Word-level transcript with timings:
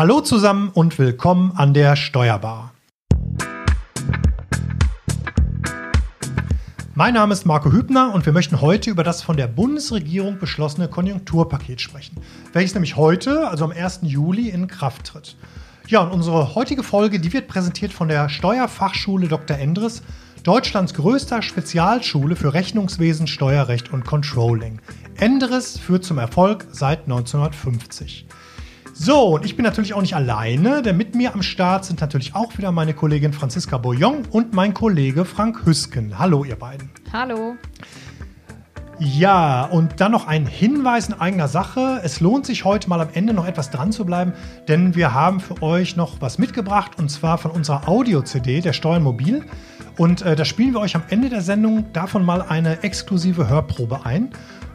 Hallo 0.00 0.22
zusammen 0.22 0.70
und 0.72 0.98
willkommen 0.98 1.52
an 1.56 1.74
der 1.74 1.94
Steuerbar. 1.94 2.72
Mein 6.94 7.12
Name 7.12 7.34
ist 7.34 7.44
Marco 7.44 7.70
Hübner 7.70 8.14
und 8.14 8.24
wir 8.24 8.32
möchten 8.32 8.62
heute 8.62 8.88
über 8.88 9.04
das 9.04 9.20
von 9.20 9.36
der 9.36 9.46
Bundesregierung 9.46 10.38
beschlossene 10.38 10.88
Konjunkturpaket 10.88 11.82
sprechen, 11.82 12.16
welches 12.54 12.72
nämlich 12.72 12.96
heute, 12.96 13.46
also 13.50 13.66
am 13.66 13.72
1. 13.72 14.00
Juli, 14.04 14.48
in 14.48 14.68
Kraft 14.68 15.04
tritt. 15.04 15.36
Ja, 15.86 16.00
und 16.00 16.12
unsere 16.12 16.54
heutige 16.54 16.82
Folge, 16.82 17.20
die 17.20 17.34
wird 17.34 17.46
präsentiert 17.46 17.92
von 17.92 18.08
der 18.08 18.30
Steuerfachschule 18.30 19.28
Dr. 19.28 19.58
Endres, 19.58 20.02
Deutschlands 20.44 20.94
größter 20.94 21.42
Spezialschule 21.42 22.36
für 22.36 22.54
Rechnungswesen, 22.54 23.26
Steuerrecht 23.26 23.92
und 23.92 24.06
Controlling. 24.06 24.80
Endres 25.18 25.78
führt 25.78 26.04
zum 26.04 26.16
Erfolg 26.16 26.68
seit 26.70 27.00
1950. 27.00 28.26
So, 29.02 29.36
und 29.36 29.46
ich 29.46 29.56
bin 29.56 29.64
natürlich 29.64 29.94
auch 29.94 30.02
nicht 30.02 30.14
alleine, 30.14 30.82
denn 30.82 30.98
mit 30.98 31.14
mir 31.14 31.32
am 31.32 31.40
Start 31.42 31.86
sind 31.86 32.02
natürlich 32.02 32.34
auch 32.34 32.58
wieder 32.58 32.70
meine 32.70 32.92
Kollegin 32.92 33.32
Franziska 33.32 33.78
Boyon 33.78 34.26
und 34.30 34.52
mein 34.52 34.74
Kollege 34.74 35.24
Frank 35.24 35.64
Hüsken. 35.64 36.18
Hallo, 36.18 36.44
ihr 36.44 36.56
beiden. 36.56 36.90
Hallo. 37.10 37.56
Ja, 39.02 39.64
und 39.64 39.98
dann 40.02 40.12
noch 40.12 40.26
ein 40.26 40.44
Hinweis 40.44 41.08
in 41.08 41.18
eigener 41.18 41.48
Sache. 41.48 42.02
Es 42.04 42.20
lohnt 42.20 42.44
sich 42.44 42.66
heute 42.66 42.86
mal 42.90 43.00
am 43.00 43.08
Ende 43.14 43.32
noch 43.32 43.46
etwas 43.46 43.70
dran 43.70 43.92
zu 43.92 44.04
bleiben, 44.04 44.34
denn 44.68 44.94
wir 44.94 45.14
haben 45.14 45.40
für 45.40 45.62
euch 45.62 45.96
noch 45.96 46.20
was 46.20 46.36
mitgebracht 46.36 46.98
und 46.98 47.10
zwar 47.10 47.38
von 47.38 47.50
unserer 47.50 47.88
Audio-CD, 47.88 48.60
der 48.60 48.74
Steuern 48.74 49.02
Mobil. 49.02 49.46
Und 49.96 50.20
äh, 50.20 50.36
da 50.36 50.44
spielen 50.44 50.74
wir 50.74 50.80
euch 50.80 50.96
am 50.96 51.02
Ende 51.08 51.30
der 51.30 51.40
Sendung 51.40 51.90
davon 51.94 52.26
mal 52.26 52.42
eine 52.42 52.82
exklusive 52.82 53.48
Hörprobe 53.48 54.04
ein. 54.04 54.32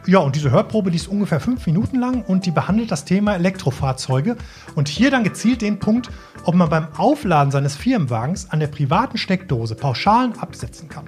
Ja, 0.08 0.20
und 0.20 0.36
diese 0.36 0.50
Hörprobe, 0.50 0.90
die 0.90 0.98
ist 0.98 1.08
ungefähr 1.08 1.40
fünf 1.40 1.68
Minuten 1.68 2.00
lang 2.00 2.24
und 2.24 2.48
die 2.48 2.52
behandelt 2.52 2.90
das 2.90 3.06
Thema 3.06 3.36
Elektrofahrzeuge. 3.36 4.38
Und 4.74 4.88
hier 4.88 5.12
dann 5.12 5.24
gezielt 5.24 5.62
den 5.62 5.78
Punkt, 5.78 6.10
ob 6.46 6.56
man 6.56 6.70
beim 6.70 6.88
Aufladen 6.98 7.52
seines 7.52 7.76
Firmenwagens 7.76 8.50
an 8.50 8.60
der 8.60 8.68
privaten 8.68 9.20
Steckdose 9.20 9.76
Pauschalen 9.76 10.34
absetzen 10.40 10.90
kann. 10.90 11.06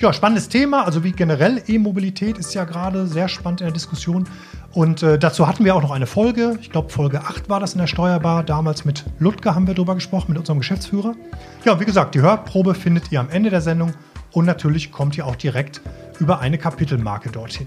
Ja, 0.00 0.14
spannendes 0.14 0.48
Thema. 0.48 0.86
Also 0.86 1.04
wie 1.04 1.12
generell 1.12 1.62
E-Mobilität 1.66 2.38
ist 2.38 2.54
ja 2.54 2.64
gerade 2.64 3.06
sehr 3.06 3.28
spannend 3.28 3.60
in 3.60 3.66
der 3.66 3.74
Diskussion. 3.74 4.26
Und 4.72 5.02
äh, 5.02 5.18
dazu 5.18 5.46
hatten 5.46 5.62
wir 5.62 5.76
auch 5.76 5.82
noch 5.82 5.90
eine 5.90 6.06
Folge. 6.06 6.56
Ich 6.62 6.70
glaube, 6.70 6.88
Folge 6.88 7.20
8 7.20 7.50
war 7.50 7.60
das 7.60 7.74
in 7.74 7.80
der 7.80 7.86
Steuerbar. 7.86 8.42
Damals 8.42 8.86
mit 8.86 9.04
Ludger 9.18 9.54
haben 9.54 9.66
wir 9.66 9.74
drüber 9.74 9.94
gesprochen, 9.94 10.30
mit 10.30 10.38
unserem 10.38 10.60
Geschäftsführer. 10.60 11.16
Ja, 11.66 11.78
wie 11.80 11.84
gesagt, 11.84 12.14
die 12.14 12.22
Hörprobe 12.22 12.74
findet 12.74 13.12
ihr 13.12 13.20
am 13.20 13.28
Ende 13.28 13.50
der 13.50 13.60
Sendung. 13.60 13.92
Und 14.32 14.46
natürlich 14.46 14.90
kommt 14.90 15.18
ihr 15.18 15.26
auch 15.26 15.36
direkt 15.36 15.82
über 16.18 16.40
eine 16.40 16.56
Kapitelmarke 16.56 17.30
dorthin. 17.30 17.66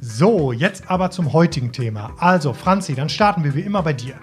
So, 0.00 0.50
jetzt 0.50 0.90
aber 0.90 1.12
zum 1.12 1.32
heutigen 1.32 1.70
Thema. 1.70 2.10
Also, 2.18 2.52
Franzi, 2.52 2.96
dann 2.96 3.08
starten 3.08 3.44
wir 3.44 3.54
wie 3.54 3.60
immer 3.60 3.84
bei 3.84 3.92
dir. 3.92 4.14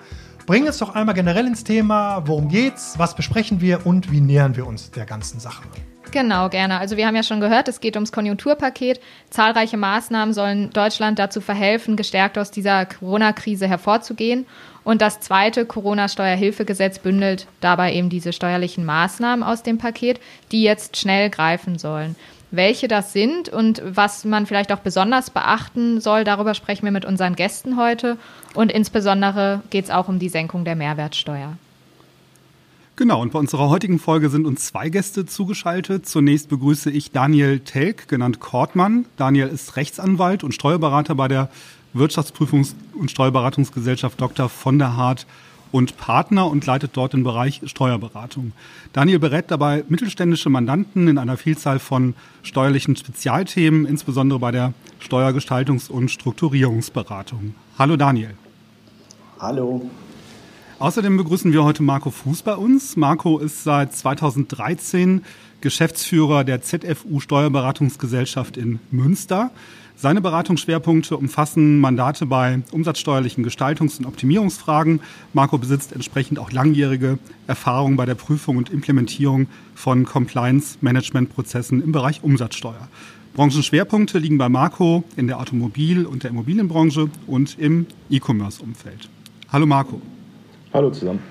Bring 0.47 0.65
uns 0.65 0.79
doch 0.79 0.95
einmal 0.95 1.15
generell 1.15 1.47
ins 1.47 1.63
Thema. 1.63 2.23
Worum 2.27 2.49
geht's? 2.49 2.95
Was 2.99 3.15
besprechen 3.15 3.61
wir 3.61 3.85
und 3.85 4.11
wie 4.11 4.19
nähern 4.19 4.57
wir 4.57 4.67
uns 4.67 4.91
der 4.91 5.05
ganzen 5.05 5.39
Sache? 5.39 5.63
Genau, 6.11 6.49
gerne. 6.49 6.79
Also 6.79 6.97
wir 6.97 7.07
haben 7.07 7.15
ja 7.15 7.23
schon 7.23 7.39
gehört, 7.39 7.67
es 7.67 7.79
geht 7.79 7.95
ums 7.95 8.11
Konjunkturpaket. 8.11 8.99
Zahlreiche 9.29 9.77
Maßnahmen 9.77 10.33
sollen 10.33 10.69
Deutschland 10.71 11.19
dazu 11.19 11.41
verhelfen, 11.41 11.95
gestärkt 11.95 12.37
aus 12.37 12.51
dieser 12.51 12.85
Corona-Krise 12.85 13.67
hervorzugehen. 13.67 14.45
Und 14.83 15.01
das 15.01 15.19
zweite 15.19 15.65
Corona-Steuerhilfegesetz 15.65 16.99
bündelt 16.99 17.47
dabei 17.59 17.93
eben 17.93 18.09
diese 18.09 18.31
steuerlichen 18.31 18.85
Maßnahmen 18.85 19.43
aus 19.43 19.63
dem 19.63 19.77
Paket, 19.77 20.19
die 20.51 20.63
jetzt 20.63 20.95
schnell 20.97 21.29
greifen 21.29 21.77
sollen. 21.77 22.15
Welche 22.51 22.87
das 22.87 23.11
sind 23.11 23.49
und 23.49 23.81
was 23.83 24.23
man 24.23 24.45
vielleicht 24.45 24.71
auch 24.71 24.79
besonders 24.79 25.29
beachten 25.29 25.99
soll, 25.99 26.23
darüber 26.23 26.53
sprechen 26.53 26.85
wir 26.85 26.93
mit 26.93 27.03
unseren 27.03 27.35
Gästen 27.35 27.75
heute. 27.75 28.17
Und 28.53 28.71
insbesondere 28.71 29.61
geht 29.69 29.85
es 29.85 29.91
auch 29.91 30.07
um 30.07 30.19
die 30.19 30.29
Senkung 30.29 30.63
der 30.63 30.77
Mehrwertsteuer. 30.77 31.57
Genau, 32.97 33.21
und 33.21 33.31
bei 33.31 33.37
unserer 33.37 33.69
heutigen 33.69 33.99
Folge 33.99 34.27
sind 34.31 34.47
uns 34.47 34.65
zwei 34.65 34.89
Gäste 34.89 35.27
zugeschaltet. 35.27 36.07
Zunächst 36.07 36.49
begrüße 36.49 36.89
ich 36.89 37.11
Daniel 37.11 37.59
Telk, 37.59 38.07
genannt 38.07 38.39
Kortmann. 38.39 39.05
Daniel 39.17 39.49
ist 39.49 39.75
Rechtsanwalt 39.75 40.43
und 40.43 40.55
Steuerberater 40.55 41.13
bei 41.13 41.27
der 41.27 41.51
Wirtschaftsprüfungs- 41.93 42.73
und 42.99 43.11
Steuerberatungsgesellschaft 43.11 44.19
Dr. 44.19 44.49
von 44.49 44.79
der 44.79 44.97
Hart 44.97 45.27
und 45.71 45.97
Partner 45.97 46.49
und 46.49 46.65
leitet 46.65 46.97
dort 46.97 47.13
den 47.13 47.23
Bereich 47.23 47.61
Steuerberatung. 47.65 48.53
Daniel 48.93 49.19
berät 49.19 49.51
dabei 49.51 49.83
mittelständische 49.87 50.49
Mandanten 50.49 51.07
in 51.07 51.19
einer 51.19 51.37
Vielzahl 51.37 51.77
von 51.77 52.15
steuerlichen 52.41 52.95
Spezialthemen, 52.95 53.85
insbesondere 53.85 54.39
bei 54.39 54.49
der 54.49 54.73
Steuergestaltungs- 55.07 55.91
und 55.91 56.09
Strukturierungsberatung. 56.09 57.53
Hallo 57.77 57.95
Daniel. 57.95 58.33
Hallo. 59.39 59.87
Außerdem 60.79 61.17
begrüßen 61.17 61.53
wir 61.53 61.63
heute 61.63 61.81
Marco 61.81 62.11
Fuß 62.11 62.43
bei 62.43 62.53
uns. 62.53 62.95
Marco 62.97 63.39
ist 63.39 63.63
seit 63.63 63.95
2013 63.95 65.23
Geschäftsführer 65.59 66.43
der 66.43 66.61
ZFU 66.61 67.19
Steuerberatungsgesellschaft 67.19 68.57
in 68.57 68.77
Münster. 68.91 69.49
Seine 69.95 70.21
Beratungsschwerpunkte 70.21 71.17
umfassen 71.17 71.79
Mandate 71.79 72.27
bei 72.27 72.61
umsatzsteuerlichen 72.71 73.43
Gestaltungs- 73.43 73.97
und 73.97 74.05
Optimierungsfragen. 74.05 74.99
Marco 75.33 75.57
besitzt 75.57 75.93
entsprechend 75.93 76.37
auch 76.37 76.51
langjährige 76.51 77.17
Erfahrung 77.47 77.95
bei 77.95 78.05
der 78.05 78.13
Prüfung 78.13 78.57
und 78.57 78.69
Implementierung 78.69 79.47
von 79.73 80.05
Compliance-Management-Prozessen 80.05 81.81
im 81.81 81.91
Bereich 81.91 82.23
Umsatzsteuer. 82.23 82.87
Branchenschwerpunkte 83.33 84.19
liegen 84.19 84.37
bei 84.37 84.47
Marco 84.47 85.03
in 85.15 85.25
der 85.25 85.39
Automobil- 85.39 86.05
und 86.05 86.21
der 86.21 86.29
Immobilienbranche 86.29 87.09
und 87.25 87.57
im 87.57 87.87
E-Commerce-Umfeld. 88.11 89.09
Hallo 89.51 89.65
Marco. 89.65 89.99
Hallo 90.77 90.91
zusammen. 90.91 91.23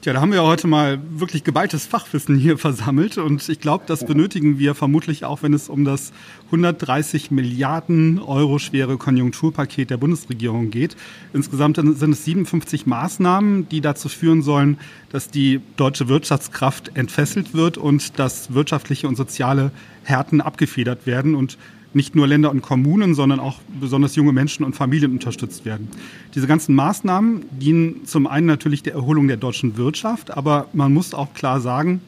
Tja, 0.00 0.12
da 0.12 0.20
haben 0.20 0.32
wir 0.32 0.42
heute 0.42 0.66
mal 0.66 0.98
wirklich 1.10 1.44
geballtes 1.44 1.86
Fachwissen 1.86 2.36
hier 2.36 2.58
versammelt 2.58 3.18
und 3.18 3.48
ich 3.48 3.60
glaube, 3.60 3.84
das 3.86 4.04
benötigen 4.04 4.58
wir 4.58 4.74
vermutlich 4.74 5.24
auch, 5.24 5.44
wenn 5.44 5.54
es 5.54 5.68
um 5.68 5.84
das 5.84 6.12
130 6.46 7.30
Milliarden 7.30 8.18
Euro 8.18 8.58
schwere 8.58 8.96
Konjunkturpaket 8.96 9.90
der 9.90 9.96
Bundesregierung 9.96 10.70
geht. 10.70 10.96
Insgesamt 11.34 11.76
sind 11.76 12.10
es 12.12 12.24
57 12.24 12.84
Maßnahmen, 12.86 13.68
die 13.68 13.80
dazu 13.80 14.08
führen 14.08 14.42
sollen, 14.42 14.78
dass 15.12 15.30
die 15.30 15.60
deutsche 15.76 16.08
Wirtschaftskraft 16.08 16.96
entfesselt 16.96 17.54
wird 17.54 17.78
und 17.78 18.18
dass 18.18 18.52
wirtschaftliche 18.52 19.06
und 19.06 19.14
soziale 19.14 19.70
Härten 20.02 20.40
abgefedert 20.40 21.06
werden 21.06 21.36
und 21.36 21.58
nicht 21.96 22.14
nur 22.14 22.28
Länder 22.28 22.50
und 22.50 22.60
Kommunen, 22.60 23.14
sondern 23.14 23.40
auch 23.40 23.56
besonders 23.80 24.14
junge 24.14 24.32
Menschen 24.32 24.64
und 24.64 24.76
Familien 24.76 25.12
unterstützt 25.12 25.64
werden. 25.64 25.88
Diese 26.34 26.46
ganzen 26.46 26.74
Maßnahmen 26.74 27.46
dienen 27.50 28.04
zum 28.04 28.26
einen 28.26 28.46
natürlich 28.46 28.82
der 28.82 28.92
Erholung 28.92 29.28
der 29.28 29.38
deutschen 29.38 29.78
Wirtschaft, 29.78 30.36
aber 30.36 30.66
man 30.74 30.92
muss 30.92 31.14
auch 31.14 31.32
klar 31.32 31.60
sagen, 31.60 32.02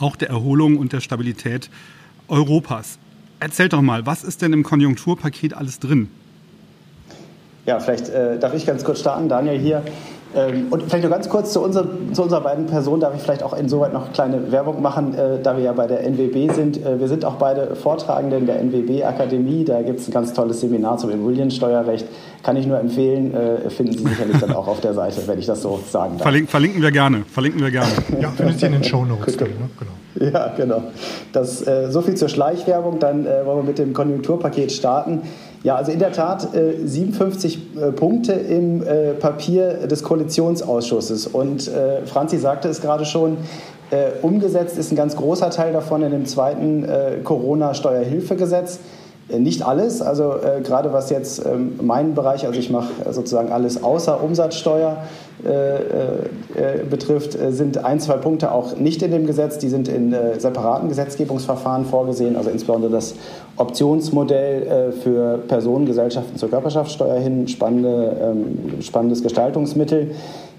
auch 0.00 0.16
der 0.16 0.28
Erholung 0.30 0.76
und 0.76 0.92
der 0.92 1.00
Stabilität 1.00 1.70
Europas. 2.26 2.98
Erzählt 3.38 3.72
doch 3.72 3.82
mal, 3.82 4.04
was 4.04 4.24
ist 4.24 4.42
denn 4.42 4.52
im 4.52 4.64
Konjunkturpaket 4.64 5.54
alles 5.54 5.78
drin? 5.78 6.08
Ja, 7.66 7.78
vielleicht 7.78 8.08
äh, 8.08 8.38
darf 8.38 8.52
ich 8.54 8.66
ganz 8.66 8.84
kurz 8.84 9.00
starten. 9.00 9.28
Daniel 9.28 9.58
hier. 9.58 9.84
Ähm, 10.36 10.66
und 10.70 10.82
vielleicht 10.84 11.04
noch 11.04 11.10
ganz 11.10 11.28
kurz 11.28 11.52
zu, 11.52 11.60
unser, 11.60 11.86
zu 12.12 12.22
unserer 12.22 12.40
beiden 12.40 12.66
Personen 12.66 13.00
darf 13.00 13.14
ich 13.14 13.22
vielleicht 13.22 13.42
auch 13.42 13.56
insoweit 13.56 13.92
noch 13.92 14.12
kleine 14.12 14.50
Werbung 14.50 14.82
machen, 14.82 15.14
äh, 15.14 15.40
da 15.42 15.56
wir 15.56 15.64
ja 15.64 15.72
bei 15.72 15.86
der 15.86 16.04
NWB 16.04 16.52
sind. 16.52 16.84
Äh, 16.84 17.00
wir 17.00 17.08
sind 17.08 17.24
auch 17.24 17.34
beide 17.34 17.76
Vortragende 17.76 18.36
in 18.36 18.46
der 18.46 18.60
NWB 18.60 19.04
Akademie. 19.04 19.64
Da 19.64 19.82
gibt 19.82 20.00
es 20.00 20.08
ein 20.08 20.12
ganz 20.12 20.32
tolles 20.32 20.60
Seminar 20.60 20.98
zum 20.98 21.10
Immobiliensteuerrecht. 21.10 22.06
Kann 22.42 22.56
ich 22.56 22.66
nur 22.66 22.78
empfehlen, 22.78 23.34
äh, 23.34 23.70
finden 23.70 23.92
Sie 23.92 24.04
sicherlich 24.04 24.38
dann 24.38 24.52
auch 24.52 24.66
auf 24.66 24.80
der 24.80 24.94
Seite, 24.94 25.22
wenn 25.26 25.38
ich 25.38 25.46
das 25.46 25.62
so 25.62 25.80
sagen 25.90 26.14
darf. 26.14 26.22
Verlink, 26.22 26.50
verlinken 26.50 26.82
wir 26.82 26.90
gerne. 26.90 27.24
Verlinken 27.30 27.62
wir 27.62 27.70
gerne. 27.70 27.92
ja, 28.20 28.30
findet 28.30 28.60
ihr 28.60 28.68
in 28.68 28.74
den 28.74 28.84
Show 28.84 29.04
Notes. 29.04 29.38
Ne? 29.38 29.46
Genau. 29.78 30.30
Ja, 30.32 30.52
genau. 30.56 30.82
Das, 31.32 31.66
äh, 31.66 31.90
so 31.90 32.02
viel 32.02 32.14
zur 32.14 32.28
Schleichwerbung. 32.28 32.98
Dann 32.98 33.26
äh, 33.26 33.44
wollen 33.44 33.58
wir 33.58 33.64
mit 33.64 33.78
dem 33.78 33.92
Konjunkturpaket 33.92 34.72
starten. 34.72 35.22
Ja, 35.64 35.76
also 35.76 35.92
in 35.92 35.98
der 35.98 36.12
Tat 36.12 36.54
äh, 36.54 36.86
57 36.86 37.58
äh, 37.76 37.92
Punkte 37.92 38.34
im 38.34 38.82
äh, 38.82 39.14
Papier 39.14 39.86
des 39.86 40.02
Koalitionsausschusses. 40.02 41.26
Und 41.26 41.68
äh, 41.68 42.04
Franzi 42.04 42.36
sagte 42.36 42.68
es 42.68 42.82
gerade 42.82 43.06
schon, 43.06 43.38
äh, 43.90 44.10
umgesetzt 44.20 44.76
ist 44.76 44.92
ein 44.92 44.96
ganz 44.96 45.16
großer 45.16 45.48
Teil 45.48 45.72
davon 45.72 46.02
in 46.02 46.10
dem 46.10 46.26
zweiten 46.26 46.84
äh, 46.84 47.16
Corona-Steuerhilfegesetz. 47.24 48.78
Nicht 49.28 49.62
alles, 49.62 50.02
also 50.02 50.34
äh, 50.34 50.60
gerade 50.60 50.92
was 50.92 51.08
jetzt 51.08 51.44
ähm, 51.46 51.78
meinen 51.80 52.14
Bereich, 52.14 52.46
also 52.46 52.58
ich 52.58 52.68
mache 52.68 52.90
sozusagen 53.10 53.50
alles 53.52 53.82
außer 53.82 54.22
Umsatzsteuer 54.22 54.98
äh, 55.42 55.76
äh, 55.76 56.84
betrifft, 56.88 57.32
sind 57.32 57.82
ein, 57.84 58.00
zwei 58.00 58.18
Punkte 58.18 58.52
auch 58.52 58.76
nicht 58.76 59.00
in 59.02 59.10
dem 59.10 59.26
Gesetz, 59.26 59.56
die 59.58 59.70
sind 59.70 59.88
in 59.88 60.14
separaten 60.38 60.88
Gesetzgebungsverfahren 60.88 61.86
vorgesehen, 61.86 62.36
also 62.36 62.50
insbesondere 62.50 62.92
das 62.92 63.14
Optionsmodell 63.56 64.92
für 65.02 65.38
Personengesellschaften 65.48 66.36
zur 66.36 66.50
Körperschaftssteuer 66.50 67.18
hin, 67.18 67.48
spannende, 67.48 68.16
ähm, 68.20 68.82
spannendes 68.82 69.22
Gestaltungsmittel. 69.22 70.10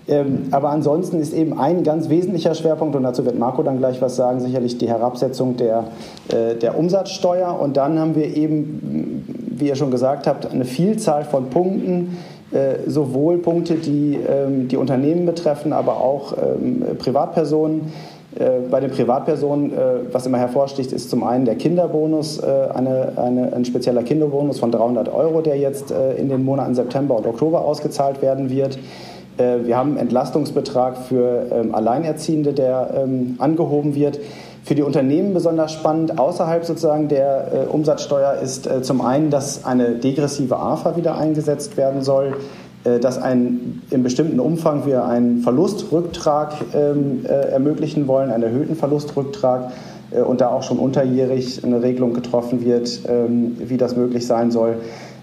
Ähm, 0.08 0.48
aber 0.52 0.70
ansonsten 0.70 1.20
ist 1.20 1.34
eben 1.34 1.60
ein 1.60 1.84
ganz 1.84 2.10
wesentlicher 2.10 2.54
Schwerpunkt, 2.54 2.96
und 2.96 3.04
dazu 3.04 3.26
wird 3.26 3.40
Marco 3.40 3.64
dann 3.64 3.80
gleich 3.80 4.02
was 4.02 4.16
sagen, 4.16 4.40
sicherlich 4.40 4.78
die 4.78 4.88
Herabsetzung 4.88 5.58
der, 5.58 5.86
äh, 6.30 6.56
der 6.56 6.78
Umsatzsteuer. 6.78 7.60
Und 7.60 7.78
dann 7.78 8.00
haben 8.00 8.16
wir 8.16 8.36
eben, 8.36 9.26
wie 9.58 9.68
ihr 9.68 9.76
schon 9.76 9.92
gesagt 9.92 10.28
habt, 10.28 10.52
eine 10.52 10.66
Vielzahl 10.66 11.24
von 11.24 11.50
Punkten, 11.50 12.18
äh, 12.52 12.88
sowohl 12.88 13.40
Punkte, 13.40 13.76
die 13.76 14.20
ähm, 14.28 14.68
die 14.68 14.78
Unternehmen 14.78 15.26
betreffen, 15.26 15.74
aber 15.74 15.98
auch 15.98 16.34
ähm, 16.38 16.84
Privatpersonen. 17.00 17.92
Äh, 18.38 18.68
bei 18.70 18.82
den 18.82 18.92
Privatpersonen, 18.92 19.72
äh, 19.72 19.78
was 20.12 20.26
immer 20.26 20.38
hervorsticht, 20.38 20.92
ist 20.92 21.10
zum 21.10 21.24
einen 21.24 21.46
der 21.46 21.56
Kinderbonus, 21.56 22.40
äh, 22.40 22.68
eine, 22.74 23.14
eine, 23.16 23.54
ein 23.54 23.64
spezieller 23.64 24.04
Kinderbonus 24.04 24.60
von 24.60 24.72
300 24.72 25.08
Euro, 25.14 25.42
der 25.42 25.58
jetzt 25.58 25.94
in 26.18 26.30
den 26.30 26.44
Monaten 26.44 26.76
September 26.76 27.18
und 27.18 27.26
Oktober 27.26 27.64
ausgezahlt 27.64 28.22
werden 28.22 28.50
wird. 28.50 28.78
Wir 29.38 29.76
haben 29.76 29.92
einen 29.92 29.98
Entlastungsbetrag 29.98 30.98
für 30.98 31.48
ähm, 31.52 31.76
Alleinerziehende, 31.76 32.54
der 32.54 33.04
ähm, 33.04 33.36
angehoben 33.38 33.94
wird. 33.96 34.20
Für 34.64 34.76
die 34.76 34.82
Unternehmen 34.82 35.34
besonders 35.34 35.74
spannend, 35.74 36.18
außerhalb 36.18 36.66
sozusagen 36.66 37.08
der 37.08 37.68
Umsatzsteuer, 37.70 38.40
ist 38.42 38.68
zum 38.82 39.02
einen, 39.02 39.30
dass 39.30 39.64
eine 39.64 39.96
degressive 39.96 40.58
AFA 40.58 40.96
wieder 40.96 41.18
eingesetzt 41.18 41.78
werden 41.78 42.02
soll. 42.02 42.34
Äh, 42.86 43.00
dass 43.00 43.22
ein, 43.22 43.82
in 43.90 44.04
bestimmten 44.04 44.40
Umfang 44.40 44.86
wir 44.86 45.06
einen 45.06 45.40
Verlustrücktrag 45.40 46.54
ähm, 46.74 47.26
äh, 47.26 47.52
ermöglichen 47.52 48.08
wollen, 48.08 48.30
einen 48.30 48.44
erhöhten 48.44 48.76
Verlustrücktrag 48.76 49.72
äh, 50.12 50.22
und 50.22 50.40
da 50.40 50.50
auch 50.50 50.64
schon 50.64 50.78
unterjährig 50.78 51.64
eine 51.64 51.82
Regelung 51.82 52.14
getroffen 52.14 52.64
wird, 52.64 53.02
wie 53.60 53.78
das 53.78 53.96
möglich 53.96 54.28
sein 54.28 54.52
soll. 54.52 54.78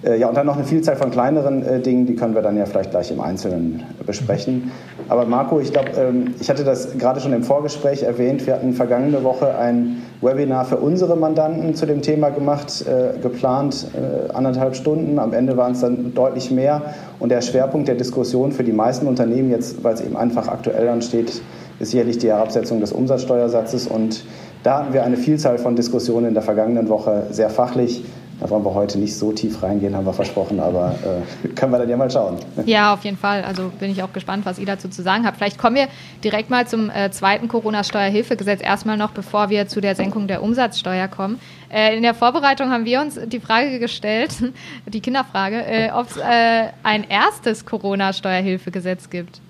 Äh, 0.05 0.19
ja, 0.19 0.29
und 0.29 0.37
dann 0.37 0.47
noch 0.47 0.57
eine 0.57 0.65
Vielzahl 0.65 0.97
von 0.97 1.11
kleineren 1.11 1.65
äh, 1.65 1.81
Dingen, 1.81 2.07
die 2.07 2.17
können 2.17 2.35
wir 2.35 2.43
dann 2.43 2.57
ja 2.57 2.67
vielleicht 2.67 2.91
gleich 2.91 3.11
im 3.11 3.21
Einzelnen 3.21 3.85
besprechen. 4.05 4.73
Aber 5.09 5.27
Marco, 5.27 5.61
ich 5.61 5.73
glaube, 5.73 5.91
ähm, 5.97 6.35
ich 6.41 6.51
hatte 6.51 6.65
das 6.65 6.99
gerade 6.99 7.21
schon 7.21 7.33
im 7.33 7.45
Vorgespräch 7.45 8.03
erwähnt. 8.03 8.47
Wir 8.47 8.55
hatten 8.55 8.73
vergangene 8.73 9.23
Woche 9.23 9.57
ein 9.57 10.03
Webinar 10.21 10.65
für 10.65 10.79
unsere 10.79 11.17
Mandanten 11.17 11.75
zu 11.75 11.87
dem 11.87 12.03
Thema 12.03 12.31
gemacht, 12.31 12.85
äh, 12.87 13.19
geplant 13.21 13.89
äh, 13.95 14.33
anderthalb 14.33 14.75
Stunden. 14.75 15.19
Am 15.19 15.33
Ende 15.33 15.57
waren 15.57 15.73
es 15.73 15.81
dann 15.81 16.15
deutlich 16.15 16.51
mehr. 16.51 16.83
Und 17.21 17.31
der 17.31 17.41
Schwerpunkt 17.41 17.87
der 17.89 17.95
Diskussion 17.95 18.53
für 18.53 18.65
die 18.65 18.73
meisten 18.73 19.07
Unternehmen, 19.07 19.51
jetzt 19.51 19.85
weil 19.85 19.95
es 19.95 20.01
eben 20.01 20.17
einfach 20.17 20.49
aktuell 20.49 20.89
ansteht, 20.89 21.43
ist 21.79 21.91
sicherlich 21.91 22.19
die 22.19 22.29
Herabsetzung 22.29 22.81
des 22.81 22.93
Umsatzsteuersatzes. 22.93 23.87
Und 23.87 24.25
da 24.63 24.79
hatten 24.79 24.93
wir 24.93 25.05
eine 25.05 25.17
Vielzahl 25.17 25.59
von 25.59 25.77
Diskussionen 25.77 26.29
in 26.29 26.35
der 26.35 26.43
vergangenen 26.43 26.89
Woche 26.89 27.25
sehr 27.31 27.51
fachlich 27.51 28.05
da 28.43 28.51
wollen 28.51 28.65
wir 28.65 28.75
heute 28.75 28.99
nicht 28.99 29.17
so 29.17 29.31
tief 29.31 29.63
reingehen, 29.63 29.95
haben 29.95 30.05
wir 30.05 30.13
versprochen, 30.13 30.59
aber 30.59 30.97
äh, 31.45 31.49
können 31.51 31.71
wir 31.71 31.79
dann 31.79 31.89
ja 31.89 31.97
mal 31.97 32.11
schauen. 32.11 32.39
Ja, 32.67 32.93
auf 32.93 33.05
jeden 33.05 33.17
Fall. 33.17 33.45
Also 33.45 33.71
bin 33.79 33.93
ich 33.93 34.03
auch 34.03 34.13
gespannt, 34.13 34.45
was 34.45 34.59
ihr 34.59 34.67
dazu 34.67 34.89
zu 34.89 35.01
sagen 35.03 35.25
habt. 35.25 35.37
Vielleicht 35.37 35.59
kommen 35.59 35.77
wir 35.77 35.87
direkt 36.25 36.51
mal 36.51 36.67
zum 36.67 36.91
äh, 36.91 37.13
zweiten 37.13 37.47
Corona-Steuerhilfegesetz. 37.47 38.61
Erstmal 38.61 38.97
noch, 38.97 39.13
bevor 39.13 39.49
wir 39.49 39.69
zu 39.69 39.81
der 39.81 39.95
Senkung 39.95 40.27
der 40.27 40.43
Umsatzsteuer 40.43 41.07
kommen. 41.07 41.39
Äh, 41.73 41.97
in 41.97 42.03
der 42.03 42.15
Vorbereitung 42.15 42.71
haben 42.71 42.85
wir 42.85 43.01
uns 43.01 43.17
die 43.27 43.39
Frage 43.39 43.79
gestellt, 43.79 44.35
die 44.87 45.01
Kinderfrage, 45.01 45.65
äh, 45.65 45.93
ob 45.93 46.11
es 46.11 46.17
äh, 46.17 46.71
ein 46.83 47.09
erstes 47.09 47.65
Corona-Steuerhilfegesetz 47.65 49.09
gibt. 49.09 49.41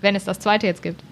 Wenn 0.00 0.14
es 0.14 0.24
das 0.24 0.38
zweite 0.38 0.68
jetzt 0.68 0.82
gibt. 0.82 1.02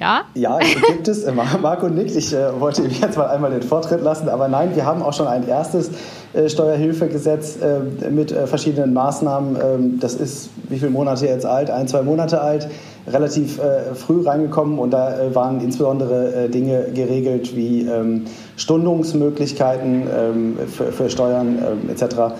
Ja? 0.00 0.22
Ja, 0.34 0.58
gibt 0.88 1.08
es. 1.08 1.24
Äh, 1.24 1.32
Marco 1.62 1.88
nickt. 1.88 2.14
Ich 2.16 2.32
äh, 2.32 2.60
wollte 2.60 2.82
ihm 2.82 2.90
jetzt 2.90 3.16
mal 3.16 3.28
einmal 3.28 3.50
den 3.50 3.62
Vortritt 3.62 4.02
lassen. 4.02 4.28
Aber 4.28 4.48
nein, 4.48 4.74
wir 4.74 4.84
haben 4.84 5.02
auch 5.02 5.12
schon 5.12 5.26
ein 5.26 5.46
erstes 5.46 5.90
äh, 6.32 6.48
Steuerhilfegesetz 6.48 7.58
äh, 7.60 8.10
mit 8.10 8.32
äh, 8.32 8.46
verschiedenen 8.46 8.92
Maßnahmen. 8.92 9.56
Ähm, 9.56 10.00
das 10.00 10.14
ist 10.14 10.50
wie 10.68 10.78
viele 10.78 10.90
Monate 10.90 11.26
jetzt 11.26 11.46
alt? 11.46 11.70
Ein, 11.70 11.88
zwei 11.88 12.02
Monate 12.02 12.40
alt. 12.40 12.68
Relativ 13.06 13.58
äh, 13.58 13.94
früh 13.94 14.22
reingekommen 14.22 14.78
und 14.78 14.90
da 14.90 15.14
waren 15.32 15.60
insbesondere 15.60 16.50
Dinge 16.50 16.88
geregelt 16.92 17.56
wie 17.56 17.88
ähm, 17.88 18.26
Stundungsmöglichkeiten 18.56 20.02
ähm, 20.14 20.58
für, 20.68 20.92
für, 20.92 21.08
Steuern 21.08 21.58
etc. 21.90 22.34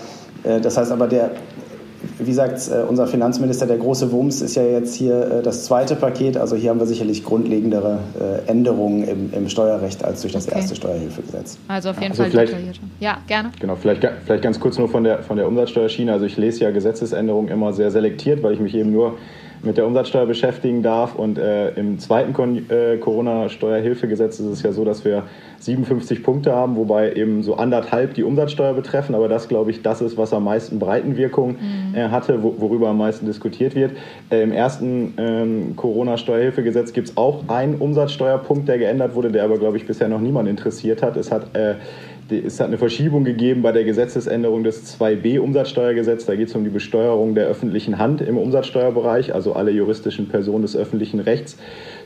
Das 0.63 0.77
heißt 0.77 0.93
aber, 0.93 1.09
der 1.09 1.31
wie 2.19 2.33
sagt 2.33 2.69
äh, 2.69 2.83
unser 2.89 3.07
Finanzminister, 3.07 3.67
der 3.67 3.79
große 3.79 4.11
Wumms 4.13 4.43
ist 4.43 4.57
ja 4.57 4.63
jetzt 4.63 4.95
hier 4.95 5.39
äh, 5.39 5.43
das 5.43 5.65
zweite 5.65 5.97
Paket. 5.97 6.37
Also 6.37 6.57
hier 6.57 6.71
haben 6.71 6.81
wir 6.81 6.87
sicherlich 6.87 7.25
grundlegendere 7.25 8.01
äh, 8.19 8.51
Änderungen 8.51 9.05
im, 9.05 9.33
im, 9.33 9.49
Steuerrecht 9.49 10.05
als 10.05 10.23
durch 10.23 10.33
das 10.33 10.47
okay. 10.47 10.57
erste 10.57 10.77
Steuerhilfegesetz. 10.77 11.59
Also 11.69 11.91
auf 11.91 12.01
jeden 12.01 12.13
also 12.13 12.23
Fall 12.25 12.31
vielleicht, 12.31 12.81
Ja, 13.01 13.19
gerne. 13.27 13.53
Genau, 13.61 13.77
vielleicht, 13.77 14.07
vielleicht 14.25 14.43
ganz 14.43 14.59
kurz 14.59 14.79
nur 14.79 14.89
von 14.89 15.05
der, 15.05 15.23
von 15.23 15.37
der 15.37 15.47
Umsatzsteuerschiene. 15.47 16.13
Also 16.13 16.27
ich 16.27 16.37
lese 16.37 16.65
ja 16.65 16.71
Gesetzesänderungen 16.71 17.49
immer 17.49 17.73
sehr 17.73 17.91
selektiert, 17.91 18.43
weil 18.43 18.53
ich 18.53 18.61
mich 18.61 18.75
eben 18.75 18.93
nur 18.93 19.17
mit 19.63 19.77
der 19.77 19.87
Umsatzsteuer 19.87 20.27
beschäftigen 20.27 20.83
darf. 20.83 21.15
Und 21.15 21.39
äh, 21.39 21.71
im 21.71 21.99
zweiten 21.99 22.33
äh, 22.71 22.97
Corona-Steuerhilfegesetz 22.99 24.41
ist 24.41 24.47
es 24.47 24.63
ja 24.63 24.73
so, 24.73 24.85
dass 24.85 25.05
wir 25.05 25.25
57 25.61 26.23
Punkte 26.23 26.53
haben, 26.53 26.77
wobei 26.77 27.13
eben 27.13 27.43
so 27.43 27.57
anderthalb 27.57 28.15
die 28.15 28.23
Umsatzsteuer 28.23 28.75
betreffen. 28.75 29.15
Aber 29.15 29.29
das, 29.29 29.49
glaube 29.49 29.71
ich, 29.71 29.83
das 29.83 30.01
ist, 30.01 30.17
was 30.17 30.33
am 30.33 30.45
meisten 30.45 30.79
Breitenwirkung 30.79 31.57
mhm. 31.61 31.95
äh, 31.95 32.09
hatte, 32.09 32.43
wo, 32.43 32.55
worüber 32.59 32.89
am 32.89 32.99
meisten 32.99 33.27
diskutiert 33.27 33.75
wird. 33.75 33.93
Äh, 34.31 34.43
Im 34.43 34.53
ersten 34.53 35.15
ähm, 35.19 35.77
Corona-Steuerhilfegesetz 35.77 36.93
gibt 36.93 37.11
es 37.11 37.17
auch 37.17 37.49
einen 37.49 37.77
Umsatzsteuerpunkt, 37.77 38.69
der 38.69 38.79
geändert 38.79 39.15
wurde, 39.15 39.31
der 39.33 39.45
aber, 39.45 39.59
glaube 39.59 39.77
ich, 39.77 39.87
bisher 39.87 40.09
noch 40.09 40.21
niemand 40.21 40.49
interessiert 40.49 41.03
hat. 41.03 41.17
Es 41.17 41.33
hat 41.33 41.57
äh, 41.57 41.75
es 42.31 42.61
hat 42.61 42.69
eine 42.69 42.79
Verschiebung 42.79 43.25
gegeben 43.25 43.63
bei 43.63 43.73
der 43.73 43.85
Gesetzesänderung 43.85 44.65
des 44.65 44.99
2b 44.99 45.41
Umsatzsteuergesetzes. 45.41 46.27
Da 46.27 46.37
geht 46.37 46.49
es 46.49 46.55
um 46.55 46.65
die 46.65 46.71
Besteuerung 46.71 47.35
der 47.35 47.47
öffentlichen 47.47 47.99
Hand 47.99 48.21
im 48.21 48.37
Umsatzsteuerbereich, 48.37 49.35
also 49.35 49.55
alle 49.55 49.71
juristischen 49.71 50.29
Personen 50.29 50.63
des 50.63 50.77
öffentlichen 50.77 51.21
Rechts 51.21 51.57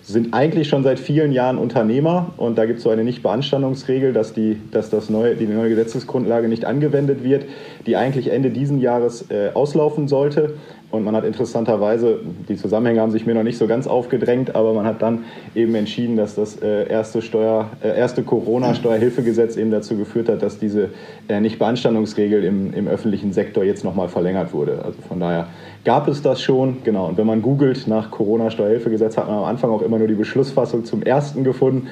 sind 0.03 0.35
eigentlich 0.35 0.69
schon 0.69 0.83
seit 0.83 0.99
vielen 0.99 1.33
Jahren 1.33 1.59
Unternehmer 1.59 2.33
und 2.37 2.59
da 2.59 2.67
gibt 2.67 2.79
es 2.79 2.85
so 2.85 2.91
eine 2.91 3.05
Nichtbeanstandungsregel, 3.05 4.13
dass, 4.13 4.33
die, 4.33 4.59
dass 4.73 4.91
das 4.91 5.11
neue, 5.11 5.37
die 5.37 5.47
neue 5.47 5.69
Gesetzesgrundlage 5.71 6.49
nicht 6.49 6.65
angewendet 6.65 7.23
wird, 7.23 7.45
die 7.87 7.97
eigentlich 7.97 8.31
Ende 8.33 8.51
diesen 8.51 8.81
Jahres 8.81 9.31
äh, 9.31 9.51
auslaufen 9.55 10.09
sollte. 10.09 10.55
Und 10.93 11.05
man 11.05 11.17
hat 11.17 11.25
interessanterweise, 11.25 12.21
die 12.51 12.57
Zusammenhänge 12.57 13.01
haben 13.01 13.11
sich 13.11 13.25
mir 13.25 13.33
noch 13.33 13.45
nicht 13.45 13.57
so 13.57 13.67
ganz 13.67 13.87
aufgedrängt, 13.87 14.55
aber 14.55 14.75
man 14.75 14.85
hat 14.85 15.01
dann 15.01 15.25
eben 15.55 15.75
entschieden, 15.75 16.17
dass 16.17 16.35
das 16.35 16.61
äh, 16.61 16.87
erste, 16.87 17.23
Steuer, 17.23 17.71
äh, 17.83 17.97
erste 17.97 18.23
Corona-Steuerhilfegesetz 18.23 19.57
eben 19.57 19.71
dazu 19.71 19.97
geführt 19.97 20.29
hat, 20.29 20.43
dass 20.43 20.59
diese 20.59 20.91
äh, 21.29 21.41
Nichtbeanstandungsregel 21.41 22.45
im, 22.45 22.75
im 22.75 22.89
öffentlichen 22.89 23.33
Sektor 23.33 23.65
jetzt 23.65 23.85
nochmal 23.85 24.09
verlängert 24.09 24.53
wurde. 24.53 24.85
Also 24.85 25.01
von 25.09 25.19
daher 25.19 25.47
gab 25.87 26.09
es 26.09 26.21
das 26.21 26.43
schon, 26.43 26.85
genau. 26.85 27.09
Und 27.09 27.17
wenn 27.17 27.27
man 27.27 27.41
googelt 27.41 27.89
nach 27.89 28.11
Corona-Steuerhilfegesetz, 28.11 29.17
hat 29.17 29.29
man 29.29 29.39
am 29.39 29.45
Anfang 29.45 29.71
auch 29.71 29.81
immer 29.81 29.99
nur 29.99 30.09
die 30.09 30.15
Beschlussfassung 30.15 30.85
zum 30.85 31.03
ersten 31.03 31.43
gefunden, 31.43 31.89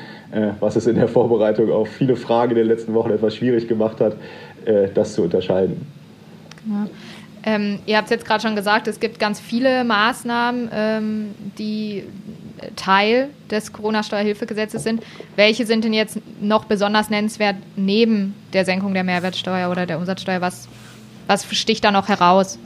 was 0.61 0.77
es 0.77 0.87
in 0.87 0.95
der 0.95 1.09
Vorbereitung 1.09 1.73
auf 1.73 1.89
viele 1.89 2.15
Fragen 2.15 2.55
der 2.55 2.65
letzten 2.65 2.95
Wochen 2.95 3.11
etwas 3.11 3.35
schwierig 3.35 3.67
gemacht 3.67 4.01
hat, 4.01 4.15
das 4.95 5.15
zu 5.15 5.23
unterscheiden. 5.23 5.87
Ja. 6.69 6.87
Ähm, 7.43 7.79
ihr 7.87 7.97
habt 7.97 8.07
es 8.07 8.11
jetzt 8.11 8.27
gerade 8.27 8.43
schon 8.43 8.57
gesagt, 8.57 8.87
es 8.87 9.01
gibt 9.01 9.19
ganz 9.19 9.41
viele 9.41 9.85
Maßnahmen, 9.85 10.69
ähm, 10.73 11.35
die 11.59 12.05
Teil 12.77 13.31
des 13.51 13.73
Corona-Steuerhilfegesetzes 13.73 14.83
sind. 14.83 15.03
Welche 15.37 15.65
sind 15.65 15.85
denn 15.85 15.93
jetzt 15.95 16.19
noch 16.41 16.67
besonders 16.67 17.09
nennenswert 17.09 17.57
neben 17.77 18.35
der 18.53 18.65
Senkung 18.65 18.93
der 18.93 19.05
Mehrwertsteuer 19.05 19.71
oder 19.71 19.87
der 19.87 19.99
Umsatzsteuer? 19.99 20.41
Was, 20.41 20.69
was 21.27 21.45
sticht 21.45 21.85
da 21.85 21.91
noch 21.91 22.09
heraus? 22.09 22.59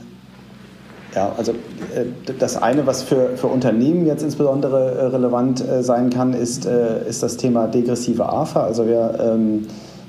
Ja, 1.15 1.33
also 1.37 1.53
äh, 1.53 2.33
das 2.37 2.57
eine, 2.57 2.85
was 2.85 3.03
für, 3.03 3.37
für 3.37 3.47
Unternehmen 3.47 4.05
jetzt 4.05 4.21
insbesondere 4.21 4.95
äh, 4.95 5.05
relevant 5.05 5.65
äh, 5.65 5.81
sein 5.81 6.09
kann, 6.09 6.33
ist, 6.33 6.65
ist 6.65 7.23
das 7.23 7.37
Thema 7.37 7.67
degressive 7.67 8.27
AFA. 8.27 8.65
Also 8.65 8.85
wir 8.85 9.17
ähm, 9.21 9.67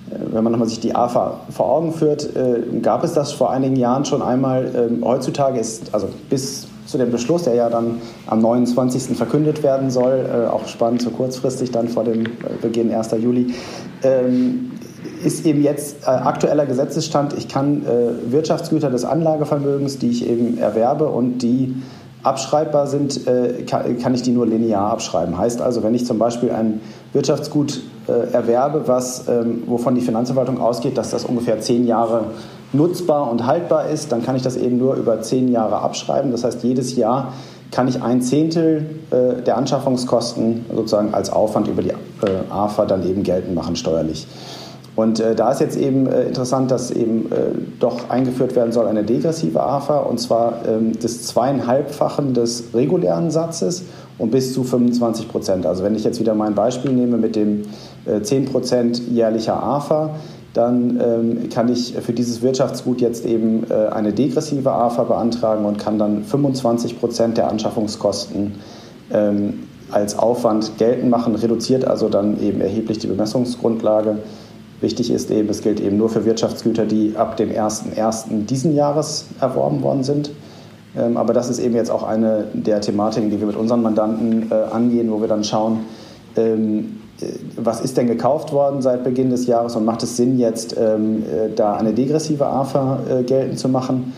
wenn 0.09 0.45
man 0.45 0.69
sich 0.69 0.81
die 0.81 0.95
AFA 0.95 1.41
vor 1.51 1.69
Augen 1.69 1.93
führt, 1.93 2.37
äh, 2.37 2.79
gab 2.81 3.03
es 3.03 3.13
das 3.13 3.33
vor 3.33 3.51
einigen 3.51 3.77
Jahren 3.77 4.05
schon 4.05 4.23
einmal. 4.23 4.71
Ähm, 4.77 5.05
heutzutage 5.05 5.59
ist, 5.59 5.93
also 5.93 6.09
bis 6.31 6.69
zu 6.87 6.99
dem 6.99 7.11
Beschluss, 7.11 7.43
der 7.43 7.55
ja 7.55 7.69
dann 7.69 8.01
am 8.27 8.41
29. 8.41 9.17
verkündet 9.17 9.65
werden 9.65 9.91
soll, 9.91 10.25
äh, 10.33 10.47
auch 10.47 10.69
spannend, 10.69 11.03
so 11.03 11.11
kurzfristig 11.11 11.73
dann 11.73 11.89
vor 11.89 12.05
dem 12.05 12.25
äh, 12.25 12.29
Beginn 12.63 12.95
1. 12.95 13.11
Juli, 13.21 13.55
ähm, 14.05 14.71
ist 15.25 15.45
eben 15.47 15.63
jetzt 15.63 16.07
aktueller 16.07 16.67
Gesetzesstand, 16.67 17.33
ich 17.39 17.49
kann 17.49 17.83
Wirtschaftsgüter 18.29 18.91
des 18.91 19.05
Anlagevermögens, 19.05 19.99
die 19.99 20.11
ich 20.11 20.29
eben 20.29 20.59
erwerbe 20.59 21.07
und 21.07 21.39
die 21.39 21.75
abschreibbar 22.23 22.87
sind, 22.87 23.23
kann 23.25 24.15
ich 24.15 24.23
die 24.23 24.33
nur 24.33 24.47
linear 24.47 24.91
abschreiben. 24.91 25.39
Heißt 25.39 25.63
also, 25.63 25.83
wenn 25.83 25.95
ich 25.95 26.05
zum 26.05 26.19
Beispiel 26.19 26.51
ein 26.51 26.81
Wirtschaftsgut 27.15 27.81
äh, 28.09 28.33
erwerbe, 28.33 28.83
was, 28.87 29.29
ähm, 29.29 29.63
wovon 29.67 29.95
die 29.95 30.01
Finanzverwaltung 30.01 30.61
ausgeht, 30.61 30.97
dass 30.97 31.11
das 31.11 31.25
ungefähr 31.25 31.61
zehn 31.61 31.87
Jahre 31.87 32.27
nutzbar 32.73 33.31
und 33.31 33.47
haltbar 33.47 33.89
ist, 33.89 34.13
dann 34.13 34.23
kann 34.23 34.37
ich 34.37 34.43
das 34.43 34.57
eben 34.57 34.79
nur 34.79 34.95
über 34.95 35.21
zehn 35.23 35.49
Jahre 35.49 35.79
abschreiben. 35.79 36.31
Das 36.31 36.45
heißt, 36.45 36.63
jedes 36.63 36.97
Jahr 36.97 37.33
kann 37.71 37.89
ich 37.89 38.03
ein 38.03 38.23
Zehntel 38.23 38.87
äh, 39.11 39.43
der 39.43 39.57
Anschaffungskosten 39.57 40.67
sozusagen 40.75 41.15
als 41.15 41.31
Aufwand 41.31 41.69
über 41.69 41.83
die 41.83 41.91
äh, 41.91 41.95
AFA 42.51 42.85
dann 42.87 43.07
eben 43.09 43.23
geltend 43.23 43.55
machen 43.55 43.77
steuerlich. 43.77 44.27
Und 44.97 45.21
äh, 45.21 45.35
da 45.35 45.53
ist 45.53 45.61
jetzt 45.61 45.77
eben 45.77 46.07
äh, 46.07 46.23
interessant, 46.23 46.71
dass 46.71 46.91
eben 46.91 47.31
äh, 47.31 47.51
doch 47.79 48.09
eingeführt 48.09 48.57
werden 48.57 48.73
soll 48.73 48.87
eine 48.87 49.05
degressive 49.05 49.63
AFA 49.63 49.99
und 49.99 50.19
zwar 50.19 50.67
ähm, 50.67 50.99
des 50.99 51.27
zweieinhalbfachen 51.27 52.33
des 52.33 52.65
regulären 52.73 53.31
Satzes 53.31 53.83
und 54.19 54.31
bis 54.31 54.53
zu 54.55 54.65
25 54.65 55.29
Prozent. 55.29 55.67
Also 55.67 55.85
wenn 55.85 55.95
ich 55.95 56.05
jetzt 56.05 56.21
wieder 56.21 56.35
mein 56.35 56.55
Beispiel 56.55 56.93
nehme 56.93 57.17
mit 57.17 57.37
dem 57.37 57.63
10 58.23 58.45
äh, 58.45 58.47
Prozent 58.47 59.03
jährlicher 59.09 59.63
AFA, 59.63 60.11
dann 60.55 61.01
ähm, 61.03 61.49
kann 61.51 61.69
ich 61.69 61.95
für 62.01 62.15
dieses 62.15 62.41
Wirtschaftsgut 62.41 63.03
jetzt 63.03 63.27
eben 63.27 63.65
äh, 63.71 63.89
eine 63.89 64.13
degressive 64.13 64.73
AFA 64.73 65.05
beantragen 65.05 65.67
und 65.67 65.79
kann 65.79 65.99
dann 65.99 66.25
25 66.25 66.99
Prozent 66.99 67.37
der 67.37 67.51
Anschaffungskosten 67.51 68.55
ähm, 69.13 69.65
als 69.91 70.19
Aufwand 70.19 70.79
geltend 70.79 71.11
machen, 71.11 71.35
reduziert 71.35 71.85
also 71.85 72.09
dann 72.09 72.41
eben 72.43 72.61
erheblich 72.61 72.99
die 72.99 73.07
Bemessungsgrundlage. 73.07 74.19
Wichtig 74.81 75.11
ist 75.11 75.31
eben, 75.31 75.49
es 75.49 75.63
gilt 75.63 75.81
eben 75.81 75.97
nur 75.97 76.09
für 76.09 76.25
Wirtschaftsgüter, 76.25 76.87
die 76.87 77.15
ab 77.17 77.37
dem 77.37 77.51
01.01. 77.51 78.47
diesen 78.47 78.75
Jahres 78.75 79.27
erworben 79.41 79.83
worden 79.83 80.05
sind. 80.05 80.31
Ähm, 80.97 81.17
aber 81.17 81.33
das 81.33 81.49
ist 81.49 81.59
eben 81.59 81.75
jetzt 81.75 81.91
auch 81.91 82.03
eine 82.03 82.45
der 82.53 82.81
Thematiken, 82.81 83.31
die 83.31 83.39
wir 83.39 83.47
mit 83.47 83.57
unseren 83.57 83.83
Mandanten 83.83 84.51
äh, 84.51 84.55
angehen, 84.55 85.11
wo 85.11 85.21
wir 85.21 85.29
dann 85.29 85.45
schauen, 85.45 85.81
ähm, 86.37 86.99
äh, 87.21 87.27
was 87.57 87.81
ist 87.81 87.97
denn 87.97 88.07
gekauft 88.07 88.53
worden 88.53 88.83
seit 88.83 89.05
Beginn 89.05 89.31
des 89.31 89.47
Jahres 89.47 89.77
und 89.77 89.85
macht 89.85 90.03
es 90.03 90.17
Sinn, 90.17 90.39
jetzt 90.39 90.77
ähm, 90.79 91.23
äh, 91.23 91.55
da 91.55 91.75
eine 91.75 91.93
degressive 91.93 92.47
AFA 92.47 93.01
geltend 93.27 93.59
zu 93.59 93.69
machen? 93.69 94.13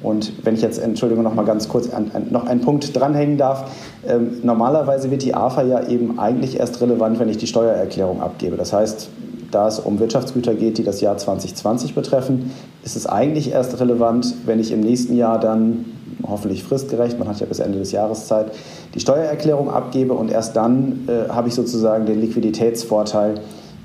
Und 0.00 0.44
wenn 0.44 0.54
ich 0.54 0.62
jetzt, 0.62 0.78
Entschuldigung, 0.78 1.24
noch 1.24 1.34
mal 1.34 1.44
ganz 1.44 1.68
kurz 1.68 1.92
an, 1.92 2.10
an, 2.14 2.28
noch 2.30 2.46
einen 2.46 2.60
Punkt 2.60 2.96
dranhängen 2.96 3.36
darf. 3.36 3.68
Ähm, 4.06 4.38
normalerweise 4.44 5.10
wird 5.10 5.24
die 5.24 5.34
AFA 5.34 5.62
ja 5.62 5.88
eben 5.88 6.20
eigentlich 6.20 6.60
erst 6.60 6.80
relevant, 6.80 7.18
wenn 7.18 7.28
ich 7.28 7.36
die 7.36 7.48
Steuererklärung 7.48 8.22
abgebe. 8.22 8.56
Das 8.56 8.72
heißt, 8.72 9.08
da 9.50 9.66
es 9.66 9.80
um 9.80 9.98
Wirtschaftsgüter 9.98 10.54
geht, 10.54 10.78
die 10.78 10.84
das 10.84 11.00
Jahr 11.00 11.16
2020 11.16 11.94
betreffen, 11.94 12.52
ist 12.84 12.96
es 12.96 13.06
eigentlich 13.06 13.50
erst 13.50 13.80
relevant, 13.80 14.34
wenn 14.46 14.60
ich 14.60 14.70
im 14.70 14.80
nächsten 14.80 15.16
Jahr 15.16 15.40
dann 15.40 15.86
hoffentlich 16.26 16.64
fristgerecht, 16.64 17.18
man 17.18 17.28
hat 17.28 17.40
ja 17.40 17.46
bis 17.46 17.58
Ende 17.58 17.78
des 17.78 17.92
Jahres 17.92 18.26
Zeit, 18.26 18.52
die 18.94 19.00
Steuererklärung 19.00 19.70
abgebe 19.70 20.14
und 20.14 20.30
erst 20.30 20.56
dann 20.56 21.08
äh, 21.08 21.28
habe 21.30 21.48
ich 21.48 21.54
sozusagen 21.54 22.06
den 22.06 22.20
Liquiditätsvorteil 22.20 23.40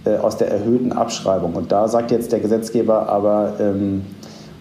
äh, 0.05 0.17
aus 0.17 0.37
der 0.37 0.51
erhöhten 0.51 0.91
Abschreibung. 0.91 1.53
Und 1.53 1.71
da 1.71 1.87
sagt 1.87 2.11
jetzt 2.11 2.31
der 2.31 2.39
Gesetzgeber 2.39 3.07
aber, 3.09 3.53
ähm, 3.59 4.03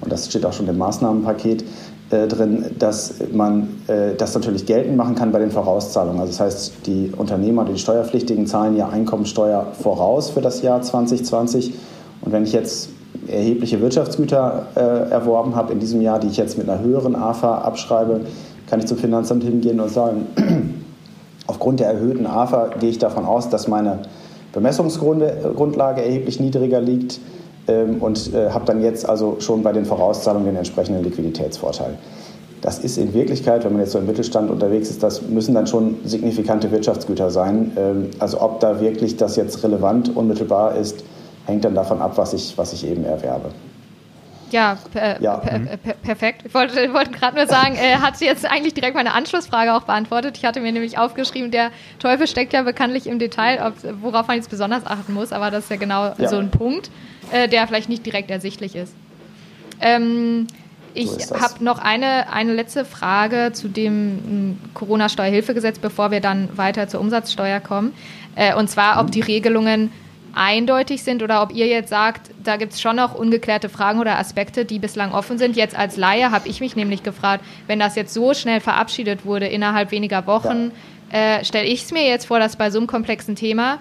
und 0.01 0.13
das 0.13 0.27
steht 0.27 0.45
auch 0.45 0.53
schon 0.53 0.69
im 0.69 0.79
Maßnahmenpaket 0.79 1.65
äh, 2.11 2.29
drin, 2.29 2.67
dass 2.79 3.15
man 3.33 3.69
äh, 3.87 4.15
das 4.17 4.35
natürlich 4.35 4.67
geltend 4.67 4.97
machen 4.97 5.15
kann 5.15 5.33
bei 5.33 5.39
den 5.39 5.51
Vorauszahlungen. 5.51 6.21
Also 6.21 6.33
das 6.33 6.41
heißt, 6.41 6.73
die 6.87 7.11
Unternehmer 7.17 7.65
die 7.65 7.79
Steuerpflichtigen 7.79 8.47
zahlen 8.47 8.77
ja 8.77 8.89
Einkommensteuer 8.89 9.69
voraus 9.73 10.31
für 10.31 10.43
das 10.43 10.61
Jahr 10.63 10.83
2020. 10.83 11.73
Und 12.21 12.33
wenn 12.33 12.45
ich 12.45 12.53
jetzt 12.53 12.91
erhebliche 13.33 13.81
Wirtschaftsgüter 13.81 14.67
äh, 14.75 15.11
erworben 15.11 15.57
habe 15.57 15.73
in 15.73 15.81
diesem 15.81 16.01
Jahr, 16.01 16.19
die 16.19 16.29
ich 16.29 16.37
jetzt 16.37 16.59
mit 16.59 16.69
einer 16.69 16.83
höheren 16.83 17.17
AFA 17.17 17.59
abschreibe, 17.59 18.23
kann 18.69 18.81
ich 18.81 18.87
zum 18.87 18.99
Finanzamt 18.99 19.45
hingehen 19.45 19.81
und 19.81 19.91
sagen, 19.91 20.27
aufgrund 21.47 21.81
der 21.81 21.89
erhöhten 21.89 22.27
AFA 22.27 22.71
gehe 22.81 22.91
ich 22.91 22.99
davon 22.99 23.25
aus, 23.25 23.49
dass 23.49 23.69
meine 23.69 24.01
Bemessungsgrundlage 24.53 26.03
erheblich 26.03 26.41
niedriger 26.41 26.81
liegt 26.81 27.21
ähm, 27.69 27.97
und 28.01 28.33
äh, 28.35 28.51
habe 28.51 28.65
dann 28.67 28.83
jetzt 28.83 29.09
also 29.09 29.37
schon 29.41 29.63
bei 29.63 29.73
den 29.73 29.85
Vorauszahlungen 29.85 30.47
den 30.47 30.57
entsprechenden 30.57 31.03
Liquiditätsvorteil. 31.03 31.95
Das 32.61 32.79
ist 32.79 32.97
in 32.97 33.13
Wirklichkeit, 33.13 33.65
wenn 33.65 33.73
man 33.73 33.81
jetzt 33.81 33.91
so 33.91 33.99
im 33.99 34.07
Mittelstand 34.07 34.51
unterwegs 34.51 34.89
ist, 34.89 35.03
das 35.03 35.23
müssen 35.23 35.55
dann 35.55 35.67
schon 35.67 35.97
signifikante 36.05 36.71
Wirtschaftsgüter 36.71 37.31
sein. 37.31 37.73
Ähm, 37.77 38.11
also 38.19 38.41
ob 38.41 38.61
da 38.61 38.81
wirklich 38.81 39.17
das 39.17 39.37
jetzt 39.37 39.63
relevant 39.65 40.15
unmittelbar 40.17 40.77
ist, 40.77 41.03
hängt 41.47 41.65
dann 41.65 41.75
davon 41.75 42.01
ab, 42.01 42.13
was 42.17 42.33
ich, 42.33 42.57
was 42.57 42.73
ich 42.73 42.87
eben 42.87 43.05
erwerbe. 43.05 43.51
Ja, 44.53 44.77
per, 44.93 45.21
ja. 45.23 45.39
Per, 45.39 45.59
per, 45.79 45.95
perfekt. 45.95 46.43
Ich 46.45 46.55
wollte, 46.55 46.93
wollte 46.93 47.11
gerade 47.11 47.37
nur 47.37 47.47
sagen, 47.47 47.75
er 47.75 48.03
hat 48.03 48.21
jetzt 48.21 48.45
eigentlich 48.45 48.75
direkt 48.75 48.95
meine 48.95 49.15
Anschlussfrage 49.15 49.75
auch 49.75 49.85
beantwortet. 49.85 50.37
Ich 50.37 50.45
hatte 50.45 50.61
mir 50.61 50.73
nämlich 50.73 50.99
aufgeschrieben, 50.99 51.51
der 51.51 51.71
Teufel 51.99 52.27
steckt 52.27 52.53
ja 52.53 52.63
bekanntlich 52.63 53.07
im 53.07 53.19
Detail, 53.19 53.67
ob, 53.67 53.75
worauf 54.03 54.29
man 54.29 54.37
jetzt 54.37 54.51
besonders 54.51 54.85
achten 54.85 55.15
muss, 55.15 55.33
aber 55.33 55.51
das 55.51 55.65
ist 55.65 55.71
ja 55.71 55.77
genau 55.77 56.13
ja. 56.19 56.29
so 56.29 56.37
ein 56.37 56.51
Punkt, 56.51 56.91
äh, 57.33 57.49
der 57.49 57.67
vielleicht 57.67 57.89
nicht 57.89 58.05
direkt 58.05 58.31
ersichtlich 58.31 58.77
ist. 58.77 58.95
Ähm, 59.81 60.47
ich 60.95 61.09
so 61.09 61.41
habe 61.41 61.65
noch 61.65 61.79
eine, 61.79 62.31
eine 62.31 62.53
letzte 62.53 62.85
Frage 62.85 63.53
zu 63.55 63.69
dem 63.69 63.89
hm, 63.91 64.59
Corona-Steuerhilfegesetz, 64.75 65.79
bevor 65.79 66.11
wir 66.11 66.21
dann 66.21 66.51
weiter 66.59 66.89
zur 66.89 67.01
Umsatzsteuer 67.01 67.61
kommen. 67.61 67.95
Äh, 68.35 68.55
und 68.55 68.69
zwar, 68.69 69.01
ob 69.01 69.07
mhm. 69.07 69.11
die 69.13 69.21
Regelungen 69.23 69.93
eindeutig 70.35 71.03
sind 71.03 71.23
oder 71.23 71.43
ob 71.43 71.55
ihr 71.55 71.67
jetzt 71.67 71.91
sagt, 71.91 72.31
da 72.43 72.57
gibt 72.57 72.73
es 72.73 72.81
schon 72.81 72.97
noch 72.97 73.15
ungeklärte 73.15 73.69
Fragen 73.69 74.01
oder 74.01 74.19
Aspekte, 74.19 74.65
die 74.65 74.79
bislang 74.79 75.13
offen 75.13 75.39
sind. 75.39 75.57
Jetzt 75.57 75.77
als 75.77 75.97
Laie 75.97 76.31
habe 76.31 76.49
ich 76.49 76.61
mich 76.61 76.77
nämlich 76.77 77.03
gefragt, 77.03 77.45
wenn 77.67 77.79
das 77.79 77.97
jetzt 77.97 78.15
so 78.15 78.35
schnell 78.35 78.61
verabschiedet 78.61 79.25
wurde, 79.25 79.47
innerhalb 79.47 79.91
weniger 79.91 80.27
Wochen, 80.27 80.73
ja. 81.13 81.39
äh, 81.39 81.45
stelle 81.45 81.67
ich 81.67 81.85
es 81.85 81.93
mir 81.93 82.07
jetzt 82.07 82.27
vor, 82.27 82.39
dass 82.39 82.57
bei 82.57 82.71
so 82.71 82.79
einem 82.79 82.87
komplexen 82.87 83.37
Thema 83.37 83.79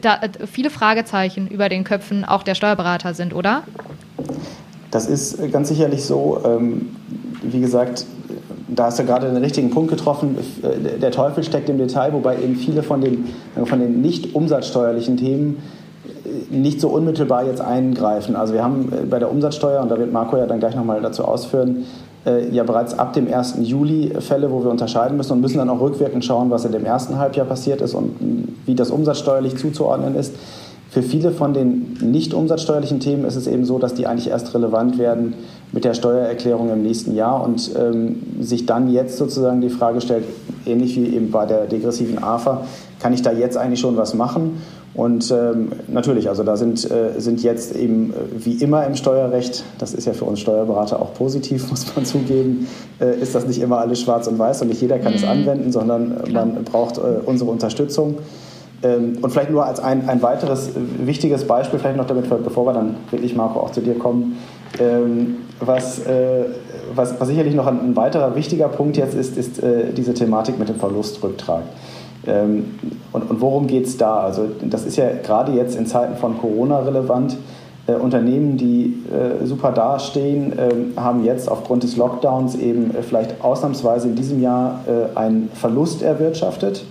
da 0.00 0.16
äh, 0.16 0.46
viele 0.46 0.70
Fragezeichen 0.70 1.48
über 1.48 1.68
den 1.68 1.84
Köpfen 1.84 2.24
auch 2.24 2.42
der 2.42 2.54
Steuerberater 2.54 3.14
sind, 3.14 3.34
oder? 3.34 3.62
Das 4.90 5.06
ist 5.06 5.52
ganz 5.52 5.68
sicherlich 5.68 6.04
so. 6.04 6.40
Ähm, 6.44 6.96
wie 7.42 7.60
gesagt, 7.60 8.06
da 8.68 8.86
hast 8.86 8.98
du 8.98 9.04
gerade 9.04 9.28
den 9.28 9.36
richtigen 9.36 9.70
Punkt 9.70 9.90
getroffen. 9.90 10.36
Der 11.00 11.10
Teufel 11.10 11.42
steckt 11.42 11.68
im 11.68 11.78
Detail, 11.78 12.12
wobei 12.12 12.36
eben 12.36 12.56
viele 12.56 12.82
von 12.82 13.00
den, 13.00 13.28
von 13.64 13.80
den 13.80 14.00
nicht 14.02 14.34
umsatzsteuerlichen 14.34 15.16
Themen 15.16 15.62
nicht 16.50 16.80
so 16.80 16.88
unmittelbar 16.88 17.44
jetzt 17.44 17.60
eingreifen. 17.60 18.36
Also 18.36 18.54
wir 18.54 18.62
haben 18.62 18.92
äh, 18.92 19.04
bei 19.06 19.18
der 19.18 19.30
Umsatzsteuer, 19.30 19.82
und 19.82 19.90
da 19.90 19.98
wird 19.98 20.12
Marco 20.12 20.36
ja 20.36 20.46
dann 20.46 20.60
gleich 20.60 20.74
nochmal 20.74 21.00
dazu 21.00 21.24
ausführen, 21.24 21.84
äh, 22.26 22.48
ja 22.50 22.64
bereits 22.64 22.98
ab 22.98 23.12
dem 23.12 23.32
1. 23.32 23.56
Juli 23.62 24.12
Fälle, 24.20 24.50
wo 24.50 24.62
wir 24.62 24.70
unterscheiden 24.70 25.16
müssen 25.16 25.32
und 25.32 25.40
müssen 25.40 25.58
dann 25.58 25.70
auch 25.70 25.80
rückwirkend 25.80 26.24
schauen, 26.24 26.50
was 26.50 26.64
in 26.64 26.72
dem 26.72 26.84
ersten 26.84 27.18
Halbjahr 27.18 27.46
passiert 27.46 27.80
ist 27.80 27.94
und 27.94 28.48
wie 28.66 28.74
das 28.74 28.90
umsatzsteuerlich 28.90 29.56
zuzuordnen 29.56 30.14
ist. 30.14 30.34
Für 30.90 31.02
viele 31.02 31.32
von 31.32 31.52
den 31.52 31.98
nicht 32.00 32.32
umsatzsteuerlichen 32.32 32.98
Themen 32.98 33.26
ist 33.26 33.36
es 33.36 33.46
eben 33.46 33.66
so, 33.66 33.78
dass 33.78 33.92
die 33.92 34.06
eigentlich 34.06 34.30
erst 34.30 34.54
relevant 34.54 34.98
werden 34.98 35.34
mit 35.70 35.84
der 35.84 35.92
Steuererklärung 35.92 36.70
im 36.70 36.82
nächsten 36.82 37.14
Jahr 37.14 37.44
und 37.44 37.70
ähm, 37.78 38.22
sich 38.40 38.64
dann 38.64 38.90
jetzt 38.90 39.18
sozusagen 39.18 39.60
die 39.60 39.68
Frage 39.68 40.00
stellt, 40.00 40.24
ähnlich 40.64 40.96
wie 40.96 41.14
eben 41.14 41.30
bei 41.30 41.44
der 41.44 41.66
degressiven 41.66 42.22
AFA, 42.22 42.62
kann 43.00 43.12
ich 43.12 43.20
da 43.20 43.32
jetzt 43.32 43.58
eigentlich 43.58 43.80
schon 43.80 43.98
was 43.98 44.14
machen? 44.14 44.62
Und 44.94 45.30
ähm, 45.30 45.70
natürlich, 45.86 46.28
also 46.28 46.42
da 46.42 46.56
sind, 46.56 46.90
äh, 46.90 47.20
sind 47.20 47.42
jetzt 47.42 47.76
eben 47.76 48.10
äh, 48.10 48.44
wie 48.44 48.54
immer 48.54 48.84
im 48.86 48.96
Steuerrecht, 48.96 49.64
das 49.78 49.94
ist 49.94 50.06
ja 50.06 50.12
für 50.12 50.24
uns 50.24 50.40
Steuerberater 50.40 51.00
auch 51.00 51.14
positiv, 51.14 51.70
muss 51.70 51.86
man 51.94 52.04
zugeben, 52.04 52.66
äh, 53.00 53.20
ist 53.20 53.34
das 53.34 53.46
nicht 53.46 53.60
immer 53.60 53.78
alles 53.78 54.00
schwarz 54.00 54.26
und 54.26 54.38
weiß 54.38 54.62
und 54.62 54.68
nicht 54.68 54.80
jeder 54.80 54.98
kann 54.98 55.12
mhm. 55.12 55.18
es 55.18 55.24
anwenden, 55.24 55.72
sondern 55.72 56.22
man 56.32 56.64
braucht 56.64 56.98
äh, 56.98 57.20
unsere 57.24 57.50
Unterstützung. 57.50 58.16
Ähm, 58.82 59.18
und 59.22 59.30
vielleicht 59.30 59.50
nur 59.50 59.66
als 59.66 59.80
ein, 59.80 60.08
ein 60.08 60.22
weiteres 60.22 60.70
wichtiges 60.98 61.44
Beispiel, 61.44 61.78
vielleicht 61.78 61.96
noch 61.96 62.06
damit, 62.06 62.28
bevor 62.44 62.66
wir 62.66 62.72
dann 62.72 62.96
wirklich, 63.10 63.34
Marco, 63.34 63.60
auch 63.60 63.72
zu 63.72 63.80
dir 63.80 63.94
kommen, 63.94 64.38
ähm, 64.78 65.36
was, 65.60 65.98
äh, 66.06 66.44
was, 66.94 67.20
was 67.20 67.28
sicherlich 67.28 67.54
noch 67.54 67.66
ein, 67.66 67.80
ein, 67.80 67.96
weiterer 67.96 68.36
wichtiger 68.36 68.68
Punkt 68.68 68.96
jetzt 68.96 69.14
ist, 69.14 69.36
ist 69.36 69.62
äh, 69.62 69.92
diese 69.92 70.14
Thematik 70.14 70.58
mit 70.58 70.68
dem 70.68 70.76
Verlustrücktrag. 70.76 71.62
Ähm, 72.26 72.74
und, 73.12 73.30
und 73.30 73.40
worum 73.40 73.66
geht 73.66 73.86
es 73.86 73.96
da? 73.96 74.20
Also 74.20 74.48
das 74.62 74.84
ist 74.84 74.96
ja 74.96 75.08
gerade 75.22 75.52
jetzt 75.52 75.76
in 75.76 75.86
Zeiten 75.86 76.16
von 76.16 76.38
Corona 76.38 76.80
relevant. 76.80 77.36
Äh, 77.88 77.94
Unternehmen, 77.94 78.56
die 78.58 79.02
äh, 79.10 79.46
super 79.46 79.72
dastehen, 79.72 80.52
äh, 80.58 81.00
haben 81.00 81.24
jetzt 81.24 81.50
aufgrund 81.50 81.82
des 81.82 81.96
Lockdowns 81.96 82.54
eben 82.54 82.94
äh, 82.94 83.02
vielleicht 83.02 83.42
ausnahmsweise 83.42 84.08
in 84.08 84.14
diesem 84.14 84.42
Jahr 84.42 84.80
äh, 84.86 85.16
einen 85.16 85.48
Verlust 85.54 86.02
erwirtschaftet 86.02 86.84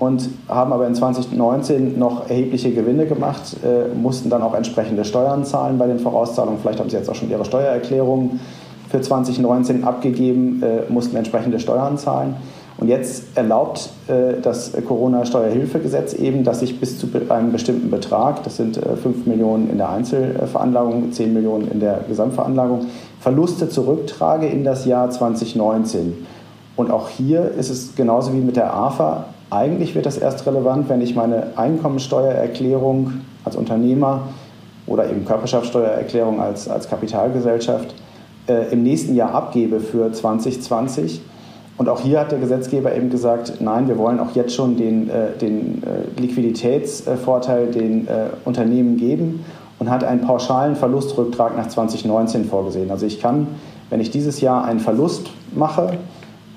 und 0.00 0.28
haben 0.48 0.72
aber 0.72 0.86
in 0.88 0.96
2019 0.96 1.98
noch 1.98 2.28
erhebliche 2.28 2.72
Gewinne 2.72 3.06
gemacht, 3.06 3.56
äh, 3.64 3.94
mussten 3.96 4.28
dann 4.28 4.42
auch 4.42 4.54
entsprechende 4.54 5.04
Steuern 5.04 5.44
zahlen 5.44 5.78
bei 5.78 5.86
den 5.86 6.00
Vorauszahlungen. 6.00 6.58
Vielleicht 6.60 6.80
haben 6.80 6.90
sie 6.90 6.96
jetzt 6.96 7.08
auch 7.08 7.14
schon 7.14 7.30
ihre 7.30 7.44
Steuererklärung 7.44 8.40
für 8.88 9.00
2019 9.00 9.84
abgegeben, 9.84 10.62
mussten 10.88 11.16
entsprechende 11.16 11.58
Steuern 11.58 11.98
zahlen. 11.98 12.36
Und 12.78 12.88
jetzt 12.88 13.36
erlaubt 13.36 13.90
äh, 14.06 14.40
das 14.40 14.72
Corona-Steuerhilfegesetz 14.86 16.12
eben, 16.14 16.44
dass 16.44 16.60
ich 16.60 16.78
bis 16.78 16.98
zu 16.98 17.08
einem 17.28 17.52
bestimmten 17.52 17.90
Betrag, 17.90 18.42
das 18.44 18.56
sind 18.56 18.76
äh, 18.76 18.96
5 18.96 19.26
Millionen 19.26 19.70
in 19.70 19.78
der 19.78 19.88
Einzelveranlagung, 19.88 21.10
10 21.12 21.32
Millionen 21.32 21.70
in 21.70 21.80
der 21.80 22.00
Gesamtveranlagung, 22.06 22.86
Verluste 23.20 23.68
zurücktrage 23.68 24.46
in 24.46 24.62
das 24.62 24.84
Jahr 24.84 25.10
2019. 25.10 26.26
Und 26.76 26.90
auch 26.90 27.08
hier 27.08 27.52
ist 27.58 27.70
es 27.70 27.94
genauso 27.96 28.34
wie 28.34 28.40
mit 28.40 28.56
der 28.56 28.74
AFA 28.74 29.24
eigentlich 29.50 29.94
wird 29.94 30.06
das 30.06 30.18
erst 30.18 30.46
relevant, 30.46 30.88
wenn 30.88 31.00
ich 31.00 31.14
meine 31.14 31.56
Einkommensteuererklärung 31.56 33.20
als 33.44 33.56
Unternehmer 33.56 34.28
oder 34.86 35.08
eben 35.08 35.24
Körperschaftssteuererklärung 35.24 36.40
als, 36.40 36.68
als 36.68 36.88
Kapitalgesellschaft 36.88 37.94
äh, 38.48 38.72
im 38.72 38.82
nächsten 38.82 39.14
Jahr 39.14 39.32
abgebe 39.32 39.80
für 39.80 40.12
2020. 40.12 41.20
Und 41.78 41.88
auch 41.88 42.00
hier 42.00 42.20
hat 42.20 42.32
der 42.32 42.38
Gesetzgeber 42.38 42.94
eben 42.94 43.10
gesagt, 43.10 43.60
nein, 43.60 43.86
wir 43.86 43.98
wollen 43.98 44.18
auch 44.18 44.34
jetzt 44.34 44.54
schon 44.54 44.76
den, 44.76 45.10
äh, 45.10 45.36
den 45.38 45.82
äh, 45.82 46.20
Liquiditätsvorteil 46.20 47.66
den 47.66 48.08
äh, 48.08 48.28
Unternehmen 48.44 48.96
geben 48.96 49.44
und 49.78 49.90
hat 49.90 50.02
einen 50.02 50.22
pauschalen 50.22 50.74
Verlustrücktrag 50.74 51.56
nach 51.56 51.68
2019 51.68 52.46
vorgesehen. 52.46 52.90
Also 52.90 53.04
ich 53.04 53.20
kann, 53.20 53.48
wenn 53.90 54.00
ich 54.00 54.10
dieses 54.10 54.40
Jahr 54.40 54.64
einen 54.64 54.80
Verlust 54.80 55.30
mache, 55.54 55.98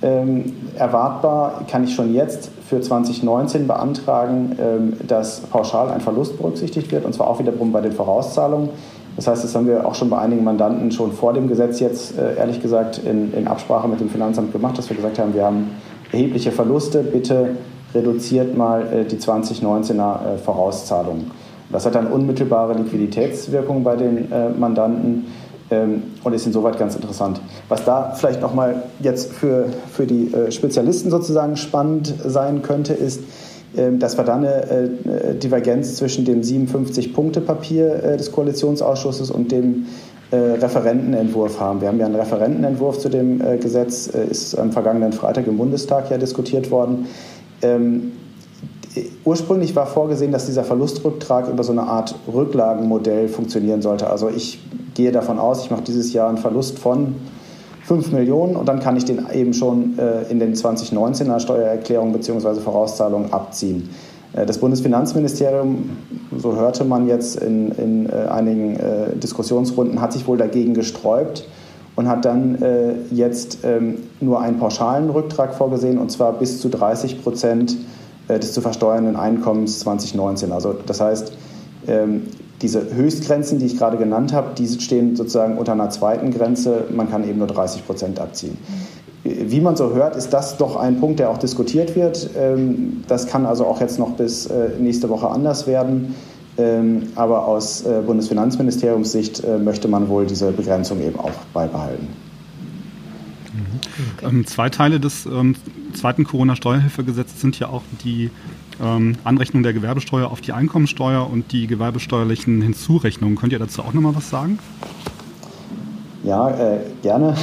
ähm, 0.01 0.55
erwartbar 0.77 1.63
kann 1.69 1.83
ich 1.83 1.93
schon 1.93 2.13
jetzt 2.13 2.49
für 2.69 2.79
2019 2.79 3.67
beantragen, 3.67 4.57
ähm, 4.57 4.93
dass 5.05 5.41
pauschal 5.41 5.89
ein 5.89 5.99
Verlust 5.99 6.37
berücksichtigt 6.37 6.91
wird, 6.93 7.03
und 7.03 7.13
zwar 7.13 7.27
auch 7.27 7.39
wiederum 7.39 7.73
bei 7.73 7.81
den 7.81 7.91
Vorauszahlungen. 7.91 8.69
Das 9.19 9.27
heißt, 9.27 9.43
das 9.43 9.53
haben 9.53 9.67
wir 9.67 9.85
auch 9.85 9.95
schon 9.95 10.09
bei 10.09 10.17
einigen 10.17 10.45
Mandanten 10.45 10.91
schon 10.91 11.11
vor 11.11 11.33
dem 11.33 11.49
Gesetz 11.49 11.81
jetzt, 11.81 12.17
äh, 12.17 12.37
ehrlich 12.37 12.61
gesagt, 12.61 12.99
in, 12.99 13.33
in 13.33 13.49
Absprache 13.49 13.85
mit 13.89 13.99
dem 13.99 14.09
Finanzamt 14.09 14.53
gemacht, 14.53 14.77
dass 14.77 14.89
wir 14.89 14.95
gesagt 14.95 15.19
haben, 15.19 15.33
wir 15.33 15.43
haben 15.43 15.71
erhebliche 16.13 16.53
Verluste, 16.53 17.03
bitte 17.03 17.57
reduziert 17.93 18.55
mal 18.55 18.81
äh, 18.93 19.03
die 19.03 19.17
2019er 19.17 20.35
äh, 20.35 20.37
Vorauszahlungen. 20.37 21.31
Das 21.69 21.85
hat 21.85 21.95
dann 21.95 22.07
unmittelbare 22.07 22.75
Liquiditätswirkungen 22.75 23.83
bei 23.83 23.97
den 23.97 24.29
Mandanten 24.57 25.27
ähm, 25.69 26.03
und 26.23 26.33
ist 26.33 26.47
insoweit 26.47 26.79
ganz 26.79 26.95
interessant. 26.95 27.41
Was 27.67 27.83
da 27.83 28.13
vielleicht 28.15 28.41
nochmal 28.41 28.83
jetzt 29.01 29.33
für, 29.33 29.65
für 29.91 30.07
die 30.07 30.31
Spezialisten 30.49 31.11
sozusagen 31.11 31.57
spannend 31.57 32.15
sein 32.25 32.61
könnte, 32.61 32.93
ist, 32.93 33.19
dass 33.73 34.17
wir 34.17 34.23
da 34.23 34.35
eine 34.35 34.63
äh, 34.63 35.35
Divergenz 35.35 35.95
zwischen 35.95 36.25
dem 36.25 36.41
57-Punkte-Papier 36.41 38.03
äh, 38.03 38.17
des 38.17 38.31
Koalitionsausschusses 38.31 39.29
und 39.29 39.51
dem 39.51 39.85
äh, 40.31 40.35
Referentenentwurf 40.35 41.59
haben. 41.59 41.81
Wir 41.81 41.89
haben 41.89 41.99
ja 41.99 42.07
einen 42.07 42.15
Referentenentwurf 42.15 42.99
zu 42.99 43.09
dem 43.09 43.41
Gesetz, 43.59 44.07
ist 44.07 44.57
am 44.57 44.71
vergangenen 44.71 45.13
Freitag 45.13 45.47
im 45.47 45.57
Bundestag 45.57 46.09
ja 46.09 46.17
diskutiert 46.17 46.71
worden. 46.71 47.07
Ähm, 47.61 48.11
ursprünglich 49.23 49.75
war 49.75 49.85
vorgesehen, 49.85 50.31
dass 50.31 50.45
dieser 50.45 50.63
Verlustrücktrag 50.63 51.49
über 51.49 51.63
so 51.63 51.71
eine 51.71 51.83
Art 51.83 52.15
Rücklagenmodell 52.31 53.27
funktionieren 53.27 53.81
sollte. 53.81 54.09
Also 54.09 54.29
ich 54.29 54.59
gehe 54.95 55.11
davon 55.11 55.39
aus, 55.39 55.63
ich 55.63 55.71
mache 55.71 55.83
dieses 55.83 56.13
Jahr 56.13 56.29
einen 56.29 56.37
Verlust 56.37 56.79
von 56.79 57.15
5 57.89 58.11
Millionen 58.11 58.55
und 58.55 58.69
dann 58.69 58.79
kann 58.79 58.95
ich 58.97 59.05
den 59.05 59.25
eben 59.33 59.51
schon 59.51 59.97
äh, 59.97 60.21
in 60.29 60.37
den 60.37 60.53
2019er 60.53 61.39
Steuererklärungen 61.39 62.13
bzw. 62.13 62.61
Vorauszahlungen 62.61 63.33
abziehen. 63.33 63.89
Äh, 64.33 64.45
das 64.45 64.59
Bundesfinanzministerium, 64.59 65.89
so 66.37 66.55
hörte 66.55 66.85
man 66.85 67.07
jetzt 67.07 67.37
in, 67.37 67.71
in 67.71 68.07
äh, 68.07 68.27
einigen 68.29 68.75
äh, 68.75 69.15
Diskussionsrunden, 69.15 69.99
hat 70.01 70.13
sich 70.13 70.27
wohl 70.27 70.37
dagegen 70.37 70.75
gesträubt 70.75 71.47
und 71.95 72.07
hat 72.07 72.25
dann 72.25 72.61
äh, 72.61 72.93
jetzt 73.09 73.57
ähm, 73.63 73.95
nur 74.21 74.39
einen 74.39 74.59
pauschalen 74.59 75.09
Rücktrag 75.09 75.55
vorgesehen 75.55 75.97
und 75.97 76.11
zwar 76.11 76.33
bis 76.33 76.61
zu 76.61 76.69
30 76.69 77.23
Prozent 77.23 77.75
des 78.29 78.53
zu 78.53 78.61
versteuernden 78.61 79.15
Einkommens 79.15 79.79
2019. 79.79 80.51
Also 80.51 80.75
das 80.85 81.01
heißt, 81.01 81.33
ähm, 81.87 82.27
diese 82.61 82.93
Höchstgrenzen, 82.93 83.59
die 83.59 83.65
ich 83.65 83.77
gerade 83.77 83.97
genannt 83.97 84.33
habe, 84.33 84.49
die 84.55 84.67
stehen 84.67 85.15
sozusagen 85.15 85.57
unter 85.57 85.73
einer 85.73 85.89
zweiten 85.89 86.31
Grenze. 86.31 86.85
Man 86.93 87.09
kann 87.09 87.27
eben 87.27 87.39
nur 87.39 87.47
30 87.47 87.85
Prozent 87.85 88.19
abziehen. 88.19 88.57
Wie 89.23 89.59
man 89.59 89.75
so 89.75 89.93
hört, 89.93 90.15
ist 90.15 90.29
das 90.29 90.57
doch 90.57 90.75
ein 90.77 90.99
Punkt, 90.99 91.19
der 91.19 91.29
auch 91.29 91.37
diskutiert 91.37 91.95
wird. 91.95 92.29
Ähm, 92.37 93.03
das 93.07 93.27
kann 93.27 93.45
also 93.45 93.65
auch 93.65 93.81
jetzt 93.81 93.99
noch 93.99 94.11
bis 94.11 94.45
äh, 94.45 94.69
nächste 94.79 95.09
Woche 95.09 95.29
anders 95.29 95.67
werden. 95.67 96.15
Ähm, 96.57 97.03
aber 97.15 97.45
aus 97.45 97.85
äh, 97.85 98.01
Bundesfinanzministeriums 98.05 99.11
Sicht 99.11 99.43
möchte 99.63 99.87
man 99.87 100.09
wohl 100.09 100.25
diese 100.25 100.51
Begrenzung 100.51 101.01
eben 101.01 101.19
auch 101.19 101.31
beibehalten. 101.53 102.07
Okay. 104.17 104.27
Ähm, 104.29 104.45
zwei 104.45 104.69
Teile 104.69 104.99
des 104.99 105.27
zweiten 105.93 106.23
Corona-Steuerhilfegesetzes 106.23 107.41
sind 107.41 107.59
ja 107.59 107.67
auch 107.67 107.83
die 108.03 108.29
ähm, 108.81 109.15
Anrechnung 109.23 109.63
der 109.63 109.73
Gewerbesteuer 109.73 110.29
auf 110.31 110.41
die 110.41 110.53
Einkommensteuer 110.53 111.29
und 111.29 111.51
die 111.51 111.67
gewerbesteuerlichen 111.67 112.61
Hinzurechnungen. 112.61 113.37
Könnt 113.37 113.53
ihr 113.53 113.59
dazu 113.59 113.81
auch 113.81 113.93
noch 113.93 114.01
mal 114.01 114.15
was 114.15 114.29
sagen? 114.29 114.59
Ja, 116.23 116.49
äh, 116.49 116.79
gerne. 117.01 117.35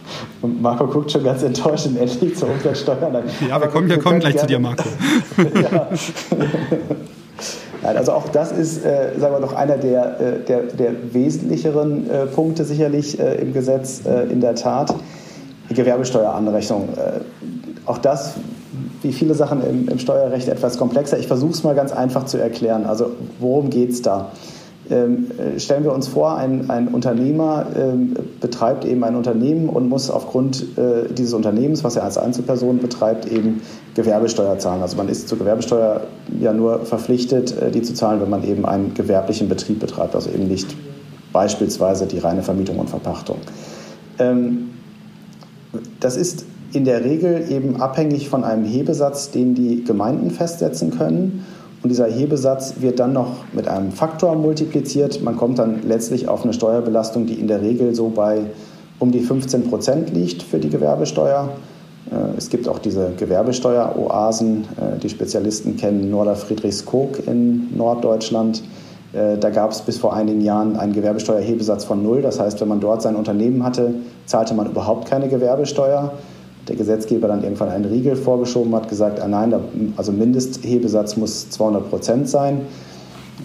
Marco 0.60 0.86
guckt 0.86 1.12
schon 1.12 1.22
ganz 1.22 1.42
enttäuscht 1.42 1.86
und 1.86 1.96
endlich 1.96 2.36
zur 2.36 2.50
Umsatzsteuer. 2.50 3.22
Ja, 3.48 3.60
wir 3.60 3.68
kommen, 3.68 3.88
wir 3.88 3.98
kommen 3.98 4.20
gleich 4.20 4.34
gerne. 4.34 4.48
zu 4.48 4.54
dir, 4.54 4.58
Marco. 4.58 4.88
ja. 5.60 5.88
Nein, 7.82 7.96
also 7.96 8.12
auch 8.12 8.28
das 8.28 8.52
ist, 8.52 8.84
äh, 8.84 9.18
sagen 9.18 9.34
wir 9.34 9.40
doch, 9.40 9.54
einer 9.54 9.76
der, 9.76 10.20
äh, 10.20 10.44
der, 10.44 10.62
der 10.62 10.92
wesentlicheren 11.12 12.08
äh, 12.08 12.26
Punkte 12.26 12.64
sicherlich 12.64 13.18
äh, 13.18 13.34
im 13.34 13.52
Gesetz, 13.52 14.02
äh, 14.06 14.24
in 14.30 14.40
der 14.40 14.54
Tat. 14.54 14.94
Die 15.70 15.74
Gewerbesteueranrechnung. 15.74 16.88
Auch 17.86 17.96
das, 17.96 18.34
wie 19.02 19.12
viele 19.12 19.34
Sachen 19.34 19.62
im, 19.62 19.88
im 19.88 19.98
Steuerrecht, 19.98 20.48
etwas 20.48 20.78
komplexer. 20.78 21.18
Ich 21.18 21.26
versuche 21.26 21.52
es 21.52 21.62
mal 21.62 21.74
ganz 21.74 21.92
einfach 21.92 22.26
zu 22.26 22.38
erklären. 22.38 22.86
Also 22.86 23.10
worum 23.40 23.70
geht 23.70 23.90
es 23.90 24.02
da? 24.02 24.30
Ähm, 24.90 25.30
äh, 25.38 25.60
stellen 25.60 25.84
wir 25.84 25.92
uns 25.92 26.08
vor, 26.08 26.36
ein, 26.36 26.68
ein 26.68 26.88
Unternehmer 26.88 27.66
ähm, 27.76 28.14
betreibt 28.40 28.84
eben 28.84 29.04
ein 29.04 29.14
Unternehmen 29.14 29.68
und 29.68 29.88
muss 29.88 30.10
aufgrund 30.10 30.76
äh, 30.76 31.12
dieses 31.12 31.34
Unternehmens, 31.34 31.84
was 31.84 31.94
er 31.94 32.02
als 32.02 32.18
Einzelperson 32.18 32.78
betreibt, 32.78 33.30
eben 33.30 33.62
Gewerbesteuer 33.94 34.58
zahlen. 34.58 34.82
Also 34.82 34.96
man 34.96 35.08
ist 35.08 35.28
zur 35.28 35.38
Gewerbesteuer 35.38 36.02
ja 36.40 36.52
nur 36.52 36.80
verpflichtet, 36.80 37.56
äh, 37.56 37.70
die 37.70 37.82
zu 37.82 37.94
zahlen, 37.94 38.20
wenn 38.20 38.30
man 38.30 38.44
eben 38.44 38.66
einen 38.66 38.92
gewerblichen 38.92 39.48
Betrieb 39.48 39.78
betreibt, 39.78 40.16
also 40.16 40.30
eben 40.30 40.48
nicht 40.48 40.74
beispielsweise 41.32 42.06
die 42.06 42.18
reine 42.18 42.42
Vermietung 42.42 42.78
und 42.78 42.90
Verpachtung. 42.90 43.38
Ähm, 44.18 44.70
das 46.00 46.16
ist 46.16 46.44
in 46.72 46.84
der 46.84 47.04
Regel 47.04 47.50
eben 47.50 47.80
abhängig 47.80 48.28
von 48.28 48.44
einem 48.44 48.64
Hebesatz, 48.64 49.30
den 49.30 49.54
die 49.54 49.84
Gemeinden 49.84 50.30
festsetzen 50.30 50.90
können. 50.90 51.44
Und 51.82 51.90
dieser 51.90 52.06
Hebesatz 52.06 52.74
wird 52.80 53.00
dann 53.00 53.12
noch 53.12 53.44
mit 53.52 53.68
einem 53.68 53.90
Faktor 53.90 54.36
multipliziert. 54.36 55.22
Man 55.22 55.36
kommt 55.36 55.58
dann 55.58 55.80
letztlich 55.86 56.28
auf 56.28 56.44
eine 56.44 56.52
Steuerbelastung, 56.52 57.26
die 57.26 57.34
in 57.34 57.48
der 57.48 57.60
Regel 57.60 57.94
so 57.94 58.08
bei 58.08 58.42
um 58.98 59.10
die 59.10 59.20
15 59.20 59.64
Prozent 59.64 60.10
liegt 60.14 60.42
für 60.42 60.58
die 60.58 60.70
Gewerbesteuer. 60.70 61.50
Äh, 62.10 62.36
es 62.38 62.48
gibt 62.50 62.68
auch 62.68 62.78
diese 62.78 63.10
Gewerbesteueroasen. 63.16 64.62
Äh, 64.62 64.98
die 65.00 65.08
Spezialisten 65.08 65.76
kennen 65.76 66.10
Norder 66.10 66.36
Friedrichskoog 66.36 67.26
in 67.26 67.76
Norddeutschland. 67.76 68.62
Äh, 69.12 69.38
da 69.38 69.50
gab 69.50 69.72
es 69.72 69.80
bis 69.82 69.98
vor 69.98 70.14
einigen 70.14 70.40
Jahren 70.40 70.76
einen 70.76 70.92
Gewerbesteuerhebesatz 70.92 71.84
von 71.84 72.02
null. 72.02 72.22
Das 72.22 72.38
heißt, 72.38 72.60
wenn 72.60 72.68
man 72.68 72.80
dort 72.80 73.02
sein 73.02 73.16
Unternehmen 73.16 73.64
hatte, 73.64 73.94
zahlte 74.26 74.54
man 74.54 74.68
überhaupt 74.70 75.08
keine 75.08 75.28
Gewerbesteuer. 75.28 76.12
Der 76.68 76.76
Gesetzgeber 76.76 77.28
dann 77.28 77.42
irgendwann 77.42 77.70
einen 77.70 77.86
Riegel 77.86 78.16
vorgeschoben 78.16 78.74
hat, 78.74 78.88
gesagt, 78.88 79.20
ah 79.20 79.26
nein, 79.26 79.54
also 79.96 80.12
Mindesthebesatz 80.12 81.16
muss 81.16 81.50
200 81.50 81.90
Prozent 81.90 82.28
sein. 82.28 82.60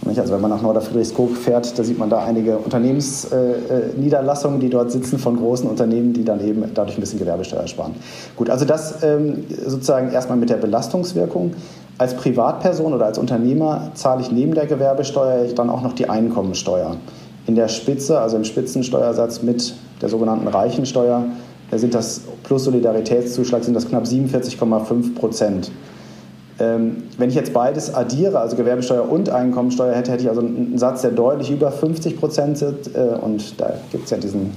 Also 0.06 0.34
wenn 0.34 0.42
man 0.42 0.52
nach 0.52 0.62
Norderfriedrichskoog 0.62 1.36
fährt, 1.36 1.78
da 1.78 1.84
sieht 1.84 1.98
man 1.98 2.10
da 2.10 2.24
einige 2.24 2.58
Unternehmensniederlassungen, 2.58 4.60
die 4.60 4.70
dort 4.70 4.92
sitzen 4.92 5.18
von 5.18 5.38
großen 5.38 5.70
Unternehmen, 5.70 6.14
die 6.14 6.24
dann 6.24 6.46
eben 6.46 6.64
dadurch 6.74 6.98
ein 6.98 7.02
bisschen 7.02 7.20
Gewerbesteuer 7.20 7.68
sparen. 7.68 7.96
Gut, 8.36 8.50
also 8.50 8.66
das 8.66 9.04
ähm, 9.04 9.46
sozusagen 9.66 10.12
erstmal 10.12 10.38
mit 10.38 10.50
der 10.50 10.58
Belastungswirkung. 10.58 11.54
Als 11.98 12.16
Privatperson 12.16 12.94
oder 12.94 13.08
als 13.08 13.18
Unternehmer 13.18 13.92
zahle 13.96 14.22
ich 14.22 14.32
neben 14.32 14.54
der 14.54 14.68
Gewerbesteuer 14.68 15.46
dann 15.56 15.70
auch 15.70 15.82
noch 15.82 15.94
die 15.94 16.10
Einkommensteuer. 16.10 16.98
In 17.48 17.56
der 17.56 17.70
Spitze, 17.70 18.20
also 18.20 18.38
im 18.38 18.44
Spitzensteuersatz 18.44 19.42
mit 19.42 19.74
der 20.02 20.10
sogenannten 20.10 20.48
Reichensteuer, 20.48 21.26
sind 21.76 21.94
das 21.94 22.22
plus 22.44 22.64
Solidaritätszuschlag 22.64 23.64
sind 23.64 23.74
das 23.74 23.88
knapp 23.88 24.06
47,5 24.06 25.16
Prozent. 25.16 25.72
Ähm, 26.60 27.04
wenn 27.18 27.30
ich 27.30 27.36
jetzt 27.36 27.54
beides 27.54 27.94
addiere, 27.94 28.40
also 28.40 28.56
Gewerbesteuer 28.56 29.08
und 29.10 29.30
Einkommensteuer 29.30 29.94
hätte, 29.94 30.12
hätte 30.12 30.24
ich 30.24 30.30
also 30.30 30.42
einen 30.42 30.78
Satz, 30.78 31.02
der 31.02 31.12
deutlich 31.12 31.52
über 31.52 31.72
50 31.72 32.18
Prozent 32.18 32.58
sind. 32.58 32.96
Äh, 32.96 33.18
und 33.22 33.60
da 33.60 33.74
gibt 33.92 34.06
es 34.06 34.10
ja 34.10 34.18
diesen 34.18 34.52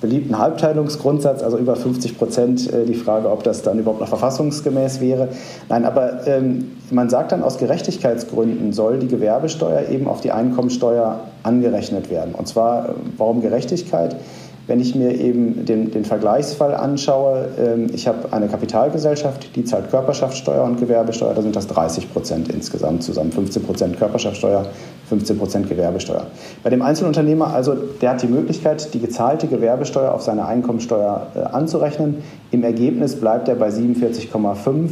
beliebten 0.00 0.38
Halbteilungsgrundsatz, 0.38 1.42
also 1.42 1.56
über 1.56 1.76
50 1.76 2.18
Prozent, 2.18 2.72
äh, 2.72 2.84
die 2.84 2.94
Frage, 2.94 3.30
ob 3.30 3.42
das 3.42 3.62
dann 3.62 3.78
überhaupt 3.78 4.00
noch 4.00 4.08
verfassungsgemäß 4.08 5.00
wäre. 5.00 5.28
Nein, 5.68 5.84
aber 5.84 6.26
ähm, 6.26 6.72
man 6.90 7.08
sagt 7.08 7.32
dann, 7.32 7.42
aus 7.42 7.58
Gerechtigkeitsgründen 7.58 8.72
soll 8.72 8.98
die 8.98 9.08
Gewerbesteuer 9.08 9.88
eben 9.88 10.06
auf 10.06 10.20
die 10.20 10.30
Einkommensteuer 10.30 11.20
angerechnet 11.42 12.10
werden. 12.10 12.34
Und 12.34 12.46
zwar, 12.46 12.90
äh, 12.90 12.92
warum 13.16 13.40
Gerechtigkeit? 13.40 14.14
Wenn 14.66 14.80
ich 14.80 14.94
mir 14.94 15.14
eben 15.20 15.66
den, 15.66 15.90
den 15.90 16.04
Vergleichsfall 16.06 16.74
anschaue, 16.74 17.48
ähm, 17.58 17.86
ich 17.92 18.08
habe 18.08 18.32
eine 18.32 18.48
Kapitalgesellschaft, 18.48 19.54
die 19.56 19.64
zahlt 19.64 19.90
Körperschaftssteuer 19.90 20.64
und 20.64 20.80
Gewerbesteuer, 20.80 21.34
da 21.34 21.42
sind 21.42 21.54
das 21.54 21.66
30 21.66 22.12
Prozent 22.12 22.48
insgesamt 22.50 23.02
zusammen, 23.02 23.30
15 23.30 23.62
Prozent 23.62 23.98
Körperschaftssteuer, 23.98 24.66
15 25.10 25.38
Prozent 25.38 25.68
Gewerbesteuer. 25.68 26.26
Bei 26.62 26.70
dem 26.70 26.80
Einzelunternehmer 26.80 27.48
also, 27.48 27.74
der 27.74 28.10
hat 28.10 28.22
die 28.22 28.26
Möglichkeit, 28.26 28.94
die 28.94 29.00
gezahlte 29.00 29.48
Gewerbesteuer 29.48 30.14
auf 30.14 30.22
seine 30.22 30.46
Einkommensteuer 30.46 31.26
äh, 31.34 31.40
anzurechnen. 31.40 32.22
Im 32.50 32.64
Ergebnis 32.64 33.16
bleibt 33.16 33.48
er 33.48 33.56
bei 33.56 33.68
47,5 33.68 34.88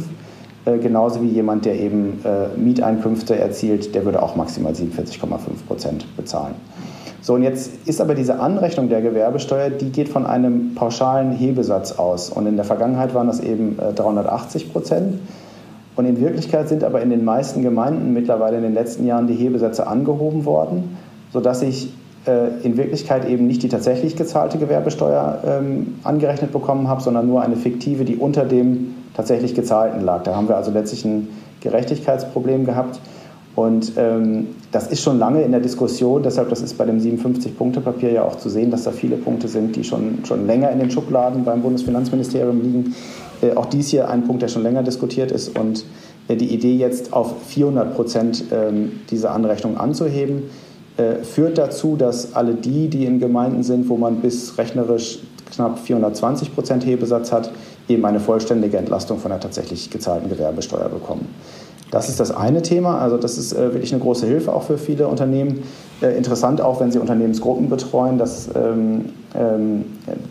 äh, 0.65 0.77
genauso 0.77 1.21
wie 1.21 1.29
jemand, 1.29 1.65
der 1.65 1.79
eben 1.79 2.21
äh, 2.23 2.57
Mieteinkünfte 2.57 3.37
erzielt, 3.37 3.95
der 3.95 4.05
würde 4.05 4.21
auch 4.21 4.35
maximal 4.35 4.73
47,5 4.73 5.27
Prozent 5.67 6.05
bezahlen. 6.15 6.55
So, 7.23 7.35
und 7.35 7.43
jetzt 7.43 7.71
ist 7.85 8.01
aber 8.01 8.15
diese 8.15 8.41
Anrechnung 8.41 8.89
der 8.89 9.01
Gewerbesteuer, 9.01 9.69
die 9.69 9.91
geht 9.91 10.09
von 10.09 10.25
einem 10.25 10.75
pauschalen 10.75 11.31
Hebesatz 11.31 11.93
aus. 11.93 12.29
Und 12.29 12.47
in 12.47 12.57
der 12.57 12.65
Vergangenheit 12.65 13.13
waren 13.13 13.27
das 13.27 13.39
eben 13.39 13.77
380 13.95 14.65
äh, 14.65 14.67
Prozent. 14.67 15.19
Und 15.95 16.05
in 16.05 16.19
Wirklichkeit 16.19 16.67
sind 16.67 16.83
aber 16.83 17.01
in 17.01 17.09
den 17.09 17.23
meisten 17.23 17.61
Gemeinden 17.61 18.11
mittlerweile 18.11 18.57
in 18.57 18.63
den 18.63 18.73
letzten 18.73 19.07
Jahren 19.07 19.27
die 19.27 19.35
Hebesätze 19.35 19.87
angehoben 19.87 20.43
worden, 20.43 20.97
sodass 21.31 21.61
ich 21.61 21.93
äh, 22.27 22.61
in 22.61 22.75
Wirklichkeit 22.75 23.25
eben 23.29 23.47
nicht 23.47 23.63
die 23.63 23.69
tatsächlich 23.69 24.17
gezahlte 24.17 24.57
Gewerbesteuer 24.57 25.39
ähm, 25.45 25.95
angerechnet 26.03 26.51
bekommen 26.51 26.89
habe, 26.89 27.01
sondern 27.01 27.25
nur 27.25 27.41
eine 27.41 27.55
fiktive, 27.55 28.03
die 28.03 28.17
unter 28.17 28.43
dem 28.43 28.95
tatsächlich 29.15 29.55
gezahlten 29.55 30.01
lag. 30.01 30.23
Da 30.23 30.35
haben 30.35 30.49
wir 30.49 30.57
also 30.57 30.71
letztlich 30.71 31.05
ein 31.05 31.29
Gerechtigkeitsproblem 31.61 32.65
gehabt. 32.65 32.99
Und 33.55 33.93
ähm, 33.95 34.47
das 34.73 34.87
ist 34.87 35.03
schon 35.03 35.19
lange 35.19 35.43
in 35.43 35.51
der 35.51 35.61
Diskussion, 35.61 36.23
deshalb 36.23 36.49
das 36.49 36.61
ist 36.61 36.79
bei 36.79 36.85
dem 36.85 36.99
57-Punkte-Papier 36.99 38.11
ja 38.11 38.23
auch 38.23 38.37
zu 38.37 38.49
sehen, 38.49 38.71
dass 38.71 38.83
da 38.83 38.91
viele 38.91 39.17
Punkte 39.17 39.47
sind, 39.47 39.75
die 39.75 39.83
schon, 39.83 40.25
schon 40.25 40.47
länger 40.47 40.71
in 40.71 40.79
den 40.79 40.89
Schubladen 40.89 41.45
beim 41.45 41.61
Bundesfinanzministerium 41.61 42.59
liegen. 42.59 42.95
Äh, 43.43 43.55
auch 43.55 43.67
dies 43.67 43.89
hier 43.89 44.09
ein 44.09 44.25
Punkt, 44.25 44.41
der 44.41 44.47
schon 44.47 44.63
länger 44.63 44.81
diskutiert 44.81 45.31
ist. 45.31 45.57
Und 45.57 45.85
äh, 46.27 46.35
die 46.35 46.47
Idee 46.47 46.75
jetzt 46.75 47.13
auf 47.13 47.35
400 47.49 47.93
Prozent 47.95 48.51
äh, 48.51 48.71
diese 49.11 49.29
Anrechnung 49.29 49.77
anzuheben, 49.77 50.49
äh, 50.97 51.23
führt 51.23 51.59
dazu, 51.59 51.95
dass 51.95 52.33
alle 52.33 52.55
die, 52.55 52.87
die 52.87 53.05
in 53.05 53.19
Gemeinden 53.19 53.61
sind, 53.61 53.89
wo 53.89 53.97
man 53.97 54.21
bis 54.21 54.57
rechnerisch 54.57 55.19
knapp 55.51 55.77
420 55.77 56.55
Prozent 56.55 56.83
Hebesatz 56.83 57.31
hat, 57.31 57.51
eben 57.87 58.03
eine 58.05 58.19
vollständige 58.19 58.77
Entlastung 58.77 59.19
von 59.19 59.29
der 59.29 59.39
tatsächlich 59.39 59.91
gezahlten 59.91 60.29
Gewerbesteuer 60.29 60.89
bekommen. 60.89 61.27
Das 61.93 62.09
ist 62.09 62.19
das 62.19 62.31
eine 62.31 62.63
Thema. 62.63 62.97
Also 62.97 63.17
das 63.17 63.37
ist 63.37 63.53
äh, 63.53 63.71
wirklich 63.71 63.93
eine 63.93 64.01
große 64.01 64.25
Hilfe 64.25 64.51
auch 64.51 64.63
für 64.63 64.79
viele 64.79 65.07
Unternehmen. 65.07 65.61
Äh, 66.01 66.17
interessant 66.17 66.59
auch, 66.59 66.79
wenn 66.79 66.91
sie 66.91 66.97
Unternehmensgruppen 66.97 67.69
betreuen, 67.69 68.17
dass 68.17 68.49
ähm, 68.55 69.09
ähm, 69.35 69.85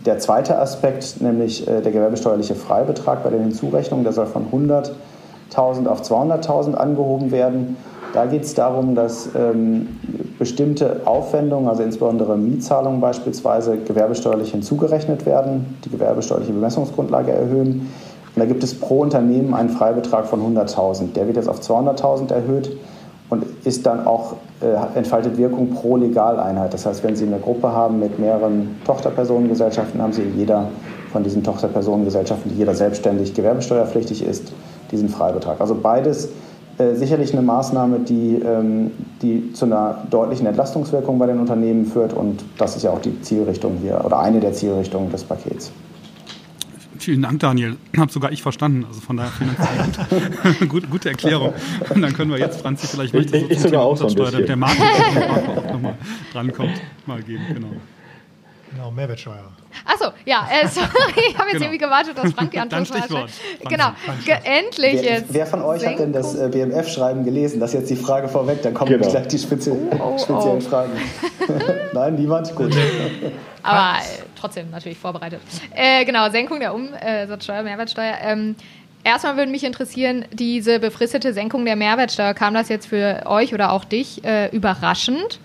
der 0.05 0.19
zweite 0.19 0.59
Aspekt, 0.59 1.21
nämlich 1.21 1.65
äh, 1.65 1.79
der 1.79 1.93
gewerbesteuerliche 1.93 2.55
Freibetrag 2.55 3.23
bei 3.23 3.29
den 3.29 3.43
Hinzurechnungen, 3.43 4.03
der 4.03 4.11
soll 4.11 4.25
von 4.25 4.47
100.000 4.51 5.87
auf 5.87 6.01
200.000 6.01 6.73
angehoben 6.73 7.31
werden. 7.31 7.77
Da 8.11 8.25
geht 8.25 8.43
es 8.43 8.53
darum, 8.55 8.93
dass 8.93 9.29
ähm, 9.33 9.87
bestimmte 10.37 11.03
Aufwendungen, 11.05 11.69
also 11.69 11.81
insbesondere 11.81 12.37
Mietzahlungen 12.37 12.99
beispielsweise, 12.99 13.77
gewerbesteuerlich 13.77 14.51
hinzugerechnet 14.51 15.25
werden, 15.25 15.77
die 15.85 15.89
gewerbesteuerliche 15.89 16.51
Bemessungsgrundlage 16.51 17.31
erhöhen. 17.31 17.89
Und 18.35 18.39
da 18.39 18.45
gibt 18.45 18.63
es 18.63 18.73
pro 18.73 19.01
Unternehmen 19.01 19.53
einen 19.53 19.69
Freibetrag 19.69 20.25
von 20.25 20.41
100.000. 20.41 21.13
Der 21.13 21.27
wird 21.27 21.37
jetzt 21.37 21.49
auf 21.49 21.59
200.000 21.59 22.33
erhöht 22.33 22.71
und 23.29 23.45
ist 23.63 23.85
dann 23.85 24.05
auch, 24.05 24.35
äh, 24.61 24.97
entfaltet 24.97 25.37
Wirkung 25.37 25.71
pro 25.71 25.97
Legaleinheit. 25.97 26.73
Das 26.73 26.85
heißt, 26.85 27.03
wenn 27.03 27.15
Sie 27.15 27.25
eine 27.25 27.39
Gruppe 27.39 27.71
haben 27.71 27.99
mit 27.99 28.19
mehreren 28.19 28.75
Tochterpersonengesellschaften, 28.85 30.01
haben 30.01 30.13
Sie 30.13 30.23
jeder 30.35 30.67
von 31.11 31.23
diesen 31.23 31.43
Tochterpersonengesellschaften, 31.43 32.51
die 32.51 32.57
jeder 32.57 32.73
selbstständig 32.73 33.33
gewerbesteuerpflichtig 33.33 34.25
ist, 34.25 34.51
diesen 34.91 35.09
Freibetrag. 35.09 35.61
Also 35.61 35.75
beides 35.75 36.29
äh, 36.79 36.95
sicherlich 36.95 37.33
eine 37.33 37.43
Maßnahme, 37.43 37.99
die, 37.99 38.41
ähm, 38.43 38.91
die 39.21 39.53
zu 39.53 39.65
einer 39.65 39.99
deutlichen 40.09 40.47
Entlastungswirkung 40.47 41.19
bei 41.19 41.27
den 41.27 41.39
Unternehmen 41.39 41.85
führt 41.85 42.13
und 42.13 42.43
das 42.57 42.75
ist 42.75 42.81
ja 42.81 42.89
auch 42.89 42.99
die 42.99 43.21
Zielrichtung 43.21 43.77
hier 43.79 44.01
oder 44.03 44.19
eine 44.19 44.39
der 44.39 44.53
Zielrichtungen 44.53 45.11
des 45.11 45.23
Pakets. 45.23 45.71
Vielen 46.99 47.21
Dank, 47.21 47.39
Daniel. 47.39 47.77
Hab 47.97 48.11
sogar 48.11 48.31
ich 48.31 48.41
verstanden. 48.41 48.85
Also 48.85 49.01
von 49.01 49.17
daher 49.17 49.31
vielen 49.31 49.55
Dank. 49.55 50.59
Gut, 50.59 50.69
gute, 50.69 50.87
gute 50.87 51.09
Erklärung. 51.09 51.53
Und 51.89 52.01
dann 52.03 52.13
können 52.13 52.31
wir 52.31 52.39
jetzt, 52.39 52.61
Franzi, 52.61 52.87
vielleicht 52.87 53.13
möchtest 53.13 53.45
ich, 53.45 53.51
ich 53.51 53.59
sogar 53.59 53.81
auch 53.83 53.97
so 53.97 54.07
ein 54.07 54.15
bisschen. 54.15 54.45
der 54.45 54.55
Marketing 54.55 55.63
nochmal 55.71 55.97
drankommt, 56.31 56.81
mal 57.05 57.21
geben. 57.21 57.43
Genau. 57.53 57.71
Genau, 58.73 58.89
Mehrwertsteuer. 58.91 59.51
Achso, 59.85 60.11
ja, 60.25 60.47
äh, 60.49 60.67
sorry, 60.69 60.87
ich 61.29 61.37
habe 61.37 61.49
jetzt 61.49 61.53
genau. 61.53 61.65
irgendwie 61.65 61.77
gewartet, 61.77 62.17
dass 62.17 62.31
Frank 62.33 62.51
die 62.51 62.59
Antwort 62.59 62.87
Stichwort. 62.87 63.29
Genau, 63.69 63.89
endlich 64.43 64.93
wer, 64.93 65.03
jetzt. 65.03 65.33
Wer 65.33 65.45
von 65.45 65.61
euch 65.61 65.81
Senkung. 65.81 65.99
hat 65.99 66.05
denn 66.05 66.13
das 66.13 66.35
äh, 66.35 66.49
BMF-Schreiben 66.49 67.23
gelesen? 67.23 67.59
Das 67.59 67.73
ist 67.73 67.81
jetzt 67.81 67.89
die 67.91 67.95
Frage 67.95 68.27
vorweg, 68.27 68.61
dann 68.61 68.73
kommen 68.73 68.91
genau. 68.91 69.09
gleich 69.09 69.27
die 69.27 69.37
spezi 69.37 69.71
oh, 69.71 69.95
oh, 69.99 70.17
speziellen 70.17 70.57
oh. 70.57 70.61
Fragen. 70.61 70.91
Nein, 71.93 72.15
niemand? 72.15 72.55
Gut. 72.55 72.75
Aber 73.63 73.99
äh, 73.99 74.23
trotzdem 74.39 74.71
natürlich 74.71 74.97
vorbereitet. 74.97 75.41
Äh, 75.75 76.03
genau, 76.05 76.29
Senkung 76.29 76.59
der 76.59 76.73
Umsatzsteuer, 76.73 77.63
Mehrwertsteuer. 77.63 78.15
Ähm, 78.21 78.55
Erstmal 79.05 79.35
würde 79.35 79.51
mich 79.51 79.65
interessieren, 79.65 80.23
diese 80.31 80.79
befristete 80.79 81.33
Senkung 81.33 81.65
der 81.65 81.75
Mehrwertsteuer, 81.75 82.33
kam 82.33 82.53
das 82.53 82.69
jetzt 82.69 82.87
für 82.87 83.23
euch 83.25 83.53
oder 83.53 83.73
auch 83.73 83.83
dich 83.83 84.23
äh, 84.23 84.47
überraschend? 84.55 85.39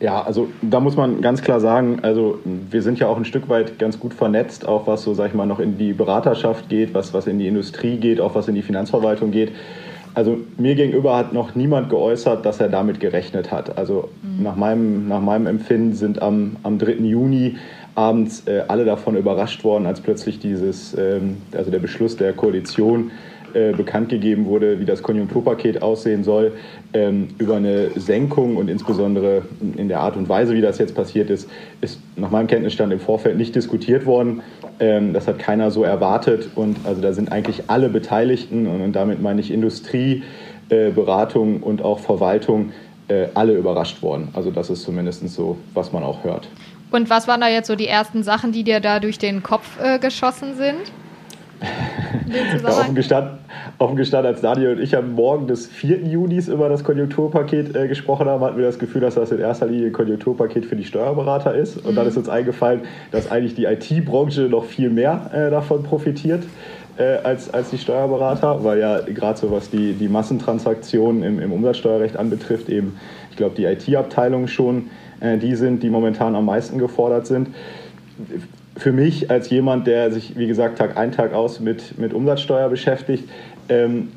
Ja, 0.00 0.22
also 0.22 0.48
da 0.62 0.78
muss 0.78 0.96
man 0.96 1.22
ganz 1.22 1.42
klar 1.42 1.58
sagen, 1.58 1.98
also 2.02 2.38
wir 2.44 2.82
sind 2.82 3.00
ja 3.00 3.08
auch 3.08 3.16
ein 3.16 3.24
Stück 3.24 3.48
weit 3.48 3.80
ganz 3.80 3.98
gut 3.98 4.14
vernetzt, 4.14 4.66
auch 4.66 4.86
was 4.86 5.02
so, 5.02 5.12
sag 5.12 5.28
ich 5.28 5.34
mal, 5.34 5.46
noch 5.46 5.58
in 5.58 5.76
die 5.76 5.92
Beraterschaft 5.92 6.68
geht, 6.68 6.94
was, 6.94 7.12
was 7.14 7.26
in 7.26 7.38
die 7.40 7.48
Industrie 7.48 7.96
geht, 7.96 8.20
auch 8.20 8.34
was 8.36 8.46
in 8.46 8.54
die 8.54 8.62
Finanzverwaltung 8.62 9.32
geht. 9.32 9.52
Also 10.14 10.38
mir 10.56 10.74
gegenüber 10.76 11.16
hat 11.16 11.32
noch 11.32 11.54
niemand 11.54 11.90
geäußert, 11.90 12.46
dass 12.46 12.60
er 12.60 12.68
damit 12.68 13.00
gerechnet 13.00 13.50
hat. 13.50 13.76
Also 13.76 14.08
mhm. 14.22 14.42
nach, 14.44 14.56
meinem, 14.56 15.08
nach 15.08 15.20
meinem 15.20 15.46
Empfinden 15.46 15.94
sind 15.94 16.22
am, 16.22 16.56
am 16.62 16.78
3. 16.78 16.92
Juni 16.92 17.56
abends 17.96 18.46
äh, 18.46 18.62
alle 18.68 18.84
davon 18.84 19.16
überrascht 19.16 19.64
worden, 19.64 19.86
als 19.86 20.00
plötzlich 20.00 20.38
dieses, 20.38 20.96
ähm, 20.96 21.38
also 21.52 21.72
der 21.72 21.80
Beschluss 21.80 22.16
der 22.16 22.32
Koalition 22.32 23.10
äh, 23.54 23.72
bekannt 23.72 24.08
gegeben 24.08 24.46
wurde, 24.46 24.80
wie 24.80 24.84
das 24.84 25.02
Konjunkturpaket 25.02 25.82
aussehen 25.82 26.24
soll, 26.24 26.52
ähm, 26.92 27.28
über 27.38 27.56
eine 27.56 27.90
Senkung 27.96 28.56
und 28.56 28.68
insbesondere 28.68 29.42
in 29.76 29.88
der 29.88 30.00
Art 30.00 30.16
und 30.16 30.28
Weise, 30.28 30.54
wie 30.54 30.60
das 30.60 30.78
jetzt 30.78 30.94
passiert 30.94 31.30
ist, 31.30 31.48
ist 31.80 32.00
nach 32.16 32.30
meinem 32.30 32.46
Kenntnisstand 32.46 32.92
im 32.92 33.00
Vorfeld 33.00 33.36
nicht 33.36 33.54
diskutiert 33.54 34.06
worden. 34.06 34.42
Ähm, 34.80 35.12
das 35.12 35.26
hat 35.26 35.38
keiner 35.38 35.70
so 35.70 35.82
erwartet 35.82 36.50
und 36.54 36.76
also 36.84 37.00
da 37.00 37.12
sind 37.12 37.32
eigentlich 37.32 37.64
alle 37.68 37.88
Beteiligten 37.88 38.66
und 38.66 38.92
damit 38.92 39.20
meine 39.20 39.40
ich 39.40 39.50
Industrie, 39.50 40.22
äh, 40.70 40.90
Beratung 40.90 41.62
und 41.62 41.82
auch 41.82 41.98
Verwaltung 41.98 42.72
äh, 43.08 43.26
alle 43.34 43.54
überrascht 43.54 44.02
worden. 44.02 44.28
Also 44.34 44.50
das 44.50 44.70
ist 44.70 44.82
zumindest 44.82 45.26
so, 45.28 45.56
was 45.74 45.92
man 45.92 46.02
auch 46.02 46.24
hört. 46.24 46.48
Und 46.90 47.10
was 47.10 47.28
waren 47.28 47.40
da 47.40 47.48
jetzt 47.48 47.66
so 47.66 47.76
die 47.76 47.86
ersten 47.86 48.22
Sachen, 48.22 48.52
die 48.52 48.64
dir 48.64 48.80
da 48.80 48.98
durch 49.00 49.18
den 49.18 49.42
Kopf 49.42 49.78
äh, 49.82 49.98
geschossen 49.98 50.56
sind? 50.56 50.92
ja, 52.62 52.68
auf, 52.68 52.86
dem 52.86 52.94
Gestand, 52.94 53.38
auf 53.78 53.90
dem 53.90 53.96
Gestand, 53.96 54.26
als 54.26 54.40
Daniel 54.40 54.72
und 54.72 54.80
ich 54.80 54.96
am 54.96 55.14
Morgen 55.14 55.46
des 55.46 55.66
4. 55.66 56.02
Junis 56.04 56.48
über 56.48 56.68
das 56.68 56.84
Konjunkturpaket 56.84 57.74
äh, 57.74 57.88
gesprochen 57.88 58.26
haben, 58.26 58.42
hatten 58.42 58.56
wir 58.56 58.66
das 58.66 58.78
Gefühl, 58.78 59.00
dass 59.00 59.14
das 59.14 59.30
in 59.30 59.40
erster 59.40 59.66
Linie 59.66 59.86
ein 59.86 59.92
Konjunkturpaket 59.92 60.66
für 60.66 60.76
die 60.76 60.84
Steuerberater 60.84 61.54
ist. 61.54 61.76
Und 61.78 61.92
mhm. 61.92 61.96
dann 61.96 62.06
ist 62.06 62.16
uns 62.16 62.28
eingefallen, 62.28 62.82
dass 63.10 63.30
eigentlich 63.30 63.54
die 63.54 63.64
IT-Branche 63.64 64.42
noch 64.42 64.64
viel 64.64 64.90
mehr 64.90 65.30
äh, 65.32 65.50
davon 65.50 65.82
profitiert. 65.82 66.44
Äh, 66.96 67.18
als, 67.22 67.52
als 67.54 67.70
die 67.70 67.78
Steuerberater, 67.78 68.64
weil 68.64 68.80
ja 68.80 69.00
gerade 69.00 69.38
so 69.38 69.50
was 69.52 69.70
die, 69.70 69.92
die 69.92 70.08
Massentransaktionen 70.08 71.22
im, 71.22 71.40
im 71.40 71.52
Umsatzsteuerrecht 71.52 72.16
anbetrifft, 72.16 72.68
eben, 72.68 72.98
ich 73.30 73.36
glaube, 73.36 73.54
die 73.56 73.64
IT-Abteilungen 73.64 74.48
schon 74.48 74.90
äh, 75.20 75.38
die 75.38 75.54
sind, 75.54 75.82
die 75.82 75.90
momentan 75.90 76.34
am 76.34 76.46
meisten 76.46 76.78
gefordert 76.78 77.26
sind 77.26 77.48
für 78.78 78.92
mich 78.92 79.30
als 79.30 79.50
jemand, 79.50 79.86
der 79.86 80.10
sich, 80.10 80.38
wie 80.38 80.46
gesagt, 80.46 80.78
Tag 80.78 80.96
ein, 80.96 81.12
Tag 81.12 81.34
aus 81.34 81.60
mit, 81.60 81.98
mit 81.98 82.14
Umsatzsteuer 82.14 82.68
beschäftigt, 82.68 83.28
ähm, 83.68 84.08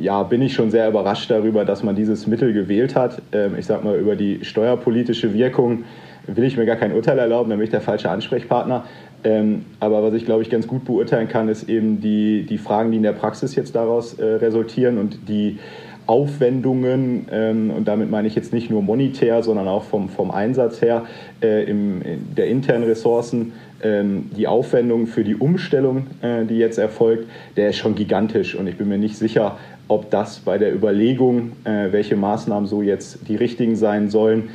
ja, 0.00 0.22
bin 0.22 0.40
ich 0.40 0.54
schon 0.54 0.70
sehr 0.70 0.88
überrascht 0.88 1.30
darüber, 1.30 1.64
dass 1.64 1.82
man 1.82 1.94
dieses 1.94 2.26
Mittel 2.26 2.52
gewählt 2.52 2.96
hat. 2.96 3.20
Ähm, 3.32 3.56
ich 3.58 3.66
sage 3.66 3.84
mal, 3.84 3.98
über 3.98 4.16
die 4.16 4.44
steuerpolitische 4.44 5.34
Wirkung 5.34 5.84
will 6.26 6.44
ich 6.44 6.56
mir 6.56 6.64
gar 6.64 6.76
kein 6.76 6.94
Urteil 6.94 7.18
erlauben, 7.18 7.50
dann 7.50 7.58
bin 7.58 7.64
ich 7.64 7.70
der 7.70 7.82
falsche 7.82 8.08
Ansprechpartner. 8.08 8.84
Ähm, 9.24 9.64
aber 9.80 10.02
was 10.02 10.14
ich, 10.14 10.24
glaube 10.24 10.42
ich, 10.42 10.50
ganz 10.50 10.66
gut 10.66 10.84
beurteilen 10.84 11.28
kann, 11.28 11.48
ist 11.48 11.68
eben 11.68 12.00
die, 12.00 12.46
die 12.48 12.58
Fragen, 12.58 12.92
die 12.92 12.98
in 12.98 13.02
der 13.02 13.12
Praxis 13.12 13.54
jetzt 13.56 13.74
daraus 13.74 14.14
äh, 14.14 14.24
resultieren 14.24 14.98
und 14.98 15.28
die 15.28 15.58
Aufwendungen, 16.06 17.26
ähm, 17.32 17.70
und 17.70 17.88
damit 17.88 18.10
meine 18.10 18.28
ich 18.28 18.34
jetzt 18.34 18.52
nicht 18.52 18.70
nur 18.70 18.82
monetär, 18.82 19.42
sondern 19.42 19.68
auch 19.68 19.84
vom, 19.84 20.08
vom 20.08 20.30
Einsatz 20.30 20.82
her 20.82 21.04
äh, 21.42 21.64
im, 21.64 22.02
der 22.36 22.48
internen 22.48 22.84
Ressourcen, 22.84 23.52
ähm, 23.82 24.30
die 24.36 24.46
Aufwendung 24.46 25.06
für 25.06 25.24
die 25.24 25.34
Umstellung, 25.34 26.06
äh, 26.22 26.44
die 26.44 26.56
jetzt 26.56 26.78
erfolgt, 26.78 27.28
der 27.56 27.70
ist 27.70 27.76
schon 27.76 27.94
gigantisch. 27.94 28.54
Und 28.54 28.66
ich 28.66 28.76
bin 28.76 28.88
mir 28.88 28.98
nicht 28.98 29.16
sicher, 29.16 29.58
ob 29.88 30.10
das 30.10 30.38
bei 30.40 30.58
der 30.58 30.74
Überlegung, 30.74 31.52
äh, 31.64 31.92
welche 31.92 32.16
Maßnahmen 32.16 32.66
so 32.66 32.82
jetzt 32.82 33.28
die 33.28 33.36
richtigen 33.36 33.76
sein 33.76 34.10
sollen, 34.10 34.50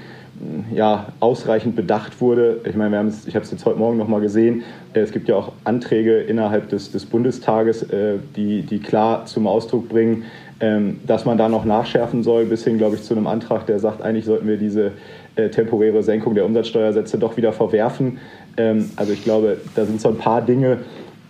ja, 0.74 1.08
ausreichend 1.20 1.76
bedacht 1.76 2.22
wurde. 2.22 2.62
Ich 2.64 2.76
meine, 2.76 2.92
wir 2.92 3.12
ich 3.28 3.36
habe 3.36 3.44
es 3.44 3.52
jetzt 3.52 3.66
heute 3.66 3.78
Morgen 3.78 3.98
noch 3.98 4.08
mal 4.08 4.22
gesehen. 4.22 4.64
Äh, 4.94 5.02
es 5.02 5.12
gibt 5.12 5.28
ja 5.28 5.36
auch 5.36 5.52
Anträge 5.64 6.20
innerhalb 6.22 6.70
des, 6.70 6.92
des 6.92 7.06
Bundestages, 7.06 7.84
äh, 7.84 8.18
die, 8.36 8.62
die 8.62 8.80
klar 8.80 9.26
zum 9.26 9.48
Ausdruck 9.48 9.90
bringen, 9.90 10.24
ähm, 10.62 11.00
dass 11.06 11.26
man 11.26 11.38
da 11.38 11.48
noch 11.50 11.66
nachschärfen 11.66 12.24
soll, 12.24 12.46
bis 12.46 12.64
hin, 12.64 12.78
glaube 12.78 12.96
ich, 12.96 13.04
zu 13.04 13.14
einem 13.14 13.28
Antrag, 13.28 13.66
der 13.66 13.80
sagt, 13.80 14.02
eigentlich 14.02 14.26
sollten 14.26 14.48
wir 14.48 14.58
diese 14.58 14.92
äh, 15.36 15.50
temporäre 15.50 16.04
Senkung 16.04 16.36
der 16.36 16.46
Umsatzsteuersätze 16.46 17.18
doch 17.18 17.38
wieder 17.38 17.54
verwerfen. 17.54 18.18
Ähm, 18.58 18.92
also 18.96 19.14
ich 19.14 19.24
glaube, 19.24 19.58
da 19.76 19.86
sind 19.86 20.02
so 20.02 20.10
ein 20.10 20.18
paar 20.18 20.42
Dinge, 20.42 20.80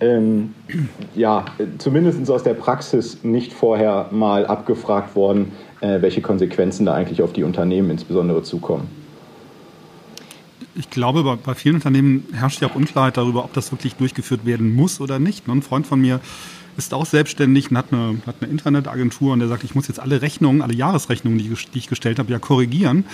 ähm, 0.01 0.53
ja, 1.13 1.45
zumindest 1.77 2.29
aus 2.31 2.43
der 2.43 2.53
Praxis 2.53 3.23
nicht 3.23 3.53
vorher 3.53 4.07
mal 4.11 4.45
abgefragt 4.45 5.15
worden, 5.15 5.51
äh, 5.81 6.01
welche 6.01 6.21
Konsequenzen 6.21 6.85
da 6.85 6.93
eigentlich 6.93 7.21
auf 7.21 7.33
die 7.33 7.43
Unternehmen 7.43 7.91
insbesondere 7.91 8.43
zukommen. 8.43 8.87
Ich 10.75 10.89
glaube, 10.89 11.23
bei, 11.23 11.35
bei 11.35 11.53
vielen 11.55 11.75
Unternehmen 11.75 12.25
herrscht 12.31 12.61
ja 12.61 12.69
auch 12.69 12.75
Unklarheit 12.75 13.17
darüber, 13.17 13.43
ob 13.43 13.53
das 13.53 13.71
wirklich 13.71 13.95
durchgeführt 13.95 14.45
werden 14.45 14.73
muss 14.73 15.01
oder 15.01 15.19
nicht. 15.19 15.47
Ein 15.49 15.61
Freund 15.61 15.85
von 15.85 15.99
mir 15.99 16.21
ist 16.79 16.93
auch 16.93 17.05
selbstständig 17.05 17.69
und 17.69 17.77
hat 17.77 17.93
eine, 17.93 18.17
hat 18.25 18.37
eine 18.41 18.49
Internetagentur 18.49 19.33
und 19.33 19.39
der 19.39 19.47
sagt, 19.47 19.63
ich 19.63 19.75
muss 19.75 19.87
jetzt 19.87 19.99
alle 19.99 20.21
Rechnungen, 20.21 20.61
alle 20.61 20.73
Jahresrechnungen, 20.73 21.37
die, 21.37 21.49
die 21.49 21.77
ich 21.77 21.87
gestellt 21.87 22.17
habe, 22.17 22.31
ja 22.31 22.39
korrigieren. 22.39 23.05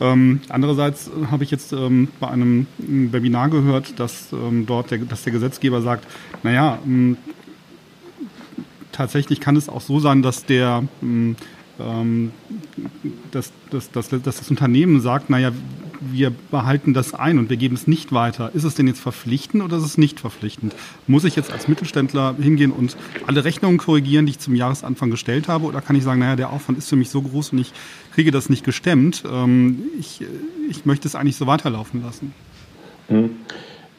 Ähm, 0.00 0.40
andererseits 0.48 1.10
habe 1.30 1.44
ich 1.44 1.50
jetzt 1.50 1.72
ähm, 1.72 2.08
bei 2.20 2.28
einem 2.28 2.66
Webinar 2.78 3.48
gehört, 3.48 3.98
dass 3.98 4.32
ähm, 4.32 4.66
dort 4.66 4.90
der, 4.90 4.98
dass 4.98 5.22
der 5.22 5.32
Gesetzgeber 5.32 5.80
sagt, 5.80 6.06
naja, 6.42 6.78
ähm, 6.84 7.16
tatsächlich 8.90 9.40
kann 9.40 9.56
es 9.56 9.68
auch 9.68 9.80
so 9.80 10.00
sein, 10.00 10.20
dass 10.20 10.44
der 10.44 10.84
ähm, 11.02 11.36
dass, 13.30 13.50
dass, 13.70 13.90
dass, 13.90 14.08
dass 14.10 14.22
das 14.22 14.50
Unternehmen 14.50 15.00
sagt, 15.00 15.30
naja, 15.30 15.50
wir 16.10 16.32
behalten 16.50 16.94
das 16.94 17.14
ein 17.14 17.38
und 17.38 17.50
wir 17.50 17.56
geben 17.56 17.74
es 17.74 17.86
nicht 17.86 18.12
weiter. 18.12 18.50
Ist 18.54 18.64
es 18.64 18.74
denn 18.74 18.86
jetzt 18.86 19.00
verpflichtend 19.00 19.62
oder 19.62 19.76
ist 19.76 19.84
es 19.84 19.98
nicht 19.98 20.20
verpflichtend? 20.20 20.74
Muss 21.06 21.24
ich 21.24 21.36
jetzt 21.36 21.52
als 21.52 21.68
Mittelständler 21.68 22.34
hingehen 22.40 22.72
und 22.72 22.96
alle 23.26 23.44
Rechnungen 23.44 23.78
korrigieren, 23.78 24.26
die 24.26 24.32
ich 24.32 24.38
zum 24.38 24.54
Jahresanfang 24.54 25.10
gestellt 25.10 25.48
habe? 25.48 25.64
Oder 25.66 25.80
kann 25.80 25.96
ich 25.96 26.04
sagen, 26.04 26.20
naja, 26.20 26.36
der 26.36 26.50
Aufwand 26.50 26.78
ist 26.78 26.88
für 26.88 26.96
mich 26.96 27.10
so 27.10 27.22
groß 27.22 27.52
und 27.52 27.58
ich 27.58 27.72
kriege 28.14 28.30
das 28.30 28.48
nicht 28.48 28.64
gestemmt. 28.64 29.24
Ähm, 29.30 29.82
ich, 29.98 30.20
ich 30.68 30.84
möchte 30.84 31.06
es 31.08 31.14
eigentlich 31.14 31.36
so 31.36 31.46
weiterlaufen 31.46 32.02
lassen. 32.02 32.34
Mhm. 33.08 33.30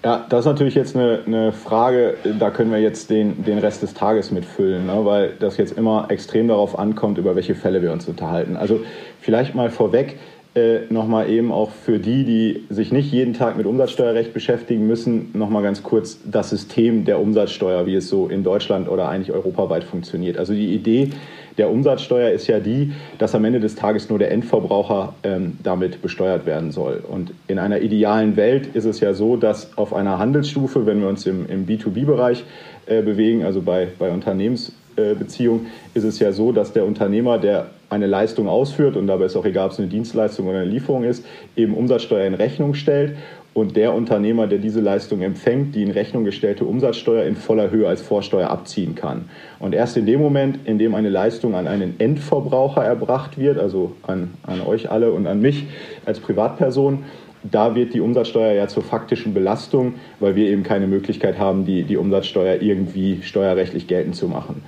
Ja, 0.03 0.25
das 0.27 0.41
ist 0.41 0.45
natürlich 0.47 0.75
jetzt 0.75 0.97
eine, 0.97 1.21
eine, 1.25 1.53
Frage, 1.53 2.15
da 2.37 2.49
können 2.51 2.71
wir 2.71 2.79
jetzt 2.81 3.09
den, 3.09 3.45
den 3.45 3.57
Rest 3.59 3.83
des 3.83 3.93
Tages 3.93 4.31
mitfüllen, 4.31 4.85
ne? 4.85 5.05
weil 5.05 5.33
das 5.39 5.55
jetzt 5.55 5.77
immer 5.77 6.07
extrem 6.09 6.49
darauf 6.49 6.77
ankommt, 6.77 7.17
über 7.17 7.37
welche 7.37 7.55
Fälle 7.55 7.81
wir 7.81 7.93
uns 7.93 8.05
unterhalten. 8.09 8.57
Also 8.57 8.81
vielleicht 9.21 9.55
mal 9.55 9.69
vorweg, 9.69 10.19
äh, 10.55 10.81
nochmal 10.89 11.29
eben 11.29 11.51
auch 11.51 11.71
für 11.71 11.97
die, 11.97 12.23
die 12.25 12.63
sich 12.69 12.91
nicht 12.91 13.11
jeden 13.11 13.33
Tag 13.33 13.57
mit 13.57 13.65
Umsatzsteuerrecht 13.65 14.33
beschäftigen 14.33 14.85
müssen, 14.85 15.31
nochmal 15.33 15.63
ganz 15.63 15.81
kurz 15.81 16.19
das 16.25 16.51
System 16.51 17.05
der 17.05 17.19
Umsatzsteuer, 17.19 17.85
wie 17.85 17.95
es 17.95 18.07
so 18.07 18.27
in 18.27 18.43
Deutschland 18.43 18.87
oder 18.87 19.09
eigentlich 19.09 19.31
europaweit 19.31 19.83
funktioniert. 19.83 20.37
Also 20.37 20.53
die 20.53 20.73
Idee 20.73 21.09
der 21.57 21.69
Umsatzsteuer 21.69 22.31
ist 22.31 22.47
ja 22.47 22.59
die, 22.59 22.93
dass 23.17 23.35
am 23.35 23.45
Ende 23.45 23.59
des 23.59 23.75
Tages 23.75 24.09
nur 24.09 24.19
der 24.19 24.31
Endverbraucher 24.31 25.13
ähm, 25.23 25.57
damit 25.63 26.01
besteuert 26.01 26.45
werden 26.45 26.71
soll. 26.71 27.03
Und 27.07 27.31
in 27.47 27.59
einer 27.59 27.81
idealen 27.81 28.35
Welt 28.35 28.67
ist 28.75 28.85
es 28.85 28.99
ja 28.99 29.13
so, 29.13 29.37
dass 29.37 29.77
auf 29.77 29.93
einer 29.93 30.19
Handelsstufe, 30.19 30.85
wenn 30.85 31.01
wir 31.01 31.07
uns 31.07 31.25
im, 31.25 31.47
im 31.47 31.65
B2B-Bereich 31.65 32.43
äh, 32.85 33.01
bewegen, 33.01 33.43
also 33.43 33.61
bei, 33.61 33.87
bei 33.99 34.11
Unternehmensbeziehungen, 34.11 35.65
äh, 35.65 35.97
ist 35.97 36.03
es 36.05 36.19
ja 36.19 36.31
so, 36.31 36.51
dass 36.51 36.73
der 36.73 36.85
Unternehmer, 36.85 37.37
der 37.37 37.67
eine 37.93 38.07
Leistung 38.07 38.47
ausführt, 38.47 38.97
und 38.97 39.07
dabei 39.07 39.25
ist 39.25 39.35
auch 39.35 39.45
egal, 39.45 39.67
ob 39.67 39.71
es 39.71 39.79
eine 39.79 39.87
Dienstleistung 39.87 40.47
oder 40.47 40.59
eine 40.59 40.69
Lieferung 40.69 41.03
ist, 41.03 41.25
eben 41.55 41.73
Umsatzsteuer 41.73 42.25
in 42.25 42.33
Rechnung 42.33 42.73
stellt 42.73 43.15
und 43.53 43.75
der 43.75 43.93
Unternehmer, 43.93 44.47
der 44.47 44.57
diese 44.57 44.81
Leistung 44.81 45.21
empfängt, 45.21 45.75
die 45.75 45.83
in 45.83 45.91
Rechnung 45.91 46.23
gestellte 46.23 46.65
Umsatzsteuer 46.65 47.25
in 47.25 47.35
voller 47.35 47.69
Höhe 47.69 47.87
als 47.87 48.01
Vorsteuer 48.01 48.49
abziehen 48.49 48.95
kann. 48.95 49.29
Und 49.59 49.75
erst 49.75 49.95
in 49.95 50.05
dem 50.05 50.19
Moment, 50.19 50.59
in 50.65 50.79
dem 50.79 50.95
eine 50.95 51.09
Leistung 51.09 51.53
an 51.53 51.67
einen 51.67 51.99
Endverbraucher 51.99 52.83
erbracht 52.83 53.37
wird, 53.37 53.59
also 53.59 53.93
an, 54.07 54.33
an 54.43 54.61
euch 54.61 54.89
alle 54.89 55.11
und 55.11 55.27
an 55.27 55.39
mich 55.39 55.67
als 56.05 56.19
Privatperson, 56.19 57.03
da 57.43 57.75
wird 57.75 57.93
die 57.93 57.99
Umsatzsteuer 57.99 58.53
ja 58.53 58.67
zur 58.67 58.83
faktischen 58.83 59.33
Belastung, 59.33 59.95
weil 60.19 60.35
wir 60.35 60.49
eben 60.49 60.63
keine 60.63 60.87
Möglichkeit 60.87 61.37
haben, 61.37 61.65
die, 61.65 61.83
die 61.83 61.97
Umsatzsteuer 61.97 62.61
irgendwie 62.61 63.21
steuerrechtlich 63.21 63.87
geltend 63.87 64.15
zu 64.15 64.27
machen 64.27 64.63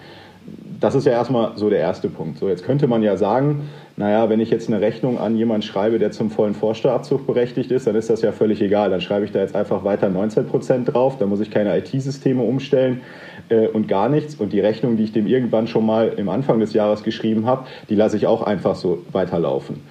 das 0.86 0.94
ist 0.94 1.06
ja 1.06 1.14
erstmal 1.14 1.58
so 1.58 1.70
der 1.70 1.80
erste 1.80 2.10
Punkt. 2.10 2.38
So, 2.38 2.48
jetzt 2.48 2.64
könnte 2.64 2.86
man 2.86 3.02
ja 3.02 3.18
sagen, 3.18 3.70
naja, 3.98 4.30
wenn 4.30 4.40
ich 4.40 4.52
jetzt 4.52 4.68
eine 4.68 4.82
Rechnung 4.82 5.18
an 5.20 5.36
jemanden 5.36 5.64
schreibe, 5.64 5.98
der 5.98 6.12
zum 6.12 6.30
vollen 6.30 6.54
Vorsteuerabzug 6.54 7.26
berechtigt 7.26 7.72
ist, 7.72 7.88
dann 7.88 7.96
ist 7.96 8.12
das 8.12 8.22
ja 8.22 8.32
völlig 8.32 8.62
egal. 8.62 8.92
Dann 8.92 9.02
schreibe 9.02 9.26
ich 9.26 9.32
da 9.32 9.40
jetzt 9.40 9.56
einfach 9.56 9.84
weiter 9.84 10.10
19 10.10 10.46
Prozent 10.46 10.94
drauf, 10.94 11.18
dann 11.18 11.30
muss 11.30 11.40
ich 11.40 11.50
keine 11.50 11.76
IT-Systeme 11.76 12.44
umstellen 12.44 13.02
äh, 13.50 13.68
und 13.68 13.88
gar 13.88 14.10
nichts. 14.10 14.36
Und 14.36 14.54
die 14.54 14.60
Rechnung, 14.60 14.96
die 14.96 15.06
ich 15.06 15.12
dem 15.12 15.26
irgendwann 15.26 15.68
schon 15.68 15.88
mal 15.88 16.10
im 16.10 16.30
Anfang 16.30 16.60
des 16.60 16.74
Jahres 16.74 17.02
geschrieben 17.02 17.48
habe, 17.48 17.66
die 17.90 17.96
lasse 17.96 18.18
ich 18.18 18.28
auch 18.28 18.44
einfach 18.44 18.76
so 18.76 19.04
weiterlaufen. 19.12 19.82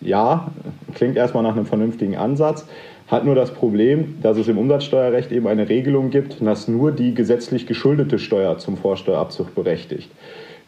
Ja, 0.00 0.50
klingt 0.94 1.16
erstmal 1.16 1.42
nach 1.42 1.56
einem 1.56 1.66
vernünftigen 1.66 2.16
Ansatz 2.16 2.66
hat 3.06 3.24
nur 3.24 3.34
das 3.34 3.52
Problem, 3.52 4.16
dass 4.22 4.36
es 4.36 4.48
im 4.48 4.58
Umsatzsteuerrecht 4.58 5.30
eben 5.30 5.46
eine 5.46 5.68
Regelung 5.68 6.10
gibt, 6.10 6.44
dass 6.44 6.68
nur 6.68 6.90
die 6.90 7.14
gesetzlich 7.14 7.66
geschuldete 7.66 8.18
Steuer 8.18 8.58
zum 8.58 8.76
Vorsteuerabzug 8.76 9.54
berechtigt. 9.54 10.10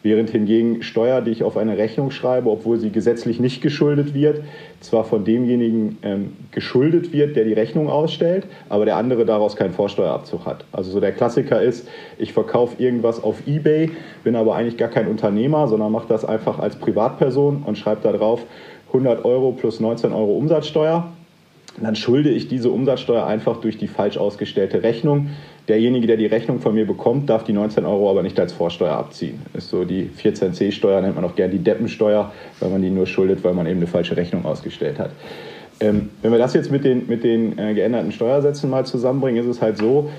Während 0.01 0.29
hingegen 0.29 0.81
Steuer, 0.81 1.19
die 1.19 1.31
ich 1.31 1.43
auf 1.43 1.57
eine 1.57 1.77
Rechnung 1.77 2.09
schreibe, 2.11 2.49
obwohl 2.49 2.79
sie 2.79 2.89
gesetzlich 2.89 3.41
nicht 3.41 3.61
geschuldet 3.61 4.13
wird, 4.13 4.41
zwar 4.79 5.03
von 5.03 5.25
demjenigen 5.25 5.97
ähm, 6.03 6.31
geschuldet 6.51 7.11
wird, 7.11 7.35
der 7.35 7.43
die 7.43 7.51
Rechnung 7.51 7.89
ausstellt, 7.89 8.45
aber 8.69 8.85
der 8.85 8.95
andere 8.95 9.25
daraus 9.25 9.57
keinen 9.57 9.73
Vorsteuerabzug 9.73 10.45
hat. 10.45 10.63
Also 10.71 10.91
so 10.91 11.01
der 11.01 11.11
Klassiker 11.11 11.61
ist, 11.61 11.85
ich 12.17 12.31
verkaufe 12.31 12.81
irgendwas 12.81 13.21
auf 13.21 13.45
eBay, 13.45 13.91
bin 14.23 14.37
aber 14.37 14.55
eigentlich 14.55 14.77
gar 14.77 14.87
kein 14.87 15.07
Unternehmer, 15.07 15.67
sondern 15.67 15.91
mache 15.91 16.07
das 16.07 16.23
einfach 16.23 16.59
als 16.59 16.77
Privatperson 16.77 17.63
und 17.65 17.77
schreibe 17.77 17.99
da 18.01 18.13
drauf 18.13 18.45
100 18.87 19.25
Euro 19.25 19.51
plus 19.51 19.81
19 19.81 20.13
Euro 20.13 20.37
Umsatzsteuer 20.37 21.11
dann 21.81 21.95
schulde 21.95 22.29
ich 22.29 22.47
diese 22.47 22.71
Umsatzsteuer 22.71 23.25
einfach 23.25 23.57
durch 23.57 23.77
die 23.77 23.87
falsch 23.87 24.17
ausgestellte 24.17 24.83
Rechnung. 24.83 25.29
Derjenige, 25.67 26.07
der 26.07 26.17
die 26.17 26.25
Rechnung 26.25 26.59
von 26.59 26.73
mir 26.73 26.85
bekommt, 26.85 27.29
darf 27.29 27.43
die 27.43 27.53
19 27.53 27.85
Euro 27.85 28.09
aber 28.09 28.23
nicht 28.23 28.39
als 28.39 28.53
Vorsteuer 28.53 28.93
abziehen. 28.93 29.41
Ist 29.53 29.69
so 29.69 29.85
die 29.85 30.09
14c-Steuer, 30.09 31.01
nennt 31.01 31.15
man 31.15 31.23
auch 31.23 31.35
gerne 31.35 31.53
die 31.53 31.63
Deppensteuer, 31.63 32.31
weil 32.59 32.69
man 32.69 32.81
die 32.81 32.89
nur 32.89 33.05
schuldet, 33.05 33.43
weil 33.43 33.53
man 33.53 33.67
eben 33.67 33.77
eine 33.77 33.87
falsche 33.87 34.17
Rechnung 34.17 34.45
ausgestellt 34.45 34.99
hat. 34.99 35.11
Ähm, 35.79 36.09
wenn 36.21 36.31
wir 36.31 36.39
das 36.39 36.53
jetzt 36.53 36.71
mit 36.71 36.83
den, 36.83 37.07
mit 37.07 37.23
den 37.23 37.57
äh, 37.57 37.73
geänderten 37.73 38.11
Steuersätzen 38.11 38.69
mal 38.69 38.85
zusammenbringen, 38.85 39.41
ist 39.41 39.49
es 39.49 39.61
halt 39.61 39.77
so, 39.77 40.09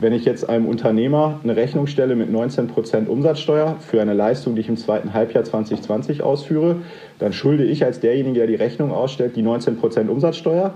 wenn 0.00 0.12
ich 0.12 0.24
jetzt 0.24 0.48
einem 0.48 0.66
Unternehmer 0.66 1.38
eine 1.44 1.54
Rechnung 1.54 1.86
stelle 1.86 2.16
mit 2.16 2.28
19% 2.28 3.06
Umsatzsteuer 3.06 3.76
für 3.78 4.02
eine 4.02 4.12
Leistung, 4.12 4.54
die 4.54 4.62
ich 4.62 4.68
im 4.68 4.76
zweiten 4.76 5.14
Halbjahr 5.14 5.44
2020 5.44 6.22
ausführe, 6.22 6.76
dann 7.18 7.32
schulde 7.32 7.64
ich 7.64 7.84
als 7.84 8.00
derjenige, 8.00 8.40
der 8.40 8.48
die 8.48 8.56
Rechnung 8.56 8.90
ausstellt, 8.90 9.36
die 9.36 9.42
19% 9.42 10.08
Umsatzsteuer. 10.08 10.74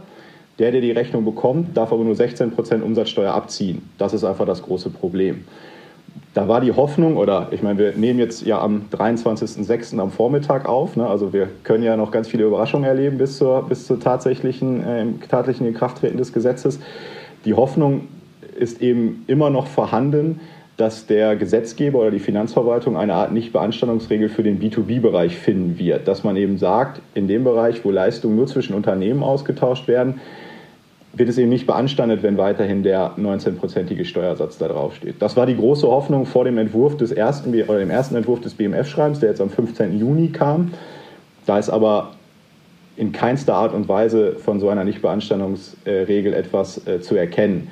Der, 0.58 0.72
der 0.72 0.80
die 0.80 0.90
Rechnung 0.90 1.24
bekommt, 1.24 1.76
darf 1.76 1.92
aber 1.92 2.02
nur 2.02 2.14
16% 2.14 2.82
Umsatzsteuer 2.82 3.32
abziehen. 3.32 3.82
Das 3.96 4.12
ist 4.12 4.24
einfach 4.24 4.44
das 4.44 4.62
große 4.62 4.90
Problem. 4.90 5.44
Da 6.34 6.48
war 6.48 6.60
die 6.60 6.72
Hoffnung, 6.72 7.16
oder 7.16 7.48
ich 7.52 7.62
meine, 7.62 7.78
wir 7.78 7.92
nehmen 7.92 8.18
jetzt 8.18 8.44
ja 8.44 8.60
am 8.60 8.82
23.06. 8.92 9.98
am 9.98 10.10
Vormittag 10.10 10.68
auf, 10.68 10.96
ne? 10.96 11.06
also 11.06 11.32
wir 11.32 11.48
können 11.64 11.84
ja 11.84 11.96
noch 11.96 12.10
ganz 12.10 12.28
viele 12.28 12.44
Überraschungen 12.44 12.84
erleben 12.84 13.18
bis 13.18 13.38
zur, 13.38 13.62
bis 13.68 13.86
zur 13.86 14.00
tatsächlichen, 14.00 14.84
äh, 14.84 15.06
tatsächlichen 15.28 15.68
Inkrafttreten 15.68 16.18
des 16.18 16.32
Gesetzes. 16.32 16.80
Die 17.44 17.54
Hoffnung 17.54 18.08
ist 18.58 18.82
eben 18.82 19.24
immer 19.26 19.50
noch 19.50 19.68
vorhanden, 19.68 20.40
dass 20.76 21.06
der 21.06 21.34
Gesetzgeber 21.34 21.98
oder 21.98 22.12
die 22.12 22.20
Finanzverwaltung 22.20 22.96
eine 22.96 23.14
Art 23.14 23.32
Nichtbeanstandungsregel 23.32 24.28
für 24.28 24.44
den 24.44 24.60
B2B-Bereich 24.60 25.36
finden 25.36 25.78
wird. 25.78 26.06
Dass 26.06 26.22
man 26.22 26.36
eben 26.36 26.56
sagt, 26.56 27.00
in 27.14 27.26
dem 27.26 27.42
Bereich, 27.42 27.84
wo 27.84 27.90
Leistungen 27.90 28.36
nur 28.36 28.46
zwischen 28.46 28.74
Unternehmen 28.74 29.24
ausgetauscht 29.24 29.88
werden, 29.88 30.20
wird 31.12 31.28
es 31.28 31.38
eben 31.38 31.48
nicht 31.48 31.66
beanstandet, 31.66 32.22
wenn 32.22 32.36
weiterhin 32.36 32.82
der 32.82 33.12
19-prozentige 33.16 34.04
Steuersatz 34.04 34.58
da 34.58 34.68
drauf 34.68 34.94
steht. 34.94 35.20
Das 35.20 35.36
war 35.36 35.46
die 35.46 35.56
große 35.56 35.86
Hoffnung 35.86 36.26
vor 36.26 36.44
dem 36.44 36.58
Entwurf 36.58 36.96
des 36.96 37.12
ersten 37.12 37.54
oder 37.62 37.78
dem 37.78 37.90
ersten 37.90 38.14
Entwurf 38.14 38.40
des 38.40 38.54
BMF-Schreibens, 38.54 39.20
der 39.20 39.30
jetzt 39.30 39.40
am 39.40 39.50
15. 39.50 39.98
Juni 39.98 40.28
kam. 40.28 40.72
Da 41.46 41.58
ist 41.58 41.70
aber 41.70 42.12
in 42.96 43.12
keinster 43.12 43.54
Art 43.54 43.72
und 43.72 43.88
Weise 43.88 44.36
von 44.36 44.60
so 44.60 44.68
einer 44.68 44.84
Nichtbeanstandungsregel 44.84 46.34
etwas 46.34 46.86
äh, 46.86 47.00
zu 47.00 47.16
erkennen. 47.16 47.70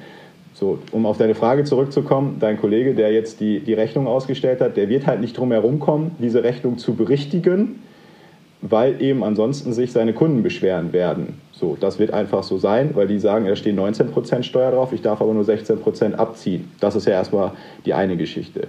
So, 0.55 0.79
um 0.93 1.05
auf 1.05 1.19
deine 1.19 1.35
Frage 1.35 1.65
zurückzukommen, 1.65 2.37
dein 2.41 2.59
Kollege, 2.59 2.95
der 2.95 3.13
jetzt 3.13 3.41
die, 3.41 3.61
die 3.61 3.75
Rechnung 3.75 4.07
ausgestellt 4.07 4.63
hat, 4.63 4.79
der 4.79 4.89
wird 4.89 5.07
halt 5.07 5.21
nicht 5.21 5.37
drum 5.37 5.53
herum 5.53 5.81
kommen, 5.81 6.13
diese 6.19 6.43
Rechnung 6.43 6.79
zu 6.79 6.95
berichtigen, 6.95 7.81
weil 8.71 9.01
eben 9.03 9.23
ansonsten 9.23 9.73
sich 9.73 9.93
seine 9.93 10.13
Kunden 10.13 10.43
beschweren 10.43 10.93
werden. 10.93 11.41
So, 11.53 11.77
das 11.79 11.99
wird 11.99 12.13
einfach 12.13 12.43
so 12.43 12.59
sein, 12.59 12.91
weil 12.95 13.07
die 13.07 13.19
sagen, 13.19 13.47
da 13.47 13.57
stehen 13.57 13.79
19% 13.79 14.43
Steuer 14.43 14.73
drauf, 14.73 14.93
ich 14.93 15.03
darf 15.03 15.21
aber 15.21 15.33
nur 15.33 15.45
16% 15.45 16.15
abziehen. 16.15 16.71
Das 16.81 16.97
ist 16.97 17.07
ja 17.07 17.13
erstmal 17.13 17.53
die 17.85 17.95
eine 17.95 18.17
Geschichte. 18.17 18.69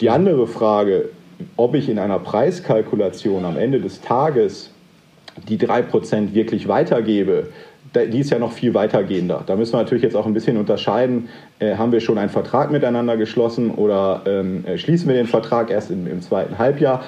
Die 0.00 0.10
andere 0.10 0.46
Frage, 0.46 1.08
ob 1.56 1.74
ich 1.74 1.88
in 1.88 1.98
einer 1.98 2.18
Preiskalkulation 2.18 3.44
am 3.44 3.56
Ende 3.56 3.80
des 3.80 4.00
Tages 4.00 4.70
die 5.48 5.58
3% 5.58 6.34
wirklich 6.34 6.68
weitergebe, 6.68 7.48
die 7.94 8.18
ist 8.18 8.30
ja 8.30 8.38
noch 8.38 8.52
viel 8.52 8.74
weitergehender. 8.74 9.42
Da 9.46 9.56
müssen 9.56 9.72
wir 9.72 9.78
natürlich 9.78 10.02
jetzt 10.02 10.16
auch 10.16 10.26
ein 10.26 10.34
bisschen 10.34 10.56
unterscheiden, 10.56 11.28
äh, 11.60 11.76
haben 11.76 11.92
wir 11.92 12.00
schon 12.00 12.18
einen 12.18 12.30
Vertrag 12.30 12.72
miteinander 12.72 13.16
geschlossen 13.16 13.70
oder 13.70 14.22
ähm, 14.26 14.64
äh, 14.66 14.78
schließen 14.78 15.08
wir 15.08 15.14
den 15.14 15.26
Vertrag 15.26 15.70
erst 15.70 15.90
im, 15.90 16.06
im 16.06 16.20
zweiten 16.20 16.58
Halbjahr. 16.58 17.04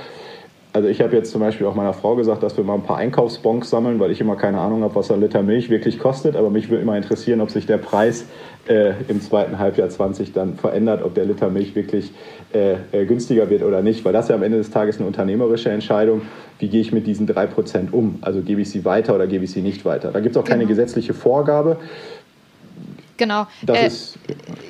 Also 0.76 0.90
ich 0.90 1.00
habe 1.00 1.16
jetzt 1.16 1.30
zum 1.30 1.40
Beispiel 1.40 1.66
auch 1.66 1.74
meiner 1.74 1.94
Frau 1.94 2.16
gesagt, 2.16 2.42
dass 2.42 2.54
wir 2.58 2.62
mal 2.62 2.74
ein 2.74 2.82
paar 2.82 2.98
Einkaufsbons 2.98 3.70
sammeln, 3.70 3.98
weil 3.98 4.10
ich 4.10 4.20
immer 4.20 4.36
keine 4.36 4.60
Ahnung 4.60 4.82
habe, 4.82 4.94
was 4.94 5.10
ein 5.10 5.22
Liter 5.22 5.42
Milch 5.42 5.70
wirklich 5.70 5.98
kostet. 5.98 6.36
Aber 6.36 6.50
mich 6.50 6.68
würde 6.68 6.82
immer 6.82 6.98
interessieren, 6.98 7.40
ob 7.40 7.50
sich 7.50 7.64
der 7.64 7.78
Preis 7.78 8.26
äh, 8.68 8.92
im 9.08 9.22
zweiten 9.22 9.58
Halbjahr 9.58 9.88
20 9.88 10.34
dann 10.34 10.56
verändert, 10.56 11.02
ob 11.02 11.14
der 11.14 11.24
Liter 11.24 11.48
Milch 11.48 11.74
wirklich 11.74 12.12
äh, 12.52 12.74
äh, 12.92 13.06
günstiger 13.06 13.48
wird 13.48 13.62
oder 13.62 13.80
nicht. 13.80 14.04
Weil 14.04 14.12
das 14.12 14.28
ja 14.28 14.34
am 14.34 14.42
Ende 14.42 14.58
des 14.58 14.70
Tages 14.70 14.98
eine 14.98 15.06
unternehmerische 15.06 15.70
Entscheidung. 15.70 16.20
Wie 16.58 16.68
gehe 16.68 16.82
ich 16.82 16.92
mit 16.92 17.06
diesen 17.06 17.26
3% 17.26 17.92
um? 17.92 18.18
Also 18.20 18.42
gebe 18.42 18.60
ich 18.60 18.68
sie 18.68 18.84
weiter 18.84 19.14
oder 19.14 19.26
gebe 19.26 19.44
ich 19.44 19.52
sie 19.52 19.62
nicht 19.62 19.86
weiter? 19.86 20.10
Da 20.12 20.20
gibt 20.20 20.36
es 20.36 20.42
auch 20.42 20.44
keine 20.44 20.64
genau. 20.64 20.76
gesetzliche 20.76 21.14
Vorgabe. 21.14 21.78
Genau. 23.16 23.46
Das 23.62 23.78
äh, 23.78 23.86
ist, 23.86 24.18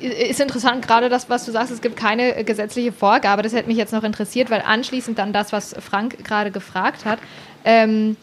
ist 0.01 0.39
interessant, 0.39 0.85
gerade 0.85 1.09
das, 1.09 1.29
was 1.29 1.45
du 1.45 1.51
sagst, 1.51 1.71
es 1.71 1.81
gibt 1.81 1.97
keine 1.97 2.43
gesetzliche 2.43 2.91
Vorgabe. 2.91 3.41
Das 3.41 3.53
hätte 3.53 3.67
mich 3.67 3.77
jetzt 3.77 3.93
noch 3.93 4.03
interessiert, 4.03 4.49
weil 4.49 4.61
anschließend 4.61 5.17
dann 5.17 5.33
das, 5.33 5.51
was 5.51 5.75
Frank 5.79 6.23
gerade 6.23 6.51
gefragt 6.51 7.05
hat, 7.05 7.19
ähm, 7.65 8.15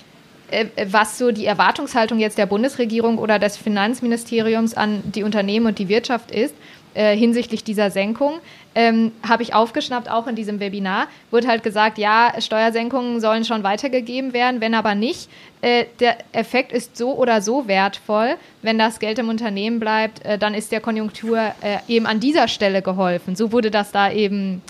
äh, 0.51 0.67
was 0.89 1.19
so 1.19 1.33
die 1.33 1.47
Erwartungshaltung 1.47 2.19
jetzt 2.19 2.39
der 2.39 2.47
Bundesregierung 2.47 3.19
oder 3.19 3.39
des 3.39 3.57
Finanzministeriums 3.57 4.75
an 4.75 5.03
die 5.05 5.23
Unternehmen 5.23 5.67
und 5.67 5.79
die 5.79 5.89
Wirtschaft 5.89 6.31
ist 6.31 6.55
äh, 6.95 7.17
hinsichtlich 7.17 7.65
dieser 7.65 7.91
Senkung, 7.91 8.41
ähm, 8.75 9.13
habe 9.27 9.43
ich 9.43 9.55
aufgeschnappt, 9.55 10.11
auch 10.11 10.27
in 10.27 10.35
diesem 10.35 10.61
Webinar, 10.61 11.07
wurde 11.31 11.49
halt 11.49 11.63
gesagt, 11.63 11.99
ja, 11.99 12.33
Steuersenkungen 12.39 13.21
sollen 13.21 13.45
schon 13.45 13.63
weitergegeben 13.63 14.33
werden, 14.33 14.61
wenn 14.61 14.75
aber 14.75 14.95
nicht. 14.95 15.29
Äh, 15.61 15.87
der 16.01 16.19
Effekt 16.33 16.73
ist 16.73 16.97
so 16.97 17.15
oder 17.15 17.41
so 17.41 17.69
wertvoll. 17.69 18.35
Wenn 18.63 18.79
das 18.79 18.99
Geld 18.99 19.19
im 19.19 19.29
Unternehmen 19.29 19.81
bleibt, 19.81 20.25
äh, 20.25 20.39
dann 20.39 20.55
ist 20.55 20.73
der 20.73 20.81
Konjunktur 20.81 21.39
äh, 21.61 21.79
eben 21.89 22.07
an 22.07 22.21
dieser 22.21 22.49
Stelle 22.49 22.83
geholfen. 22.83 23.37
So 23.37 23.53
wurde 23.53 23.71
das 23.71 23.93
da 23.93 24.11
eben 24.11 24.63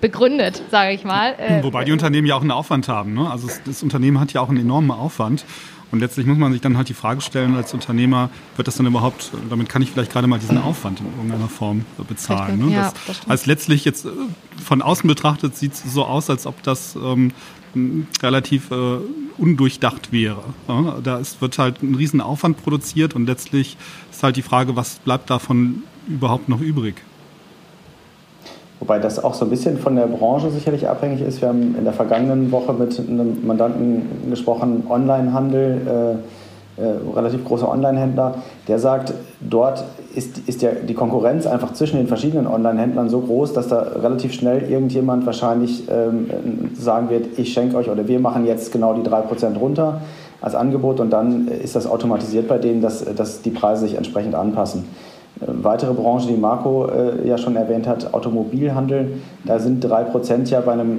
begründet, 0.00 0.62
sage 0.70 0.92
ich 0.92 1.04
mal. 1.04 1.34
Äh, 1.38 1.62
Wobei 1.62 1.84
die 1.84 1.92
Unternehmen 1.92 2.26
ja 2.26 2.34
auch 2.34 2.40
einen 2.40 2.50
Aufwand 2.50 2.88
haben. 2.88 3.14
Ne? 3.14 3.30
Also 3.30 3.48
das 3.64 3.82
Unternehmen 3.82 4.20
hat 4.20 4.32
ja 4.32 4.40
auch 4.40 4.48
einen 4.48 4.58
enormen 4.58 4.90
Aufwand. 4.90 5.44
Und 5.92 6.00
letztlich 6.00 6.26
muss 6.26 6.36
man 6.36 6.52
sich 6.52 6.60
dann 6.60 6.76
halt 6.76 6.88
die 6.88 6.94
Frage 6.94 7.20
stellen 7.20 7.54
als 7.54 7.72
Unternehmer, 7.72 8.30
wird 8.56 8.66
das 8.66 8.76
dann 8.76 8.86
überhaupt, 8.86 9.30
damit 9.48 9.68
kann 9.68 9.82
ich 9.82 9.90
vielleicht 9.90 10.12
gerade 10.12 10.26
mal 10.26 10.38
diesen 10.38 10.58
Aufwand 10.58 11.00
in 11.00 11.06
irgendeiner 11.06 11.48
Form 11.48 11.84
bezahlen. 12.08 12.58
Ne? 12.58 12.74
Ja, 12.74 12.92
das, 13.06 13.18
das 13.18 13.28
als 13.28 13.46
letztlich 13.46 13.84
jetzt 13.84 14.04
äh, 14.04 14.10
von 14.62 14.82
außen 14.82 15.06
betrachtet 15.06 15.56
sieht 15.56 15.74
es 15.74 15.84
so 15.84 16.04
aus, 16.04 16.28
als 16.28 16.46
ob 16.46 16.62
das 16.62 16.96
ähm, 16.96 17.32
relativ 18.22 18.70
äh, 18.70 18.98
undurchdacht 19.38 20.10
wäre. 20.10 20.42
Ja? 20.68 20.98
Da 21.02 21.18
ist, 21.18 21.40
wird 21.40 21.58
halt 21.58 21.82
ein 21.82 21.94
Riesenaufwand 21.94 22.62
produziert 22.62 23.14
und 23.14 23.26
letztlich 23.26 23.76
ist 24.10 24.22
halt 24.22 24.36
die 24.36 24.42
Frage, 24.42 24.76
was 24.76 24.98
bleibt 24.98 25.30
davon 25.30 25.82
überhaupt 26.08 26.48
noch 26.48 26.60
übrig? 26.60 26.96
Wobei 28.78 28.98
das 28.98 29.22
auch 29.22 29.34
so 29.34 29.46
ein 29.46 29.50
bisschen 29.50 29.78
von 29.78 29.96
der 29.96 30.06
Branche 30.06 30.50
sicherlich 30.50 30.88
abhängig 30.88 31.22
ist. 31.22 31.40
Wir 31.40 31.48
haben 31.48 31.74
in 31.78 31.84
der 31.84 31.94
vergangenen 31.94 32.52
Woche 32.52 32.74
mit 32.74 32.98
einem 32.98 33.46
Mandanten 33.46 34.02
gesprochen, 34.28 34.84
Onlinehandel, 34.88 35.80
äh, 35.86 36.16
äh, 36.78 36.90
relativ 37.14 37.42
großer 37.42 37.70
Onlinehändler, 37.70 38.34
der 38.68 38.78
sagt, 38.78 39.14
dort 39.40 39.82
ist, 40.14 40.46
ist 40.46 40.60
ja 40.60 40.72
die 40.72 40.92
Konkurrenz 40.92 41.46
einfach 41.46 41.72
zwischen 41.72 41.96
den 41.96 42.06
verschiedenen 42.06 42.46
Onlinehändlern 42.46 43.08
so 43.08 43.20
groß, 43.20 43.54
dass 43.54 43.68
da 43.68 43.80
relativ 43.80 44.34
schnell 44.34 44.62
irgendjemand 44.70 45.24
wahrscheinlich 45.24 45.84
ähm, 45.90 46.28
sagen 46.78 47.08
wird, 47.08 47.38
ich 47.38 47.54
schenke 47.54 47.78
euch 47.78 47.88
oder 47.88 48.06
wir 48.06 48.20
machen 48.20 48.44
jetzt 48.44 48.72
genau 48.72 48.92
die 48.92 49.00
3% 49.08 49.56
runter 49.58 50.02
als 50.42 50.54
Angebot 50.54 51.00
und 51.00 51.08
dann 51.08 51.48
ist 51.48 51.76
das 51.76 51.86
automatisiert 51.86 52.46
bei 52.46 52.58
denen, 52.58 52.82
dass, 52.82 53.02
dass 53.14 53.40
die 53.40 53.50
Preise 53.50 53.86
sich 53.86 53.96
entsprechend 53.96 54.34
anpassen. 54.34 54.84
Weitere 55.40 55.92
Branche, 55.92 56.28
die 56.28 56.36
Marco 56.36 56.86
äh, 56.86 57.28
ja 57.28 57.36
schon 57.36 57.56
erwähnt 57.56 57.86
hat, 57.86 58.14
Automobilhandel, 58.14 59.18
da 59.44 59.58
sind 59.58 59.84
3% 59.84 60.48
ja 60.48 60.60
bei 60.62 60.72
einem 60.72 60.98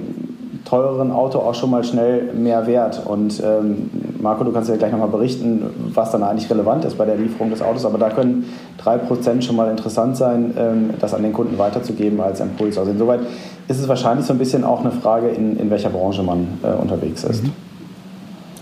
teureren 0.63 1.11
Auto 1.11 1.39
auch 1.39 1.55
schon 1.55 1.71
mal 1.71 1.83
schnell 1.83 2.33
mehr 2.33 2.67
wert. 2.67 3.01
Und 3.05 3.41
ähm, 3.43 3.89
Marco, 4.21 4.43
du 4.43 4.51
kannst 4.51 4.69
ja 4.69 4.75
gleich 4.75 4.91
nochmal 4.91 5.07
berichten, 5.07 5.63
was 5.93 6.11
dann 6.11 6.23
eigentlich 6.23 6.49
relevant 6.49 6.85
ist 6.85 6.97
bei 6.97 7.05
der 7.05 7.15
Lieferung 7.15 7.49
des 7.49 7.61
Autos. 7.61 7.85
Aber 7.85 7.97
da 7.97 8.09
können 8.09 8.45
3% 8.83 9.41
schon 9.41 9.55
mal 9.55 9.71
interessant 9.71 10.17
sein, 10.17 10.53
ähm, 10.57 10.89
das 10.99 11.13
an 11.13 11.23
den 11.23 11.33
Kunden 11.33 11.57
weiterzugeben 11.57 12.19
als 12.19 12.39
Impuls. 12.39 12.77
Also 12.77 12.91
insoweit 12.91 13.21
ist 13.67 13.79
es 13.79 13.87
wahrscheinlich 13.87 14.25
so 14.25 14.33
ein 14.33 14.39
bisschen 14.39 14.63
auch 14.63 14.81
eine 14.81 14.91
Frage, 14.91 15.29
in, 15.29 15.57
in 15.57 15.69
welcher 15.71 15.89
Branche 15.89 16.21
man 16.21 16.59
äh, 16.63 16.67
unterwegs 16.79 17.23
ist. 17.23 17.43
Mhm. 17.43 17.53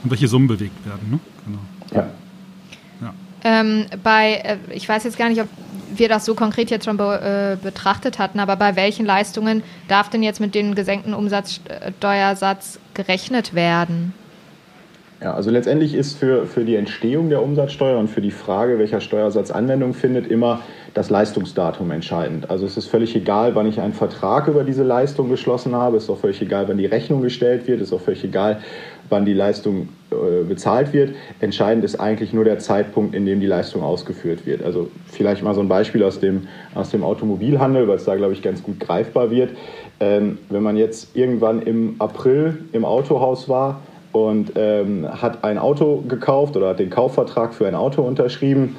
Und 0.04 0.12
welche 0.12 0.28
Summen 0.28 0.48
bewegt 0.48 0.86
werden, 0.86 1.10
ne? 1.12 1.20
Genau. 1.46 1.60
Ja. 2.02 2.08
Ähm, 3.46 3.86
bei, 4.04 4.42
äh, 4.44 4.58
ich 4.72 4.90
weiß 4.90 5.04
jetzt 5.04 5.20
gar 5.20 5.30
nicht, 5.30 5.40
ob 5.40 5.48
wir 6.00 6.10
das 6.10 6.26
so 6.26 6.36
konkret 6.36 6.70
jetzt 6.70 6.86
schon 6.86 6.98
be, 6.98 7.58
äh, 7.60 7.64
betrachtet 7.64 8.20
hatten, 8.20 8.40
aber 8.40 8.56
bei 8.56 8.76
welchen 8.76 9.06
Leistungen 9.06 9.64
darf 9.88 10.10
denn 10.10 10.24
jetzt 10.24 10.40
mit 10.40 10.56
dem 10.56 10.76
gesenkten 10.76 11.14
Umsatzsteuersatz 11.14 12.80
gerechnet 12.94 13.54
werden? 13.54 14.14
Ja, 15.22 15.34
also 15.34 15.50
letztendlich 15.50 15.96
ist 15.96 16.18
für, 16.18 16.46
für 16.46 16.66
die 16.66 16.76
Entstehung 16.76 17.30
der 17.30 17.42
Umsatzsteuer 17.42 17.98
und 17.98 18.10
für 18.10 18.22
die 18.22 18.32
Frage, 18.32 18.78
welcher 18.78 19.00
Steuersatz 19.00 19.50
Anwendung 19.50 19.94
findet, 19.94 20.28
immer 20.28 20.60
das 20.94 21.10
Leistungsdatum 21.10 21.90
entscheidend. 21.92 22.50
Also 22.50 22.66
es 22.66 22.76
ist 22.76 22.88
völlig 22.88 23.16
egal, 23.16 23.56
wann 23.56 23.66
ich 23.66 23.80
einen 23.80 23.94
Vertrag 23.94 24.48
über 24.48 24.64
diese 24.64 24.84
Leistung 24.84 25.30
geschlossen 25.30 25.74
habe, 25.74 25.98
es 25.98 26.04
ist 26.04 26.10
auch 26.10 26.20
völlig 26.20 26.42
egal, 26.42 26.68
wann 26.68 26.78
die 26.78 26.86
Rechnung 26.86 27.22
gestellt 27.22 27.66
wird, 27.66 27.82
es 27.82 27.88
ist 27.88 27.94
auch 27.94 28.02
völlig 28.02 28.24
egal, 28.26 28.60
wann 29.10 29.26
die 29.26 29.34
Leistung 29.34 29.90
äh, 30.12 30.44
bezahlt 30.44 30.94
wird. 30.94 31.16
Entscheidend 31.40 31.84
ist 31.84 32.00
eigentlich 32.00 32.34
nur 32.34 32.44
der 32.44 32.60
Zeitpunkt, 32.60 33.16
in 33.16 33.26
dem 33.26 33.40
die 33.40 33.48
Leistung 33.48 33.84
ausgeführt 33.84 34.46
wird. 34.46 34.64
Also 34.64 34.90
vielleicht 35.08 35.44
mal 35.44 35.54
so 35.54 35.62
ein 35.62 35.68
Beispiel 35.68 36.04
aus 36.04 36.20
dem, 36.20 36.48
aus 36.74 36.92
dem 36.92 37.04
Automobilhandel, 37.04 37.88
weil 37.88 37.98
es 37.98 38.06
da, 38.06 38.16
glaube 38.16 38.34
ich, 38.34 38.42
ganz 38.42 38.64
gut 38.64 38.80
greifbar 38.80 39.32
wird. 39.32 39.52
Ähm, 40.00 40.38
wenn 40.50 40.64
man 40.64 40.78
jetzt 40.78 41.16
irgendwann 41.16 41.62
im 41.62 41.96
April 42.00 42.58
im 42.74 42.86
Autohaus 42.86 43.48
war 43.48 43.82
und 44.12 44.52
ähm, 44.56 45.08
hat 45.10 45.44
ein 45.44 45.58
Auto 45.58 46.04
gekauft 46.08 46.56
oder 46.56 46.70
hat 46.70 46.80
den 46.80 46.90
Kaufvertrag 46.90 47.54
für 47.54 47.68
ein 47.68 47.76
Auto 47.76 48.02
unterschrieben, 48.02 48.76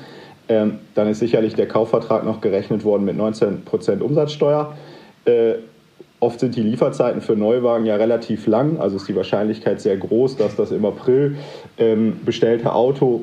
ähm, 0.49 0.79
dann 0.95 1.09
ist 1.09 1.19
sicherlich 1.19 1.55
der 1.55 1.67
Kaufvertrag 1.67 2.25
noch 2.25 2.41
gerechnet 2.41 2.85
worden 2.85 3.05
mit 3.05 3.17
19% 3.17 4.01
Umsatzsteuer. 4.01 4.77
Äh, 5.25 5.55
oft 6.21 6.41
sind 6.41 6.57
die 6.57 6.63
Lieferzeiten 6.63 7.21
für 7.21 7.37
Neuwagen 7.37 7.87
ja 7.87 7.97
relativ 7.97 8.47
lang, 8.47 8.79
also 8.79 8.97
ist 8.97 9.09
die 9.09 9.17
Wahrscheinlichkeit 9.17 9.81
sehr 9.81 9.97
groß, 9.97 10.37
dass 10.37 10.57
das 10.57 10.71
im 10.71 10.85
April 10.85 11.37
ähm, 11.79 12.21
bestellte 12.25 12.75
Auto 12.75 13.23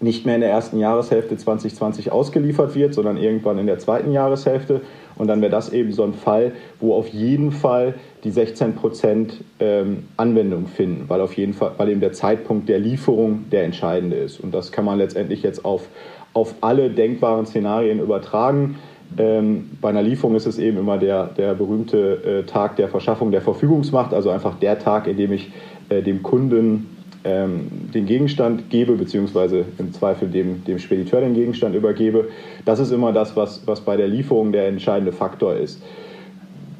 nicht 0.00 0.26
mehr 0.26 0.34
in 0.34 0.42
der 0.42 0.50
ersten 0.50 0.78
Jahreshälfte 0.78 1.36
2020 1.36 2.12
ausgeliefert 2.12 2.74
wird, 2.74 2.92
sondern 2.92 3.16
irgendwann 3.16 3.58
in 3.58 3.66
der 3.66 3.78
zweiten 3.78 4.12
Jahreshälfte. 4.12 4.82
Und 5.16 5.26
dann 5.28 5.40
wäre 5.40 5.50
das 5.50 5.72
eben 5.72 5.92
so 5.92 6.02
ein 6.02 6.12
Fall, 6.12 6.52
wo 6.80 6.94
auf 6.94 7.08
jeden 7.08 7.50
Fall 7.50 7.94
die 8.22 8.30
16 8.30 8.74
Prozent 8.74 9.42
ähm, 9.58 10.04
Anwendung 10.18 10.66
finden, 10.66 11.08
weil 11.08 11.22
auf 11.22 11.34
jeden 11.38 11.54
Fall, 11.54 11.72
weil 11.78 11.88
eben 11.88 12.00
der 12.00 12.12
Zeitpunkt 12.12 12.68
der 12.68 12.78
Lieferung 12.78 13.46
der 13.50 13.64
entscheidende 13.64 14.16
ist. 14.16 14.38
Und 14.38 14.52
das 14.52 14.70
kann 14.70 14.84
man 14.84 14.98
letztendlich 14.98 15.42
jetzt 15.42 15.64
auf 15.64 15.88
auf 16.36 16.54
alle 16.60 16.90
denkbaren 16.90 17.46
Szenarien 17.46 17.98
übertragen. 17.98 18.76
Ähm, 19.18 19.70
bei 19.80 19.88
einer 19.88 20.02
Lieferung 20.02 20.34
ist 20.34 20.46
es 20.46 20.58
eben 20.58 20.78
immer 20.78 20.98
der, 20.98 21.26
der 21.26 21.54
berühmte 21.54 22.42
äh, 22.42 22.42
Tag 22.44 22.76
der 22.76 22.88
Verschaffung 22.88 23.30
der 23.30 23.40
Verfügungsmacht, 23.40 24.12
also 24.12 24.30
einfach 24.30 24.58
der 24.58 24.78
Tag, 24.78 25.06
in 25.06 25.16
dem 25.16 25.32
ich 25.32 25.50
äh, 25.88 26.02
dem 26.02 26.22
Kunden 26.22 26.86
ähm, 27.24 27.68
den 27.94 28.06
Gegenstand 28.06 28.68
gebe, 28.68 28.92
beziehungsweise 28.92 29.64
im 29.78 29.92
Zweifel 29.92 30.28
dem, 30.28 30.64
dem 30.64 30.78
Spediteur 30.78 31.20
den 31.20 31.34
Gegenstand 31.34 31.74
übergebe. 31.74 32.28
Das 32.64 32.78
ist 32.78 32.92
immer 32.92 33.12
das, 33.12 33.36
was, 33.36 33.66
was 33.66 33.80
bei 33.80 33.96
der 33.96 34.08
Lieferung 34.08 34.52
der 34.52 34.68
entscheidende 34.68 35.12
Faktor 35.12 35.56
ist. 35.56 35.82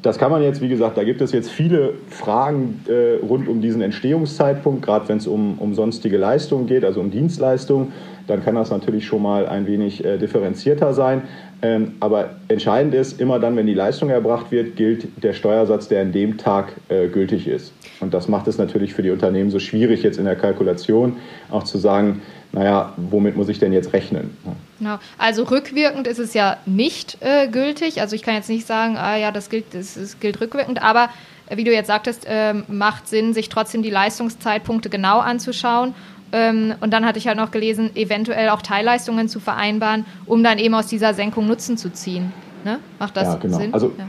Das 0.03 0.19
kann 0.19 0.31
man 0.31 0.43
jetzt, 0.43 0.61
wie 0.61 0.69
gesagt, 0.69 0.95
da 0.97 1.03
gibt 1.03 1.21
es 1.21 1.31
jetzt 1.31 1.49
viele 1.49 1.93
Fragen 2.09 2.81
äh, 2.87 3.25
rund 3.25 3.47
um 3.47 3.61
diesen 3.61 3.81
Entstehungszeitpunkt, 3.81 4.83
gerade 4.83 5.09
wenn 5.09 5.17
es 5.17 5.27
um, 5.27 5.57
um 5.57 5.73
sonstige 5.73 6.17
Leistungen 6.17 6.67
geht, 6.67 6.85
also 6.85 6.99
um 6.99 7.09
Dienstleistungen 7.09 7.91
dann 8.27 8.43
kann 8.43 8.55
das 8.55 8.69
natürlich 8.69 9.05
schon 9.05 9.21
mal 9.21 9.47
ein 9.47 9.65
wenig 9.65 10.03
äh, 10.03 10.17
differenzierter 10.17 10.93
sein. 10.93 11.23
Ähm, 11.61 11.93
aber 11.99 12.35
entscheidend 12.49 12.93
ist, 12.93 13.19
immer 13.19 13.39
dann, 13.39 13.55
wenn 13.55 13.65
die 13.65 13.73
Leistung 13.73 14.09
erbracht 14.09 14.51
wird, 14.51 14.75
gilt 14.75 15.07
der 15.23 15.33
Steuersatz, 15.33 15.87
der 15.87 16.01
an 16.01 16.11
dem 16.11 16.37
Tag 16.37 16.73
äh, 16.89 17.07
gültig 17.07 17.47
ist. 17.47 17.73
Und 17.99 18.13
das 18.13 18.27
macht 18.27 18.47
es 18.47 18.57
natürlich 18.57 18.93
für 18.93 19.01
die 19.01 19.09
Unternehmen 19.09 19.49
so 19.49 19.59
schwierig, 19.59 20.03
jetzt 20.03 20.19
in 20.19 20.25
der 20.25 20.35
Kalkulation 20.35 21.17
auch 21.49 21.63
zu 21.63 21.79
sagen, 21.79 22.21
naja, 22.51 22.93
womit 22.97 23.35
muss 23.35 23.49
ich 23.49 23.59
denn 23.59 23.73
jetzt 23.73 23.91
rechnen? 23.93 24.37
Genau. 24.79 24.99
Also 25.17 25.43
rückwirkend 25.43 26.07
ist 26.07 26.19
es 26.19 26.33
ja 26.33 26.57
nicht 26.65 27.17
äh, 27.21 27.47
gültig. 27.47 28.01
Also 28.01 28.15
ich 28.15 28.21
kann 28.21 28.35
jetzt 28.35 28.49
nicht 28.49 28.65
sagen, 28.67 28.97
ah 28.97 29.17
ja, 29.17 29.31
das 29.31 29.49
gilt, 29.49 29.73
das, 29.73 29.95
das 29.95 30.19
gilt 30.19 30.39
rückwirkend, 30.39 30.81
aber 30.81 31.09
äh, 31.47 31.57
wie 31.57 31.63
du 31.63 31.73
jetzt 31.73 31.87
sagtest, 31.87 32.25
äh, 32.27 32.53
macht 32.67 33.07
Sinn, 33.07 33.33
sich 33.33 33.49
trotzdem 33.49 33.81
die 33.81 33.89
Leistungszeitpunkte 33.89 34.89
genau 34.89 35.19
anzuschauen 35.19 35.93
ähm, 36.31 36.75
und 36.81 36.91
dann 36.91 37.05
hatte 37.05 37.19
ich 37.19 37.27
halt 37.27 37.37
noch 37.37 37.51
gelesen, 37.51 37.95
eventuell 37.95 38.49
auch 38.49 38.61
Teilleistungen 38.61 39.29
zu 39.29 39.39
vereinbaren, 39.39 40.05
um 40.25 40.43
dann 40.43 40.57
eben 40.57 40.73
aus 40.73 40.87
dieser 40.87 41.13
Senkung 41.13 41.47
Nutzen 41.47 41.77
zu 41.77 41.91
ziehen. 41.91 42.33
Ne? 42.65 42.79
Macht 42.99 43.15
das 43.15 43.27
ja, 43.27 43.35
genau. 43.35 43.57
Sinn? 43.57 43.73
Also, 43.73 43.93
ja. 43.97 44.07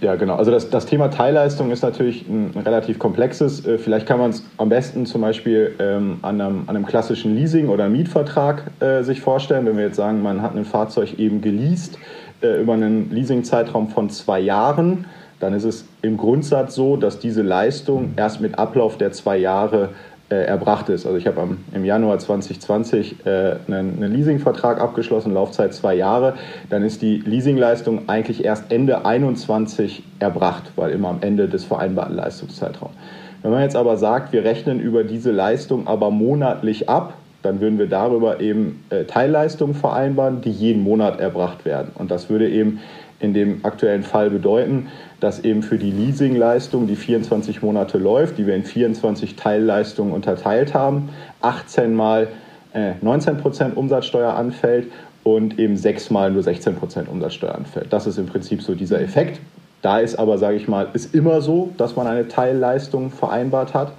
ja. 0.00 0.14
genau. 0.16 0.36
Also 0.36 0.50
das, 0.50 0.68
das 0.68 0.86
Thema 0.86 1.08
Teilleistung 1.08 1.70
ist 1.70 1.82
natürlich 1.82 2.28
ein, 2.28 2.52
ein 2.54 2.62
relativ 2.62 2.98
komplexes. 2.98 3.64
Äh, 3.66 3.78
vielleicht 3.78 4.06
kann 4.06 4.18
man 4.18 4.30
es 4.30 4.44
am 4.58 4.68
besten 4.68 5.06
zum 5.06 5.22
Beispiel 5.22 5.74
ähm, 5.78 6.18
an, 6.22 6.40
einem, 6.40 6.62
an, 6.66 6.76
einem, 6.76 6.86
klassischen 6.86 7.34
Leasing- 7.34 7.68
oder 7.68 7.88
Mietvertrag 7.88 8.64
äh, 8.80 9.02
sich 9.02 9.20
vorstellen. 9.20 9.64
Wenn 9.64 9.76
wir 9.76 9.84
jetzt 9.84 9.96
sagen, 9.96 10.22
man 10.22 10.42
hat 10.42 10.54
ein 10.54 10.66
Fahrzeug 10.66 11.18
eben 11.18 11.40
geleast 11.40 11.98
äh, 12.42 12.60
über 12.60 12.74
einen 12.74 13.10
Leasingzeitraum 13.10 13.88
von 13.88 14.10
zwei 14.10 14.40
Jahren, 14.40 15.06
dann 15.40 15.54
ist 15.54 15.64
es 15.64 15.86
im 16.02 16.16
Grundsatz 16.16 16.74
so, 16.74 16.96
dass 16.96 17.18
diese 17.18 17.42
Leistung 17.42 18.14
erst 18.16 18.40
mit 18.40 18.58
Ablauf 18.58 18.98
der 18.98 19.12
zwei 19.12 19.36
Jahre 19.36 19.90
erbracht 20.30 20.88
ist. 20.88 21.06
Also 21.06 21.18
ich 21.18 21.26
habe 21.26 21.56
im 21.72 21.84
Januar 21.84 22.18
2020 22.18 23.26
äh, 23.26 23.56
einen, 23.66 24.02
einen 24.02 24.12
Leasingvertrag 24.12 24.80
abgeschlossen, 24.80 25.34
Laufzeit 25.34 25.74
zwei 25.74 25.94
Jahre. 25.94 26.34
Dann 26.70 26.82
ist 26.82 27.02
die 27.02 27.18
Leasingleistung 27.18 28.08
eigentlich 28.08 28.44
erst 28.44 28.72
Ende 28.72 28.94
2021 28.94 30.02
erbracht, 30.18 30.72
weil 30.76 30.92
immer 30.92 31.08
am 31.08 31.18
Ende 31.20 31.48
des 31.48 31.64
vereinbarten 31.64 32.16
Leistungszeitraums. 32.16 32.94
Wenn 33.42 33.50
man 33.50 33.62
jetzt 33.62 33.76
aber 33.76 33.98
sagt, 33.98 34.32
wir 34.32 34.44
rechnen 34.44 34.80
über 34.80 35.04
diese 35.04 35.30
Leistung 35.30 35.86
aber 35.86 36.10
monatlich 36.10 36.88
ab, 36.88 37.12
dann 37.42 37.60
würden 37.60 37.78
wir 37.78 37.88
darüber 37.88 38.40
eben 38.40 38.82
äh, 38.88 39.04
Teilleistungen 39.04 39.74
vereinbaren, 39.74 40.40
die 40.40 40.50
jeden 40.50 40.82
Monat 40.82 41.20
erbracht 41.20 41.66
werden. 41.66 41.92
Und 41.94 42.10
das 42.10 42.30
würde 42.30 42.48
eben 42.48 42.80
in 43.20 43.34
dem 43.34 43.64
aktuellen 43.64 44.02
Fall 44.02 44.30
bedeuten, 44.30 44.88
dass 45.20 45.40
eben 45.40 45.62
für 45.62 45.78
die 45.78 45.90
Leasingleistung, 45.90 46.86
die 46.86 46.96
24 46.96 47.62
Monate 47.62 47.98
läuft, 47.98 48.38
die 48.38 48.46
wir 48.46 48.54
in 48.54 48.64
24 48.64 49.36
Teilleistungen 49.36 50.12
unterteilt 50.12 50.74
haben, 50.74 51.10
18 51.40 51.94
mal 51.94 52.28
äh, 52.72 52.92
19 53.00 53.38
Prozent 53.38 53.76
Umsatzsteuer 53.76 54.34
anfällt 54.34 54.90
und 55.22 55.58
eben 55.58 55.76
6 55.76 56.10
mal 56.10 56.30
nur 56.30 56.42
16 56.42 56.76
Prozent 56.76 57.08
Umsatzsteuer 57.08 57.54
anfällt. 57.54 57.92
Das 57.92 58.06
ist 58.06 58.18
im 58.18 58.26
Prinzip 58.26 58.62
so 58.62 58.74
dieser 58.74 59.00
Effekt. 59.00 59.40
Da 59.80 60.00
ist 60.00 60.16
aber, 60.16 60.38
sage 60.38 60.56
ich 60.56 60.68
mal, 60.68 60.88
ist 60.92 61.14
immer 61.14 61.40
so, 61.40 61.70
dass 61.76 61.96
man 61.96 62.06
eine 62.06 62.28
Teilleistung 62.28 63.10
vereinbart 63.10 63.74
hat. 63.74 63.92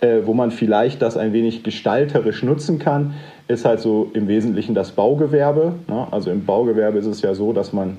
Äh, 0.00 0.26
wo 0.26 0.34
man 0.34 0.50
vielleicht 0.50 1.00
das 1.02 1.16
ein 1.16 1.32
wenig 1.32 1.62
gestalterisch 1.62 2.42
nutzen 2.42 2.78
kann, 2.78 3.14
ist 3.48 3.64
halt 3.64 3.80
so 3.80 4.10
im 4.12 4.28
Wesentlichen 4.28 4.74
das 4.74 4.92
Baugewerbe. 4.92 5.74
Ne? 5.86 6.06
Also 6.10 6.30
im 6.30 6.44
Baugewerbe 6.44 6.98
ist 6.98 7.06
es 7.06 7.22
ja 7.22 7.34
so, 7.34 7.52
dass 7.52 7.72
man 7.72 7.96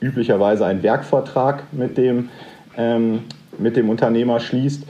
üblicherweise 0.00 0.66
einen 0.66 0.82
Werkvertrag 0.82 1.64
mit 1.72 1.96
dem, 1.96 2.28
ähm, 2.76 3.24
mit 3.58 3.76
dem 3.76 3.88
Unternehmer 3.88 4.40
schließt. 4.40 4.84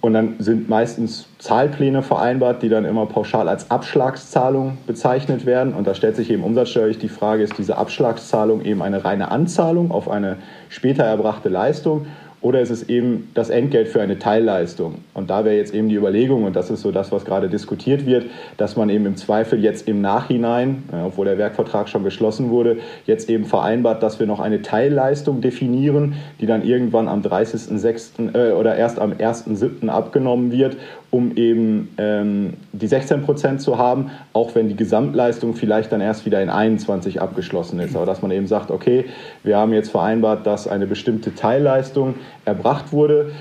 Und 0.00 0.12
dann 0.12 0.36
sind 0.38 0.68
meistens 0.68 1.28
Zahlpläne 1.38 2.02
vereinbart, 2.02 2.62
die 2.62 2.68
dann 2.68 2.84
immer 2.84 3.06
pauschal 3.06 3.48
als 3.48 3.70
Abschlagszahlung 3.70 4.78
bezeichnet 4.86 5.44
werden. 5.44 5.74
Und 5.74 5.88
da 5.88 5.94
stellt 5.94 6.14
sich 6.14 6.30
eben 6.30 6.44
umsatzsteuerlich 6.44 6.98
die 6.98 7.08
Frage, 7.08 7.42
ist 7.42 7.58
diese 7.58 7.76
Abschlagszahlung 7.76 8.64
eben 8.64 8.80
eine 8.80 9.04
reine 9.04 9.32
Anzahlung 9.32 9.90
auf 9.90 10.08
eine 10.08 10.36
später 10.68 11.02
erbrachte 11.02 11.48
Leistung 11.48 12.06
oder 12.40 12.60
ist 12.60 12.70
es 12.70 12.88
eben 12.88 13.30
das 13.34 13.50
Entgelt 13.50 13.88
für 13.88 14.00
eine 14.00 14.18
Teilleistung? 14.18 14.96
Und 15.14 15.28
da 15.28 15.44
wäre 15.44 15.56
jetzt 15.56 15.74
eben 15.74 15.88
die 15.88 15.96
Überlegung, 15.96 16.44
und 16.44 16.54
das 16.54 16.70
ist 16.70 16.82
so 16.82 16.92
das, 16.92 17.10
was 17.10 17.24
gerade 17.24 17.48
diskutiert 17.48 18.06
wird, 18.06 18.26
dass 18.56 18.76
man 18.76 18.90
eben 18.90 19.06
im 19.06 19.16
Zweifel 19.16 19.62
jetzt 19.62 19.88
im 19.88 20.00
Nachhinein, 20.00 20.84
obwohl 21.04 21.26
der 21.26 21.36
Werkvertrag 21.36 21.88
schon 21.88 22.04
geschlossen 22.04 22.50
wurde, 22.50 22.78
jetzt 23.06 23.28
eben 23.28 23.44
vereinbart, 23.44 24.02
dass 24.02 24.20
wir 24.20 24.26
noch 24.26 24.38
eine 24.38 24.62
Teilleistung 24.62 25.40
definieren, 25.40 26.14
die 26.40 26.46
dann 26.46 26.62
irgendwann 26.62 27.08
am 27.08 27.22
30.06. 27.22 28.34
Äh, 28.34 28.52
oder 28.52 28.76
erst 28.76 29.00
am 29.00 29.12
1.07. 29.12 29.88
abgenommen 29.88 30.52
wird 30.52 30.76
um 31.10 31.36
eben 31.36 31.94
ähm, 31.96 32.54
die 32.72 32.86
16 32.86 33.22
Prozent 33.22 33.62
zu 33.62 33.78
haben, 33.78 34.10
auch 34.32 34.54
wenn 34.54 34.68
die 34.68 34.76
Gesamtleistung 34.76 35.54
vielleicht 35.54 35.90
dann 35.92 36.00
erst 36.00 36.26
wieder 36.26 36.42
in 36.42 36.50
21 36.50 37.22
abgeschlossen 37.22 37.80
ist. 37.80 37.96
Aber 37.96 38.04
dass 38.04 38.20
man 38.20 38.30
eben 38.30 38.46
sagt, 38.46 38.70
okay, 38.70 39.06
wir 39.42 39.56
haben 39.56 39.72
jetzt 39.72 39.90
vereinbart, 39.90 40.46
dass 40.46 40.68
eine 40.68 40.86
bestimmte 40.86 41.34
Teilleistung 41.34 42.14
erbracht 42.44 42.92
wurde. 42.92 43.32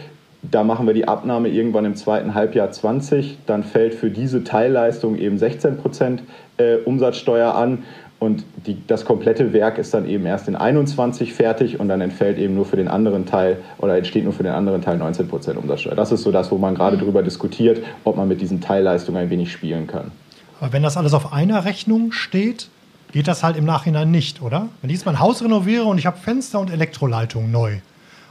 Da 0.44 0.64
machen 0.64 0.88
wir 0.88 0.94
die 0.94 1.08
Abnahme 1.08 1.50
irgendwann 1.50 1.84
im 1.84 1.96
zweiten 1.96 2.34
Halbjahr 2.34 2.72
20. 2.72 3.40
Dann 3.46 3.64
fällt 3.64 3.96
für 3.96 4.10
diese 4.10 4.46
Teilleistung 4.46 5.18
eben 5.18 5.38
16 5.38 5.78
Prozent 5.78 6.24
äh, 6.58 6.78
Umsatzsteuer 6.78 7.54
an 7.54 7.84
und 8.20 8.46
die, 8.66 8.78
das 8.88 9.06
komplette 9.06 9.54
Werk 9.54 9.78
ist 9.78 9.94
dann 9.94 10.08
eben 10.08 10.26
erst 10.26 10.48
in 10.48 10.56
21 10.56 11.34
fertig 11.34 11.80
und 11.80 11.88
dann 11.88 12.02
entfällt 12.02 12.40
eben 12.40 12.56
nur 12.56 12.66
für 12.66 12.76
den 12.76 12.88
anderen 12.88 13.28
Teil 13.28 13.58
oder 13.78 13.96
entsteht 13.96 14.24
nur 14.24 14.34
für 14.34 14.44
den 14.44 14.54
anderen 14.54 14.82
Teil 14.82 14.98
19 14.98 15.28
Prozent 15.28 15.58
Umsatzsteuer. 15.58 15.96
Das 15.96 16.12
ist 16.12 16.24
so 16.24 16.32
das, 16.32 16.50
wo 16.50 16.58
man 16.58 16.74
gerade 16.74 16.98
darüber 16.98 17.22
diskutiert, 17.22 17.84
ob 18.04 18.18
man 18.18 18.28
mit 18.28 18.42
diesen 18.42 18.60
Teilleistungen 18.60 19.22
ein 19.22 19.30
wenig 19.30 19.52
spielen 19.52 19.86
kann. 19.86 20.12
Aber 20.60 20.74
wenn 20.74 20.82
das 20.82 20.98
alles 20.98 21.14
auf 21.14 21.32
einer 21.32 21.66
Rechnung 21.66 22.12
steht, 22.12 22.70
geht 23.12 23.28
das 23.28 23.44
halt 23.44 23.56
im 23.56 23.66
Nachhinein 23.66 24.10
nicht, 24.10 24.42
oder? 24.42 24.68
Wenn 24.82 24.90
ich 24.90 24.96
jetzt 24.96 25.06
mein 25.06 25.20
Haus 25.20 25.44
renoviere 25.44 25.86
und 25.86 26.00
ich 26.00 26.08
habe 26.08 26.18
Fenster 26.18 26.60
und 26.60 26.72
Elektroleitung 26.72 27.52
neu 27.52 27.78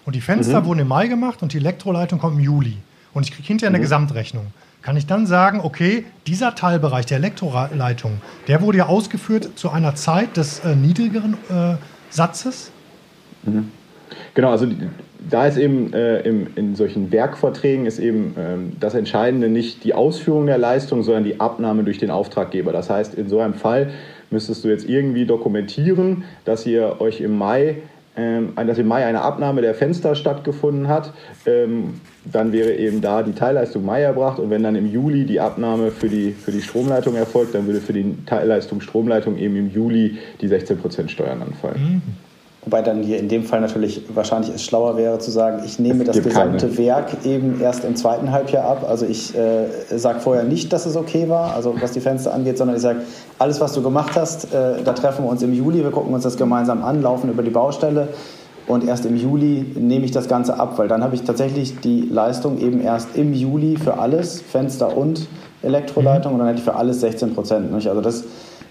und 0.05 0.17
die 0.17 0.21
Fenster 0.21 0.63
mhm. 0.63 0.67
wurden 0.67 0.81
im 0.81 0.89
Mai 0.89 1.07
gemacht 1.07 1.43
und 1.43 1.53
die 1.53 1.59
Elektroleitung 1.59 2.19
kommt 2.19 2.39
im 2.39 2.43
Juli 2.43 2.77
und 3.15 3.25
ich 3.25 3.31
kriege 3.31 3.47
hinterher 3.47 3.71
eine 3.71 3.79
mhm. 3.79 3.83
Gesamtrechnung 3.83 4.47
kann 4.87 4.97
ich 4.97 5.07
dann 5.07 5.27
sagen, 5.27 5.59
okay, 5.65 6.05
dieser 6.29 6.55
Teilbereich 6.55 7.07
der 7.07 7.17
Elektroleitung, 7.17 8.21
der 8.47 8.63
wurde 8.63 8.79
ja 8.79 8.87
ausgeführt 8.87 9.51
zu 9.57 9.69
einer 9.69 9.97
Zeit 9.97 10.37
des 10.37 10.61
äh, 10.61 10.77
niedrigeren 10.77 11.35
äh, 11.51 11.75
Satzes? 12.09 12.71
Mhm. 13.43 13.73
Genau, 14.35 14.53
also 14.53 14.69
da 15.29 15.47
ist 15.49 15.57
eben 15.57 15.93
äh, 15.93 16.21
im, 16.21 16.47
in 16.55 16.77
solchen 16.77 17.11
Werkverträgen 17.11 17.85
ist 17.85 17.99
eben 17.99 18.37
ähm, 18.39 18.77
das 18.79 18.95
Entscheidende 18.95 19.49
nicht 19.49 19.83
die 19.83 19.93
Ausführung 19.93 20.47
der 20.47 20.59
Leistung, 20.59 21.03
sondern 21.03 21.25
die 21.25 21.41
Abnahme 21.41 21.83
durch 21.83 21.99
den 21.99 22.13
Auftraggeber. 22.13 22.71
Das 22.71 22.89
heißt, 22.89 23.15
in 23.15 23.29
so 23.29 23.41
einem 23.41 23.55
Fall 23.55 23.91
müsstest 24.31 24.63
du 24.63 24.69
jetzt 24.69 24.89
irgendwie 24.89 25.27
dokumentieren, 25.27 26.23
dass 26.45 26.65
ihr 26.65 27.01
euch 27.01 27.21
im 27.21 27.37
Mai 27.37 27.79
ähm, 28.17 28.55
dass 28.55 28.79
im 28.79 28.87
Mai 28.87 29.05
eine 29.05 29.21
Abnahme 29.21 29.61
der 29.61 29.75
Fenster 29.75 30.15
stattgefunden 30.15 30.89
hat. 30.89 31.13
Ähm, 31.45 32.01
dann 32.33 32.53
wäre 32.53 32.75
eben 32.75 33.01
da 33.01 33.23
die 33.23 33.33
Teilleistung 33.33 33.85
Mai 33.85 34.03
erbracht 34.03 34.39
und 34.39 34.51
wenn 34.51 34.63
dann 34.63 34.77
im 34.77 34.91
Juli 34.91 35.25
die 35.25 35.41
Abnahme 35.41 35.91
für 35.91 36.09
die, 36.09 36.33
für 36.33 36.53
die 36.53 36.63
Stromleitung 36.63 37.15
erfolgt, 37.15 37.55
dann 37.55 37.67
würde 37.67 37.81
für 37.81 37.93
die 37.93 38.17
Teilleistung 38.27 38.81
Stromleitung 38.81 39.37
eben 39.37 39.57
im 39.57 39.71
Juli 39.71 40.19
die 40.41 40.49
16% 40.49 41.09
Steuern 41.09 41.43
anfallen. 41.43 41.81
Mhm. 41.81 42.03
Wobei 42.67 42.83
dann 42.83 43.05
hier 43.05 43.21
in 43.21 43.29
dem 43.29 43.45
Fall 43.45 43.61
natürlich 43.61 44.03
wahrscheinlich 44.13 44.53
es 44.53 44.65
schlauer 44.65 44.97
wäre 44.97 45.21
zu 45.21 45.31
sagen, 45.31 45.63
ich 45.65 45.79
nehme 45.79 46.03
das 46.03 46.21
gesamte 46.21 46.67
keine. 46.67 46.79
Werk 46.79 47.25
eben 47.25 47.61
erst 47.61 47.85
im 47.85 47.95
zweiten 47.95 48.33
Halbjahr 48.33 48.65
ab. 48.65 48.85
Also 48.89 49.07
ich 49.07 49.37
äh, 49.37 49.69
sage 49.97 50.19
vorher 50.19 50.43
nicht, 50.43 50.73
dass 50.73 50.85
es 50.85 50.97
okay 50.97 51.29
war, 51.29 51.55
also 51.55 51.77
was 51.81 51.93
die 51.93 52.01
Fenster 52.01 52.35
angeht, 52.35 52.59
sondern 52.59 52.75
ich 52.75 52.83
sage, 52.83 53.03
alles, 53.39 53.61
was 53.61 53.73
du 53.73 53.83
gemacht 53.83 54.17
hast, 54.17 54.53
äh, 54.53 54.83
da 54.83 54.95
treffen 54.95 55.25
wir 55.25 55.31
uns 55.31 55.43
im 55.43 55.55
Juli, 55.55 55.85
wir 55.85 55.93
gucken 55.93 56.13
uns 56.13 56.25
das 56.25 56.37
gemeinsam 56.37 56.83
an, 56.83 57.03
laufen 57.03 57.31
über 57.31 57.45
die 57.45 57.51
Baustelle 57.51 58.09
und 58.67 58.85
erst 58.87 59.07
im 59.07 59.17
Juli 59.17 59.65
nehme 59.77 60.05
ich 60.05 60.11
das 60.11 60.29
Ganze 60.29 60.59
ab, 60.59 60.79
weil 60.79 60.89
dann 60.89 61.03
habe 61.03 61.15
ich 61.15 61.23
tatsächlich 61.23 61.79
die 61.81 62.03
Leistung 62.03 62.59
eben 62.59 62.81
erst 62.81 63.17
im 63.17 63.33
Juli 63.33 63.77
für 63.77 63.99
alles, 63.99 64.41
Fenster 64.41 64.97
und 64.97 65.27
Elektroleitung 65.63 66.33
und 66.33 66.39
dann 66.41 66.49
hätte 66.49 66.59
ich 66.59 66.65
für 66.65 66.75
alles 66.75 67.01
16 67.01 67.35
Prozent. 67.35 67.73
Also 67.73 68.01
das 68.01 68.25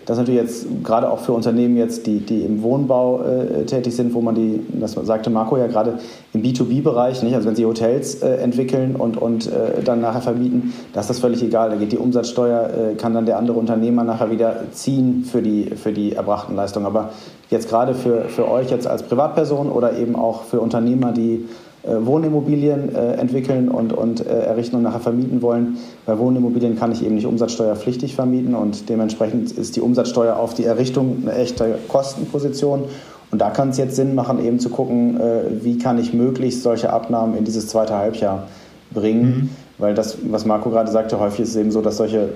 das 0.06 0.18
ist 0.18 0.22
natürlich 0.22 0.41
jetzt 0.41 0.68
gerade 0.84 1.10
auch 1.10 1.20
für 1.20 1.34
Unternehmen 1.34 1.78
jetzt, 1.78 2.06
die, 2.06 2.20
die 2.20 2.41
im 2.41 2.62
Wohnbau 2.62 3.24
äh, 3.24 3.66
tätig 3.66 3.95
sind, 3.95 4.14
wo 4.14 4.22
man 4.22 4.36
die, 4.36 4.60
das 4.74 4.93
sagte 4.93 5.32
Marco 5.32 5.58
ja 5.58 5.66
gerade, 5.66 5.99
im 6.34 6.43
B2B-Bereich, 6.43 7.24
nicht? 7.24 7.34
also 7.34 7.47
wenn 7.47 7.56
sie 7.56 7.66
Hotels 7.66 8.22
äh, 8.22 8.36
entwickeln 8.36 8.95
und, 8.95 9.18
und 9.18 9.47
äh, 9.47 9.82
dann 9.84 10.01
nachher 10.01 10.22
vermieten, 10.22 10.74
da 10.93 11.01
ist 11.01 11.10
das 11.10 11.20
völlig 11.20 11.41
egal. 11.41 11.72
Da 11.72 11.76
geht 11.76 11.91
die 11.91 11.97
Umsatzsteuer, 11.97 12.70
äh, 12.70 12.95
kann 12.95 13.14
dann 13.16 13.26
der 13.26 13.38
andere 13.38 13.58
Unternehmer 13.58 14.03
nachher 14.03 14.30
wieder 14.30 14.58
ziehen 14.72 15.26
für 15.30 15.41
die, 15.41 15.72
für 15.76 15.91
die 15.91 16.14
erbrachten 16.14 16.56
Leistungen. 16.56 16.86
Aber 16.86 17.10
jetzt 17.49 17.68
gerade 17.68 17.95
für, 17.95 18.26
für 18.26 18.49
euch 18.49 18.70
jetzt 18.70 18.86
als 18.86 19.03
Privatperson 19.03 19.72
oder 19.72 19.97
eben 19.97 20.16
auch 20.16 20.43
für 20.43 20.60
Unternehmer, 20.60 21.14
die 21.14 21.45
Wohnimmobilien 21.88 22.93
äh, 22.93 23.13
entwickeln 23.13 23.69
und, 23.69 23.93
und 23.93 24.25
äh, 24.25 24.29
errichten 24.29 24.75
und 24.75 24.83
nachher 24.83 24.99
vermieten 24.99 25.41
wollen. 25.41 25.77
Bei 26.05 26.17
Wohnimmobilien 26.17 26.77
kann 26.77 26.91
ich 26.91 27.03
eben 27.03 27.15
nicht 27.15 27.25
umsatzsteuerpflichtig 27.25 28.15
vermieten 28.15 28.55
und 28.55 28.89
dementsprechend 28.89 29.51
ist 29.51 29.75
die 29.75 29.81
Umsatzsteuer 29.81 30.38
auf 30.38 30.53
die 30.53 30.65
Errichtung 30.65 31.23
eine 31.23 31.36
echte 31.36 31.77
Kostenposition. 31.88 32.86
Und 33.31 33.39
da 33.39 33.49
kann 33.49 33.69
es 33.69 33.77
jetzt 33.77 33.95
Sinn 33.95 34.15
machen, 34.15 34.43
eben 34.43 34.59
zu 34.59 34.69
gucken, 34.69 35.19
wie 35.61 35.77
kann 35.77 35.97
ich 35.97 36.13
möglichst 36.13 36.61
solche 36.61 36.93
Abnahmen 36.93 37.36
in 37.36 37.43
dieses 37.43 37.67
zweite 37.67 37.95
Halbjahr 37.95 38.47
bringen. 38.93 39.25
Mhm. 39.25 39.49
Weil 39.77 39.93
das, 39.93 40.17
was 40.29 40.45
Marco 40.45 40.69
gerade 40.69 40.89
sagte, 40.89 41.19
häufig 41.19 41.41
ist 41.41 41.49
es 41.49 41.55
eben 41.57 41.71
so, 41.71 41.81
dass 41.81 41.97
solche 41.97 42.29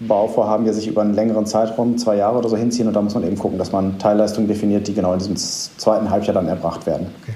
Bauvorhaben 0.00 0.66
ja 0.66 0.72
sich 0.74 0.86
über 0.86 1.00
einen 1.00 1.14
längeren 1.14 1.46
Zeitraum, 1.46 1.96
zwei 1.96 2.16
Jahre 2.16 2.38
oder 2.38 2.50
so 2.50 2.58
hinziehen. 2.58 2.88
Und 2.88 2.94
da 2.94 3.00
muss 3.00 3.14
man 3.14 3.24
eben 3.24 3.38
gucken, 3.38 3.58
dass 3.58 3.72
man 3.72 3.98
Teilleistungen 3.98 4.48
definiert, 4.48 4.86
die 4.86 4.92
genau 4.92 5.14
in 5.14 5.18
diesem 5.18 5.36
zweiten 5.36 6.10
Halbjahr 6.10 6.34
dann 6.34 6.46
erbracht 6.46 6.86
werden. 6.86 7.06
Okay. 7.22 7.32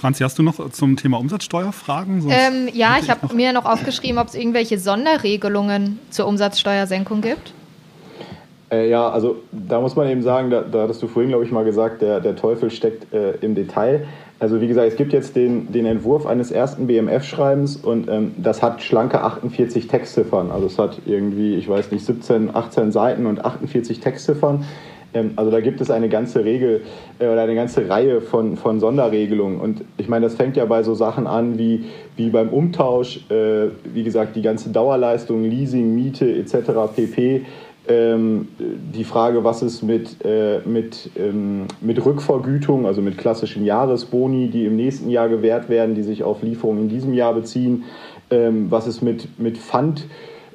Franzi, 0.00 0.22
hast 0.22 0.38
du 0.38 0.42
noch 0.42 0.70
zum 0.70 0.96
Thema 0.96 1.18
Umsatzsteuer 1.18 1.72
Fragen? 1.72 2.26
Ähm, 2.30 2.70
ja, 2.72 2.96
ich 2.98 3.10
habe 3.10 3.34
mir 3.34 3.52
noch 3.52 3.66
aufgeschrieben, 3.66 4.18
ob 4.18 4.28
es 4.28 4.34
irgendwelche 4.34 4.78
Sonderregelungen 4.78 5.98
zur 6.08 6.26
Umsatzsteuersenkung 6.26 7.20
gibt. 7.20 7.52
Äh, 8.72 8.88
ja, 8.88 9.10
also 9.10 9.36
da 9.52 9.78
muss 9.80 9.96
man 9.96 10.08
eben 10.08 10.22
sagen, 10.22 10.48
da, 10.48 10.62
da 10.62 10.84
hattest 10.84 11.02
du 11.02 11.06
vorhin, 11.06 11.28
glaube 11.28 11.44
ich, 11.44 11.50
mal 11.50 11.64
gesagt, 11.64 12.00
der, 12.00 12.20
der 12.20 12.34
Teufel 12.34 12.70
steckt 12.70 13.12
äh, 13.12 13.32
im 13.42 13.54
Detail. 13.54 14.06
Also 14.38 14.62
wie 14.62 14.68
gesagt, 14.68 14.88
es 14.88 14.96
gibt 14.96 15.12
jetzt 15.12 15.36
den, 15.36 15.70
den 15.70 15.84
Entwurf 15.84 16.24
eines 16.24 16.50
ersten 16.50 16.86
BMF-Schreibens 16.86 17.76
und 17.76 18.08
ähm, 18.08 18.32
das 18.38 18.62
hat 18.62 18.82
schlanke 18.82 19.20
48 19.20 19.86
Textziffern. 19.86 20.50
Also 20.50 20.66
es 20.66 20.78
hat 20.78 21.02
irgendwie, 21.04 21.56
ich 21.56 21.68
weiß 21.68 21.90
nicht, 21.90 22.06
17, 22.06 22.56
18 22.56 22.90
Seiten 22.90 23.26
und 23.26 23.44
48 23.44 24.00
Textziffern. 24.00 24.64
Ähm, 25.14 25.32
also 25.36 25.50
da 25.50 25.60
gibt 25.60 25.80
es 25.80 25.90
eine 25.90 26.08
ganze 26.08 26.44
Regel 26.44 26.82
äh, 27.18 27.26
oder 27.26 27.42
eine 27.42 27.54
ganze 27.54 27.88
Reihe 27.88 28.20
von, 28.20 28.56
von 28.56 28.80
Sonderregelungen. 28.80 29.60
Und 29.60 29.84
ich 29.96 30.08
meine, 30.08 30.26
das 30.26 30.34
fängt 30.34 30.56
ja 30.56 30.64
bei 30.64 30.82
so 30.82 30.94
Sachen 30.94 31.26
an 31.26 31.58
wie, 31.58 31.84
wie 32.16 32.30
beim 32.30 32.48
Umtausch, 32.48 33.30
äh, 33.30 33.68
wie 33.92 34.02
gesagt, 34.02 34.36
die 34.36 34.42
ganze 34.42 34.70
Dauerleistung, 34.70 35.44
Leasing, 35.44 35.94
Miete 35.94 36.30
etc. 36.30 36.94
pp. 36.94 37.42
Ähm, 37.88 38.48
die 38.58 39.04
Frage, 39.04 39.42
was 39.42 39.62
ist 39.62 39.82
mit, 39.82 40.24
äh, 40.24 40.60
mit, 40.64 41.10
ähm, 41.16 41.64
mit 41.80 42.04
Rückvergütung, 42.04 42.86
also 42.86 43.00
mit 43.00 43.18
klassischen 43.18 43.64
Jahresboni, 43.64 44.48
die 44.48 44.66
im 44.66 44.76
nächsten 44.76 45.10
Jahr 45.10 45.28
gewährt 45.28 45.68
werden, 45.68 45.94
die 45.94 46.02
sich 46.02 46.22
auf 46.22 46.42
Lieferungen 46.42 46.82
in 46.82 46.88
diesem 46.88 47.14
Jahr 47.14 47.34
beziehen. 47.34 47.84
Ähm, 48.30 48.66
was 48.70 48.86
ist 48.86 49.00
mit, 49.00 49.40
mit 49.40 49.58
Pfand? 49.58 50.06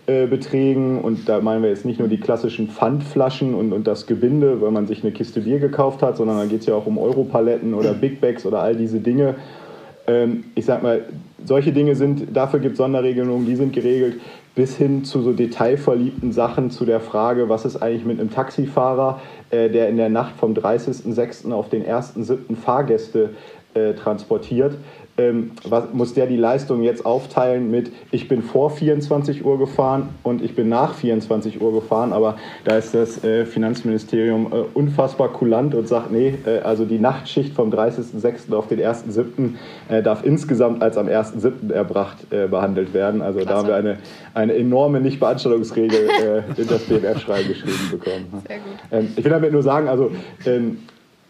Äh, 0.07 0.27
Beträgen 0.27 1.01
und 1.01 1.27
da 1.27 1.41
meinen 1.41 1.63
wir 1.63 1.69
jetzt 1.69 1.83
nicht 1.83 1.97
nur 1.97 2.07
die 2.07 2.19
klassischen 2.19 2.67
Pfandflaschen 2.69 3.55
und, 3.55 3.73
und 3.73 3.87
das 3.87 4.05
Gebinde, 4.05 4.61
weil 4.61 4.69
man 4.69 4.85
sich 4.85 5.03
eine 5.03 5.11
Kiste 5.11 5.41
Bier 5.41 5.57
gekauft 5.57 6.03
hat, 6.03 6.17
sondern 6.17 6.37
da 6.37 6.45
geht 6.45 6.59
es 6.59 6.67
ja 6.67 6.75
auch 6.75 6.85
um 6.85 6.99
Europaletten 6.99 7.73
oder 7.73 7.95
Big 7.95 8.21
Bags 8.21 8.45
oder 8.45 8.59
all 8.59 8.75
diese 8.75 8.99
Dinge. 8.99 9.33
Ähm, 10.05 10.43
ich 10.53 10.65
sag 10.65 10.83
mal, 10.83 11.05
solche 11.43 11.71
Dinge 11.71 11.95
sind, 11.95 12.37
dafür 12.37 12.59
gibt 12.59 12.73
es 12.73 12.77
Sonderregelungen, 12.77 13.47
die 13.47 13.55
sind 13.55 13.73
geregelt. 13.73 14.19
bis 14.53 14.77
hin 14.77 15.05
zu 15.05 15.23
so 15.23 15.33
detailverliebten 15.33 16.31
Sachen 16.31 16.69
zu 16.69 16.85
der 16.85 16.99
Frage, 16.99 17.49
was 17.49 17.65
ist 17.65 17.77
eigentlich 17.77 18.05
mit 18.05 18.19
einem 18.19 18.29
Taxifahrer, 18.29 19.19
äh, 19.49 19.71
der 19.71 19.89
in 19.89 19.97
der 19.97 20.09
Nacht 20.09 20.35
vom 20.37 20.53
30.06. 20.53 21.51
auf 21.51 21.69
den 21.69 21.83
1.07. 21.83 22.55
Fahrgäste 22.55 23.31
äh, 23.73 23.93
transportiert 23.95 24.77
ähm, 25.17 25.51
was, 25.63 25.93
muss 25.93 26.13
der 26.13 26.27
die 26.27 26.35
Leistung 26.35 26.83
jetzt 26.83 27.05
aufteilen 27.05 27.71
mit, 27.71 27.91
ich 28.11 28.27
bin 28.27 28.41
vor 28.41 28.69
24 28.69 29.45
Uhr 29.45 29.57
gefahren 29.57 30.09
und 30.23 30.43
ich 30.43 30.55
bin 30.55 30.67
nach 30.67 30.93
24 30.93 31.61
Uhr 31.61 31.73
gefahren, 31.73 32.11
aber 32.11 32.35
da 32.65 32.77
ist 32.77 32.93
das 32.93 33.23
äh, 33.23 33.45
Finanzministerium 33.45 34.47
äh, 34.51 34.55
unfassbar 34.73 35.29
kulant 35.29 35.73
und 35.73 35.87
sagt, 35.87 36.11
nee, 36.11 36.35
äh, 36.45 36.59
also 36.59 36.83
die 36.83 36.99
Nachtschicht 36.99 37.53
vom 37.53 37.71
30.06. 37.71 38.53
auf 38.53 38.67
den 38.67 38.79
1.07. 38.79 39.55
Äh, 39.87 40.03
darf 40.03 40.25
insgesamt 40.25 40.81
als 40.81 40.97
am 40.97 41.07
1.07. 41.07 41.71
erbracht 41.71 42.31
äh, 42.31 42.47
behandelt 42.47 42.93
werden. 42.93 43.21
Also 43.21 43.39
Klasse. 43.39 43.49
da 43.49 43.57
haben 43.57 43.67
wir 43.67 43.75
eine, 43.75 43.97
eine 44.33 44.53
enorme 44.53 44.99
Nichtbeanstandungsregel 44.99 46.09
äh, 46.09 46.37
in 46.61 46.67
das 46.67 46.83
BMF-Schreiben 46.83 47.47
geschrieben 47.47 47.89
bekommen. 47.91 48.43
Sehr 48.47 48.57
gut. 48.57 48.75
Ähm, 48.91 49.13
ich 49.15 49.23
will 49.23 49.31
damit 49.31 49.53
nur 49.53 49.63
sagen, 49.63 49.87
also 49.87 50.11
ähm, 50.45 50.79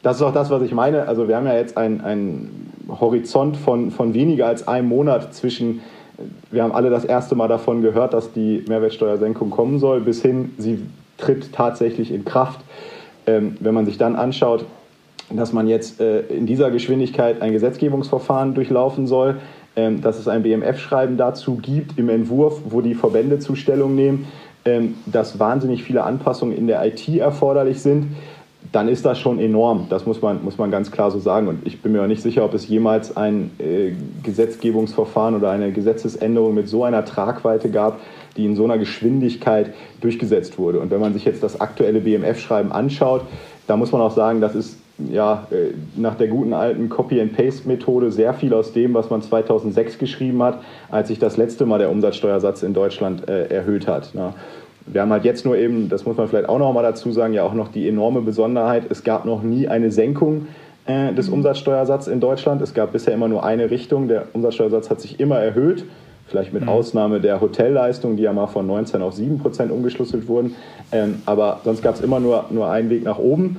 das 0.01 0.17
ist 0.17 0.21
auch 0.21 0.33
das, 0.33 0.51
was 0.51 0.61
ich 0.61 0.71
meine. 0.71 1.07
Also 1.07 1.27
wir 1.27 1.35
haben 1.35 1.47
ja 1.47 1.55
jetzt 1.55 1.77
ein, 1.77 1.99
ein 2.01 2.64
Horizont 2.89 3.57
von, 3.57 3.91
von 3.91 4.13
weniger 4.13 4.47
als 4.47 4.67
einem 4.67 4.89
Monat 4.89 5.33
zwischen, 5.33 5.81
wir 6.51 6.63
haben 6.63 6.71
alle 6.71 6.89
das 6.89 7.05
erste 7.05 7.35
Mal 7.35 7.47
davon 7.47 7.81
gehört, 7.81 8.13
dass 8.13 8.31
die 8.31 8.63
Mehrwertsteuersenkung 8.67 9.49
kommen 9.49 9.79
soll, 9.79 10.01
bis 10.01 10.21
hin, 10.21 10.53
sie 10.57 10.79
tritt 11.17 11.53
tatsächlich 11.53 12.11
in 12.11 12.25
Kraft. 12.25 12.59
Ähm, 13.27 13.57
wenn 13.59 13.73
man 13.73 13.85
sich 13.85 13.97
dann 13.97 14.15
anschaut, 14.15 14.65
dass 15.31 15.53
man 15.53 15.67
jetzt 15.67 15.99
äh, 15.99 16.21
in 16.21 16.45
dieser 16.45 16.69
Geschwindigkeit 16.69 17.41
ein 17.41 17.51
Gesetzgebungsverfahren 17.51 18.53
durchlaufen 18.53 19.07
soll, 19.07 19.37
ähm, 19.75 20.01
dass 20.01 20.19
es 20.19 20.27
ein 20.27 20.43
BMF-Schreiben 20.43 21.17
dazu 21.17 21.55
gibt 21.55 21.97
im 21.97 22.09
Entwurf, 22.09 22.61
wo 22.65 22.81
die 22.81 22.93
Verbände 22.93 23.39
Zustellung 23.39 23.95
nehmen, 23.95 24.27
ähm, 24.65 24.95
dass 25.05 25.39
wahnsinnig 25.39 25.83
viele 25.83 26.03
Anpassungen 26.03 26.55
in 26.55 26.67
der 26.67 26.85
IT 26.85 27.07
erforderlich 27.09 27.81
sind 27.81 28.07
dann 28.75 28.89
ist 28.89 29.05
das 29.05 29.17
schon 29.17 29.39
enorm. 29.39 29.87
Das 29.89 30.05
muss 30.05 30.21
man, 30.21 30.43
muss 30.43 30.57
man 30.57 30.69
ganz 30.69 30.91
klar 30.91 31.09
so 31.09 31.19
sagen. 31.19 31.47
Und 31.47 31.65
ich 31.65 31.81
bin 31.81 31.93
mir 31.93 32.03
auch 32.03 32.07
nicht 32.07 32.21
sicher, 32.21 32.43
ob 32.43 32.53
es 32.53 32.67
jemals 32.67 33.15
ein 33.15 33.51
äh, 33.57 33.93
Gesetzgebungsverfahren 34.21 35.33
oder 35.33 35.49
eine 35.51 35.71
Gesetzesänderung 35.71 36.53
mit 36.53 36.67
so 36.67 36.83
einer 36.83 37.05
Tragweite 37.05 37.69
gab, 37.69 38.01
die 38.35 38.45
in 38.45 38.57
so 38.57 38.65
einer 38.65 38.77
Geschwindigkeit 38.77 39.73
durchgesetzt 40.01 40.57
wurde. 40.57 40.81
Und 40.81 40.91
wenn 40.91 40.99
man 40.99 41.13
sich 41.13 41.23
jetzt 41.23 41.41
das 41.41 41.61
aktuelle 41.61 42.01
BMF-Schreiben 42.01 42.73
anschaut, 42.73 43.21
da 43.65 43.77
muss 43.77 43.93
man 43.93 44.01
auch 44.01 44.11
sagen, 44.11 44.41
das 44.41 44.55
ist 44.55 44.77
ja, 44.97 45.47
äh, 45.51 45.73
nach 45.95 46.15
der 46.15 46.27
guten 46.27 46.53
alten 46.53 46.89
Copy-and-Paste-Methode 46.89 48.11
sehr 48.11 48.33
viel 48.33 48.53
aus 48.53 48.73
dem, 48.73 48.93
was 48.93 49.09
man 49.09 49.21
2006 49.21 49.99
geschrieben 49.99 50.43
hat, 50.43 50.59
als 50.89 51.07
sich 51.07 51.19
das 51.19 51.37
letzte 51.37 51.65
Mal 51.65 51.79
der 51.79 51.91
Umsatzsteuersatz 51.91 52.61
in 52.63 52.73
Deutschland 52.73 53.27
äh, 53.29 53.47
erhöht 53.47 53.87
hat. 53.87 54.13
Ne? 54.15 54.33
Wir 54.87 55.01
haben 55.01 55.11
halt 55.11 55.25
jetzt 55.25 55.45
nur 55.45 55.57
eben, 55.57 55.89
das 55.89 56.05
muss 56.05 56.15
man 56.15 56.27
vielleicht 56.27 56.47
auch 56.47 56.59
noch 56.59 56.71
mal 56.71 56.83
dazu 56.83 57.11
sagen, 57.11 57.33
ja 57.33 57.43
auch 57.43 57.53
noch 57.53 57.69
die 57.69 57.87
enorme 57.87 58.21
Besonderheit, 58.21 58.83
es 58.89 59.03
gab 59.03 59.25
noch 59.25 59.41
nie 59.41 59.67
eine 59.67 59.91
Senkung 59.91 60.47
äh, 60.85 61.13
des 61.13 61.27
mhm. 61.27 61.35
Umsatzsteuersatzes 61.35 62.11
in 62.11 62.19
Deutschland. 62.19 62.61
Es 62.61 62.73
gab 62.73 62.93
bisher 62.93 63.13
immer 63.13 63.27
nur 63.27 63.43
eine 63.43 63.71
Richtung. 63.71 64.07
Der 64.07 64.27
Umsatzsteuersatz 64.33 64.89
hat 64.89 65.01
sich 65.01 65.19
immer 65.19 65.39
erhöht, 65.39 65.85
vielleicht 66.27 66.53
mit 66.53 66.63
mhm. 66.63 66.69
Ausnahme 66.69 67.19
der 67.19 67.41
Hotelleistungen, 67.41 68.17
die 68.17 68.23
ja 68.23 68.33
mal 68.33 68.47
von 68.47 68.67
19 68.67 69.01
auf 69.01 69.13
7 69.13 69.39
Prozent 69.39 69.71
umgeschlüsselt 69.71 70.27
wurden. 70.27 70.55
Ähm, 70.91 71.21
aber 71.25 71.61
sonst 71.63 71.81
gab 71.81 71.95
es 71.95 72.01
immer 72.01 72.19
nur, 72.19 72.45
nur 72.51 72.69
einen 72.69 72.89
Weg 72.89 73.03
nach 73.03 73.17
oben. 73.17 73.57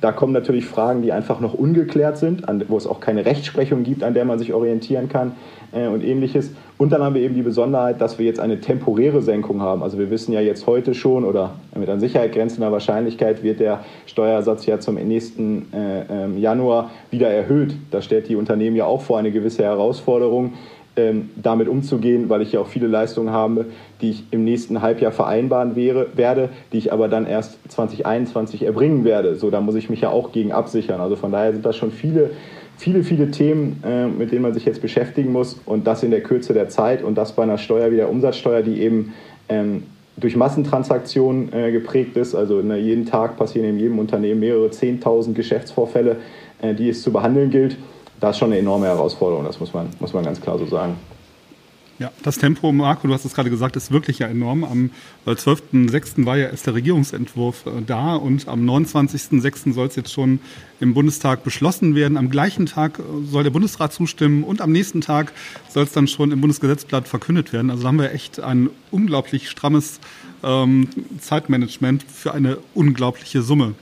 Da 0.00 0.12
kommen 0.12 0.32
natürlich 0.32 0.66
Fragen, 0.66 1.02
die 1.02 1.12
einfach 1.12 1.40
noch 1.40 1.54
ungeklärt 1.54 2.18
sind, 2.18 2.48
an, 2.48 2.62
wo 2.68 2.76
es 2.76 2.86
auch 2.86 3.00
keine 3.00 3.24
Rechtsprechung 3.24 3.84
gibt, 3.84 4.02
an 4.02 4.14
der 4.14 4.24
man 4.24 4.38
sich 4.38 4.52
orientieren 4.52 5.08
kann 5.08 5.32
äh, 5.72 5.86
und 5.86 6.02
ähnliches. 6.02 6.50
Und 6.76 6.90
dann 6.90 7.02
haben 7.02 7.14
wir 7.14 7.22
eben 7.22 7.34
die 7.34 7.42
Besonderheit, 7.42 8.00
dass 8.00 8.18
wir 8.18 8.26
jetzt 8.26 8.40
eine 8.40 8.60
temporäre 8.60 9.22
Senkung 9.22 9.60
haben. 9.60 9.82
Also 9.82 9.98
wir 9.98 10.10
wissen 10.10 10.32
ja 10.32 10.40
jetzt 10.40 10.66
heute 10.66 10.94
schon 10.94 11.24
oder 11.24 11.52
mit 11.74 11.88
an 11.88 12.00
Sicherheit 12.00 12.32
grenzender 12.32 12.72
Wahrscheinlichkeit 12.72 13.42
wird 13.42 13.60
der 13.60 13.84
Steuersatz 14.06 14.66
ja 14.66 14.80
zum 14.80 14.96
nächsten 14.96 15.72
äh, 15.72 16.24
ähm, 16.24 16.38
Januar 16.38 16.90
wieder 17.10 17.28
erhöht. 17.28 17.74
Da 17.90 18.02
stellt 18.02 18.28
die 18.28 18.36
Unternehmen 18.36 18.76
ja 18.76 18.86
auch 18.86 19.02
vor 19.02 19.18
eine 19.18 19.30
gewisse 19.30 19.62
Herausforderung, 19.62 20.54
ähm, 20.96 21.30
damit 21.36 21.68
umzugehen, 21.68 22.28
weil 22.28 22.42
ich 22.42 22.52
ja 22.52 22.60
auch 22.60 22.68
viele 22.68 22.86
Leistungen 22.86 23.30
habe, 23.30 23.66
die 24.00 24.10
ich 24.10 24.24
im 24.30 24.44
nächsten 24.44 24.82
Halbjahr 24.82 25.12
vereinbaren 25.12 25.76
wäre, 25.76 26.06
werde, 26.14 26.50
die 26.72 26.78
ich 26.78 26.92
aber 26.92 27.08
dann 27.08 27.26
erst 27.26 27.58
2021 27.68 28.62
erbringen 28.62 29.04
werde. 29.04 29.34
So, 29.36 29.50
da 29.50 29.60
muss 29.60 29.74
ich 29.74 29.90
mich 29.90 30.00
ja 30.00 30.10
auch 30.10 30.32
gegen 30.32 30.52
absichern. 30.52 31.00
Also 31.00 31.16
von 31.16 31.32
daher 31.32 31.52
sind 31.52 31.64
das 31.64 31.76
schon 31.76 31.90
viele 31.90 32.30
viele, 32.76 33.02
viele 33.02 33.30
Themen, 33.30 33.82
äh, 33.84 34.06
mit 34.06 34.32
denen 34.32 34.42
man 34.42 34.54
sich 34.54 34.64
jetzt 34.64 34.82
beschäftigen 34.82 35.32
muss 35.32 35.60
und 35.66 35.86
das 35.86 36.02
in 36.02 36.10
der 36.10 36.22
Kürze 36.22 36.52
der 36.52 36.68
Zeit 36.68 37.02
und 37.02 37.16
das 37.16 37.32
bei 37.32 37.42
einer 37.42 37.58
Steuer 37.58 37.90
wie 37.90 37.96
der 37.96 38.10
Umsatzsteuer, 38.10 38.62
die 38.62 38.80
eben 38.80 39.14
ähm, 39.48 39.84
durch 40.16 40.36
Massentransaktionen 40.36 41.52
äh, 41.52 41.72
geprägt 41.72 42.16
ist. 42.16 42.34
Also 42.34 42.62
ne, 42.62 42.78
jeden 42.78 43.06
Tag 43.06 43.36
passieren 43.36 43.68
in 43.68 43.78
jedem 43.78 43.98
Unternehmen 43.98 44.40
mehrere 44.40 44.68
10.000 44.68 45.32
Geschäftsvorfälle, 45.32 46.16
äh, 46.62 46.74
die 46.74 46.88
es 46.88 47.02
zu 47.02 47.12
behandeln 47.12 47.50
gilt. 47.50 47.76
Das 48.24 48.36
ist 48.36 48.38
schon 48.38 48.52
eine 48.52 48.58
enorme 48.58 48.86
Herausforderung, 48.86 49.44
das 49.44 49.60
muss 49.60 49.74
man, 49.74 49.90
muss 50.00 50.14
man 50.14 50.24
ganz 50.24 50.40
klar 50.40 50.58
so 50.58 50.64
sagen. 50.64 50.96
Ja, 51.98 52.10
das 52.22 52.38
Tempo, 52.38 52.72
Marco, 52.72 53.06
du 53.06 53.12
hast 53.12 53.26
es 53.26 53.34
gerade 53.34 53.50
gesagt, 53.50 53.76
ist 53.76 53.92
wirklich 53.92 54.20
ja 54.20 54.28
enorm. 54.28 54.64
Am 54.64 54.90
12.06. 55.26 56.22
Äh, 56.22 56.24
war 56.26 56.38
ja 56.38 56.48
erst 56.48 56.66
der 56.66 56.72
Regierungsentwurf 56.72 57.66
äh, 57.66 57.82
da 57.86 58.16
und 58.16 58.48
am 58.48 58.66
29.06. 58.66 59.74
soll 59.74 59.88
es 59.88 59.96
jetzt 59.96 60.10
schon 60.10 60.40
im 60.80 60.94
Bundestag 60.94 61.44
beschlossen 61.44 61.94
werden. 61.94 62.16
Am 62.16 62.30
gleichen 62.30 62.64
Tag 62.64 62.98
äh, 62.98 63.02
soll 63.30 63.42
der 63.42 63.50
Bundesrat 63.50 63.92
zustimmen 63.92 64.42
und 64.42 64.62
am 64.62 64.72
nächsten 64.72 65.02
Tag 65.02 65.34
soll 65.68 65.82
es 65.82 65.92
dann 65.92 66.08
schon 66.08 66.32
im 66.32 66.40
Bundesgesetzblatt 66.40 67.06
verkündet 67.06 67.52
werden. 67.52 67.70
Also 67.70 67.82
da 67.82 67.88
haben 67.88 67.98
wir 67.98 68.10
echt 68.10 68.40
ein 68.40 68.70
unglaublich 68.90 69.50
strammes 69.50 70.00
ähm, 70.42 70.88
Zeitmanagement 71.20 72.04
für 72.04 72.32
eine 72.32 72.56
unglaubliche 72.72 73.42
Summe 73.42 73.74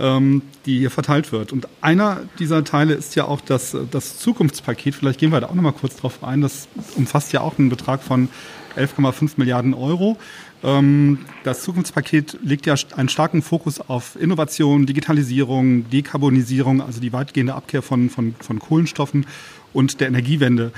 ähm, 0.00 0.42
die 0.66 0.78
hier 0.78 0.90
verteilt 0.90 1.30
wird. 1.30 1.52
Und 1.52 1.68
einer 1.80 2.22
dieser 2.38 2.64
Teile 2.64 2.94
ist 2.94 3.14
ja 3.14 3.26
auch 3.26 3.40
das, 3.40 3.76
das 3.90 4.18
Zukunftspaket. 4.18 4.94
Vielleicht 4.94 5.20
gehen 5.20 5.30
wir 5.30 5.40
da 5.40 5.48
auch 5.48 5.54
noch 5.54 5.62
mal 5.62 5.72
kurz 5.72 5.96
drauf 5.96 6.24
ein. 6.24 6.40
Das 6.40 6.68
umfasst 6.96 7.32
ja 7.32 7.42
auch 7.42 7.58
einen 7.58 7.68
Betrag 7.68 8.02
von 8.02 8.28
11,5 8.76 9.32
Milliarden 9.36 9.74
Euro. 9.74 10.16
Ähm, 10.62 11.18
das 11.44 11.62
Zukunftspaket 11.62 12.38
legt 12.42 12.66
ja 12.66 12.74
einen 12.96 13.08
starken 13.08 13.42
Fokus 13.42 13.80
auf 13.80 14.16
Innovation, 14.20 14.86
Digitalisierung, 14.86 15.88
Dekarbonisierung, 15.90 16.80
also 16.80 17.00
die 17.00 17.12
weitgehende 17.12 17.54
Abkehr 17.54 17.82
von, 17.82 18.10
von, 18.10 18.34
von 18.38 18.58
Kohlenstoffen 18.58 19.26
und 19.72 20.00
der 20.00 20.08
Energiewende. 20.08 20.72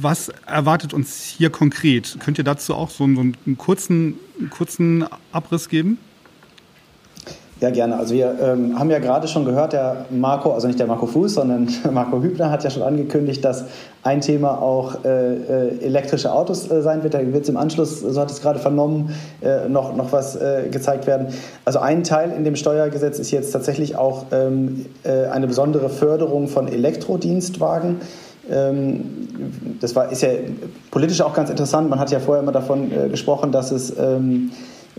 Was 0.00 0.30
erwartet 0.46 0.94
uns 0.94 1.22
hier 1.24 1.50
konkret? 1.50 2.16
Könnt 2.20 2.38
ihr 2.38 2.44
dazu 2.44 2.74
auch 2.74 2.90
so 2.90 3.04
einen, 3.04 3.14
so 3.16 3.20
einen 3.20 3.58
kurzen, 3.58 4.14
kurzen 4.50 5.04
Abriss 5.30 5.68
geben? 5.68 5.98
Ja, 7.60 7.70
gerne. 7.70 7.98
Also 7.98 8.14
wir 8.14 8.36
ähm, 8.40 8.78
haben 8.78 8.88
ja 8.88 9.00
gerade 9.00 9.26
schon 9.26 9.44
gehört, 9.44 9.72
der 9.72 10.06
Marco, 10.10 10.52
also 10.52 10.68
nicht 10.68 10.78
der 10.78 10.86
Marco 10.86 11.06
Fuß, 11.06 11.34
sondern 11.34 11.68
Marco 11.92 12.22
Hübner 12.22 12.52
hat 12.52 12.62
ja 12.62 12.70
schon 12.70 12.84
angekündigt, 12.84 13.44
dass 13.44 13.64
ein 14.04 14.20
Thema 14.20 14.62
auch 14.62 15.04
äh, 15.04 15.34
äh, 15.34 15.84
elektrische 15.84 16.32
Autos 16.32 16.70
äh, 16.70 16.82
sein 16.82 17.02
wird. 17.02 17.14
Da 17.14 17.20
wird 17.20 17.42
es 17.42 17.48
im 17.48 17.56
Anschluss, 17.56 17.98
so 17.98 18.20
hat 18.20 18.30
es 18.30 18.40
gerade 18.42 18.60
vernommen, 18.60 19.12
äh, 19.40 19.68
noch, 19.68 19.96
noch 19.96 20.12
was 20.12 20.36
äh, 20.36 20.68
gezeigt 20.70 21.08
werden. 21.08 21.28
Also 21.64 21.80
ein 21.80 22.04
Teil 22.04 22.30
in 22.30 22.44
dem 22.44 22.54
Steuergesetz 22.54 23.18
ist 23.18 23.32
jetzt 23.32 23.50
tatsächlich 23.50 23.96
auch 23.96 24.26
ähm, 24.30 24.86
äh, 25.02 25.26
eine 25.26 25.48
besondere 25.48 25.88
Förderung 25.88 26.46
von 26.46 26.68
Elektrodienstwagen. 26.68 28.02
Ähm, 28.48 29.00
das 29.80 29.96
war, 29.96 30.12
ist 30.12 30.22
ja 30.22 30.28
politisch 30.92 31.22
auch 31.22 31.34
ganz 31.34 31.50
interessant. 31.50 31.90
Man 31.90 31.98
hat 31.98 32.12
ja 32.12 32.20
vorher 32.20 32.40
immer 32.40 32.52
davon 32.52 32.90
gesprochen, 33.10 33.50
dass 33.50 33.72
es 33.72 33.92
ähm, 33.98 34.52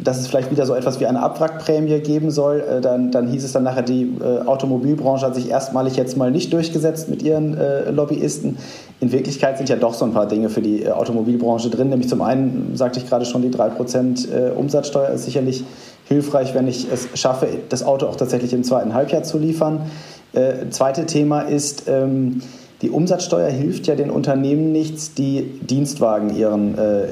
dass 0.03 0.19
es 0.19 0.27
vielleicht 0.27 0.51
wieder 0.51 0.65
so 0.65 0.73
etwas 0.75 0.99
wie 0.99 1.05
eine 1.05 1.21
Abwrackprämie 1.21 1.99
geben 1.99 2.31
soll. 2.31 2.61
Äh, 2.61 2.81
dann, 2.81 3.11
dann 3.11 3.27
hieß 3.27 3.43
es 3.43 3.51
dann 3.51 3.63
nachher, 3.63 3.81
die 3.81 4.03
äh, 4.21 4.45
Automobilbranche 4.45 5.25
hat 5.25 5.35
sich 5.35 5.49
erstmalig 5.49 5.95
jetzt 5.95 6.17
mal 6.17 6.31
nicht 6.31 6.53
durchgesetzt 6.53 7.09
mit 7.09 7.21
ihren 7.21 7.57
äh, 7.57 7.89
Lobbyisten. 7.91 8.57
In 8.99 9.11
Wirklichkeit 9.11 9.57
sind 9.57 9.69
ja 9.69 9.75
doch 9.75 9.93
so 9.93 10.05
ein 10.05 10.13
paar 10.13 10.27
Dinge 10.27 10.49
für 10.49 10.61
die 10.61 10.83
äh, 10.83 10.91
Automobilbranche 10.91 11.69
drin. 11.69 11.89
Nämlich 11.89 12.09
zum 12.09 12.21
einen, 12.21 12.75
sagte 12.75 12.99
ich 12.99 13.07
gerade 13.07 13.25
schon, 13.25 13.41
die 13.41 13.49
3% 13.49 14.31
äh, 14.31 14.51
Umsatzsteuer 14.51 15.09
ist 15.09 15.25
sicherlich 15.25 15.63
hilfreich, 16.05 16.55
wenn 16.55 16.67
ich 16.67 16.87
es 16.91 17.07
schaffe, 17.19 17.47
das 17.69 17.83
Auto 17.83 18.07
auch 18.07 18.15
tatsächlich 18.15 18.53
im 18.53 18.63
zweiten 18.63 18.93
Halbjahr 18.93 19.23
zu 19.23 19.37
liefern. 19.37 19.81
Äh, 20.33 20.69
zweite 20.69 21.05
Thema 21.05 21.41
ist, 21.41 21.83
ähm, 21.87 22.41
die 22.81 22.91
Umsatzsteuer 22.91 23.49
hilft 23.49 23.87
ja 23.87 23.95
den 23.95 24.09
Unternehmen 24.09 24.71
nichts, 24.71 25.13
die 25.13 25.41
Dienstwagen 25.61 26.33
ihren 26.33 26.77
äh, 26.77 27.03
äh, 27.03 27.07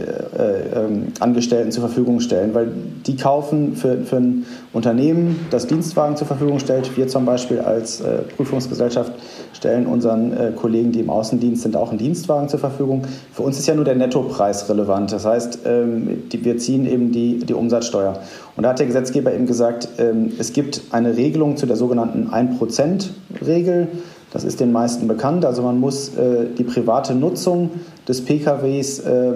ähm, 0.76 1.08
Angestellten 1.20 1.72
zur 1.72 1.82
Verfügung 1.82 2.22
stellen, 2.22 2.54
weil 2.54 2.72
die 3.06 3.18
kaufen 3.18 3.76
für, 3.76 3.98
für 3.98 4.16
ein 4.16 4.46
Unternehmen, 4.72 5.46
das 5.52 5.68
Dienstwagen 5.68 6.16
zur 6.16 6.26
Verfügung 6.26 6.60
stellt. 6.60 6.96
Wir 6.96 7.10
zum 7.10 7.26
Beispiel 7.26 7.60
als 7.60 8.00
äh, 8.00 8.20
Prüfungsgesellschaft 8.38 9.12
stellen 9.52 9.88
unseren 9.88 10.32
äh, 10.32 10.52
Kollegen, 10.56 10.94
die 10.94 11.02
im 11.02 11.10
Außendienst 11.10 11.64
sind, 11.64 11.76
auch 11.76 11.90
einen 11.90 11.98
Dienstwagen 11.98 12.48
zur 12.48 12.60
Verfügung. 12.60 13.02
Für 13.34 13.44
uns 13.44 13.60
ist 13.60 13.68
ja 13.68 13.76
nur 13.76 13.84
der 13.84 13.96
Nettopreis 13.96 14.70
relevant. 14.70 15.12
Das 15.12 15.26
heißt, 15.26 15.60
ähm, 15.66 16.30
die, 16.32 16.46
wir 16.46 16.58
ziehen 16.58 16.86
eben 16.86 17.12
die, 17.12 17.40
die 17.40 17.54
Umsatzsteuer. 17.54 18.20
Und 18.56 18.64
da 18.64 18.70
hat 18.70 18.80
der 18.80 18.88
Gesetzgeber 18.88 19.34
eben 19.34 19.48
gesagt, 19.48 19.90
ähm, 19.98 20.32
es 20.40 20.54
gibt 20.54 20.82
eine 20.92 21.18
Regelung 21.18 21.58
zu 21.58 21.66
der 21.66 21.76
sogenannten 21.76 22.30
1%-Regel. 22.30 23.90
Das 24.32 24.44
ist 24.44 24.60
den 24.60 24.72
meisten 24.72 25.08
bekannt. 25.08 25.46
Also 25.46 25.62
man 25.62 25.80
muss 25.80 26.10
äh, 26.16 26.48
die 26.58 26.64
private 26.64 27.16
Nutzung 27.16 27.72
des 28.08 28.24
PKWs 28.26 29.00
äh, 29.00 29.34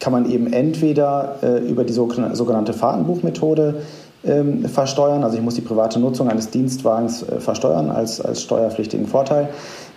kann 0.00 0.12
man 0.12 0.30
eben 0.30 0.52
entweder 0.52 1.36
über 1.66 1.84
die 1.84 1.94
sogenannte 1.94 2.74
Fahrtenbuchmethode 2.74 3.76
ähm, 4.26 4.64
versteuern. 4.64 5.22
Also 5.22 5.36
ich 5.36 5.42
muss 5.42 5.54
die 5.54 5.60
private 5.60 6.00
Nutzung 6.00 6.28
eines 6.28 6.50
Dienstwagens 6.50 7.22
äh, 7.22 7.40
versteuern 7.40 7.90
als, 7.90 8.20
als 8.20 8.42
steuerpflichtigen 8.42 9.06
Vorteil. 9.06 9.50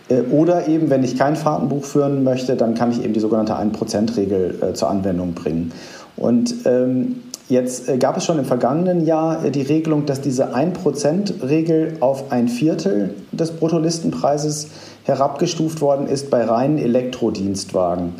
Äh, 0.09 0.21
oder 0.31 0.67
eben, 0.67 0.89
wenn 0.89 1.03
ich 1.03 1.17
kein 1.17 1.35
Fahrtenbuch 1.35 1.83
führen 1.83 2.23
möchte, 2.23 2.55
dann 2.55 2.73
kann 2.73 2.91
ich 2.91 3.03
eben 3.03 3.13
die 3.13 3.19
sogenannte 3.19 3.53
1%-Regel 3.53 4.59
äh, 4.61 4.73
zur 4.73 4.89
Anwendung 4.89 5.33
bringen. 5.33 5.71
Und 6.17 6.55
ähm, 6.65 7.23
jetzt 7.49 7.89
äh, 7.89 7.97
gab 7.97 8.17
es 8.17 8.25
schon 8.25 8.39
im 8.39 8.45
vergangenen 8.45 9.05
Jahr 9.05 9.45
äh, 9.45 9.51
die 9.51 9.61
Regelung, 9.61 10.05
dass 10.05 10.21
diese 10.21 10.55
1%-Regel 10.55 11.97
auf 11.99 12.31
ein 12.31 12.47
Viertel 12.47 13.13
des 13.31 13.51
Bruttolistenpreises 13.51 14.67
herabgestuft 15.03 15.81
worden 15.81 16.07
ist 16.07 16.29
bei 16.29 16.43
reinen 16.43 16.77
Elektrodienstwagen. 16.77 18.15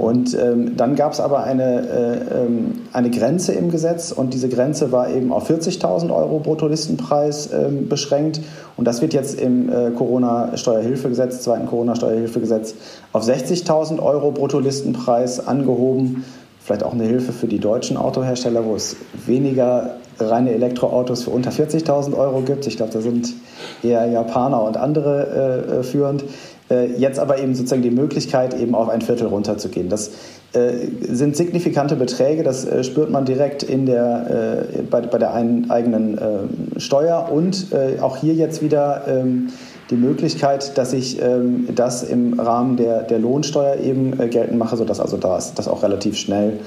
Und 0.00 0.34
ähm, 0.34 0.76
dann 0.76 0.94
gab 0.94 1.12
es 1.12 1.20
aber 1.20 1.42
eine, 1.42 1.88
äh, 1.88 2.44
ähm, 2.44 2.82
eine 2.92 3.10
Grenze 3.10 3.52
im 3.52 3.70
Gesetz 3.70 4.12
und 4.12 4.32
diese 4.32 4.48
Grenze 4.48 4.92
war 4.92 5.10
eben 5.10 5.32
auf 5.32 5.50
40.000 5.50 6.14
Euro 6.14 6.38
Bruttolistenpreis 6.38 7.48
äh, 7.48 7.68
beschränkt. 7.70 8.40
Und 8.76 8.86
das 8.86 9.02
wird 9.02 9.12
jetzt 9.12 9.38
im 9.38 9.68
äh, 9.68 9.90
Corona-Steuerhilfegesetz, 9.90 11.42
zweiten 11.42 11.66
Corona-Steuerhilfegesetz, 11.66 12.76
auf 13.12 13.24
60.000 13.24 14.00
Euro 14.00 14.30
Bruttolistenpreis 14.30 15.46
angehoben. 15.46 16.24
Vielleicht 16.70 16.84
auch 16.84 16.92
eine 16.92 17.02
Hilfe 17.02 17.32
für 17.32 17.48
die 17.48 17.58
deutschen 17.58 17.96
Autohersteller, 17.96 18.64
wo 18.64 18.76
es 18.76 18.94
weniger 19.26 19.96
reine 20.20 20.52
Elektroautos 20.52 21.24
für 21.24 21.30
unter 21.30 21.50
40.000 21.50 22.16
Euro 22.16 22.42
gibt. 22.42 22.64
Ich 22.68 22.76
glaube, 22.76 22.92
da 22.92 23.00
sind 23.00 23.34
eher 23.82 24.06
Japaner 24.06 24.62
und 24.62 24.76
andere 24.76 25.66
äh, 25.68 25.80
äh 25.80 25.82
führend. 25.82 26.22
Äh, 26.70 26.92
jetzt 26.96 27.18
aber 27.18 27.38
eben 27.38 27.56
sozusagen 27.56 27.82
die 27.82 27.90
Möglichkeit, 27.90 28.54
eben 28.54 28.76
auf 28.76 28.88
ein 28.88 29.00
Viertel 29.02 29.26
runterzugehen. 29.26 29.88
Das 29.88 30.12
äh, 30.52 30.74
sind 31.08 31.36
signifikante 31.36 31.96
Beträge, 31.96 32.44
das 32.44 32.64
äh, 32.64 32.84
spürt 32.84 33.10
man 33.10 33.24
direkt 33.24 33.64
in 33.64 33.86
der, 33.86 34.66
bei, 34.88 35.00
bei 35.00 35.18
der 35.18 35.34
eigenen 35.34 36.18
ähm, 36.22 36.80
Steuer 36.80 37.30
und 37.32 37.66
auch 38.00 38.16
hier 38.16 38.34
jetzt 38.34 38.62
wieder 38.62 39.02
ähm, 39.08 39.48
die 39.90 39.96
Möglichkeit, 39.96 40.78
dass 40.78 40.92
ich 40.92 41.20
ähm, 41.20 41.68
das 41.74 42.02
im 42.02 42.38
Rahmen 42.38 42.76
der, 42.76 43.02
der 43.02 43.18
Lohnsteuer 43.18 43.76
eben 43.76 44.16
geltend 44.30 44.58
mache, 44.58 44.76
sodass 44.76 45.00
also 45.00 45.16
das, 45.16 45.54
das 45.54 45.68
auch 45.68 45.82
relativ 45.82 46.16
schnell 46.16 46.60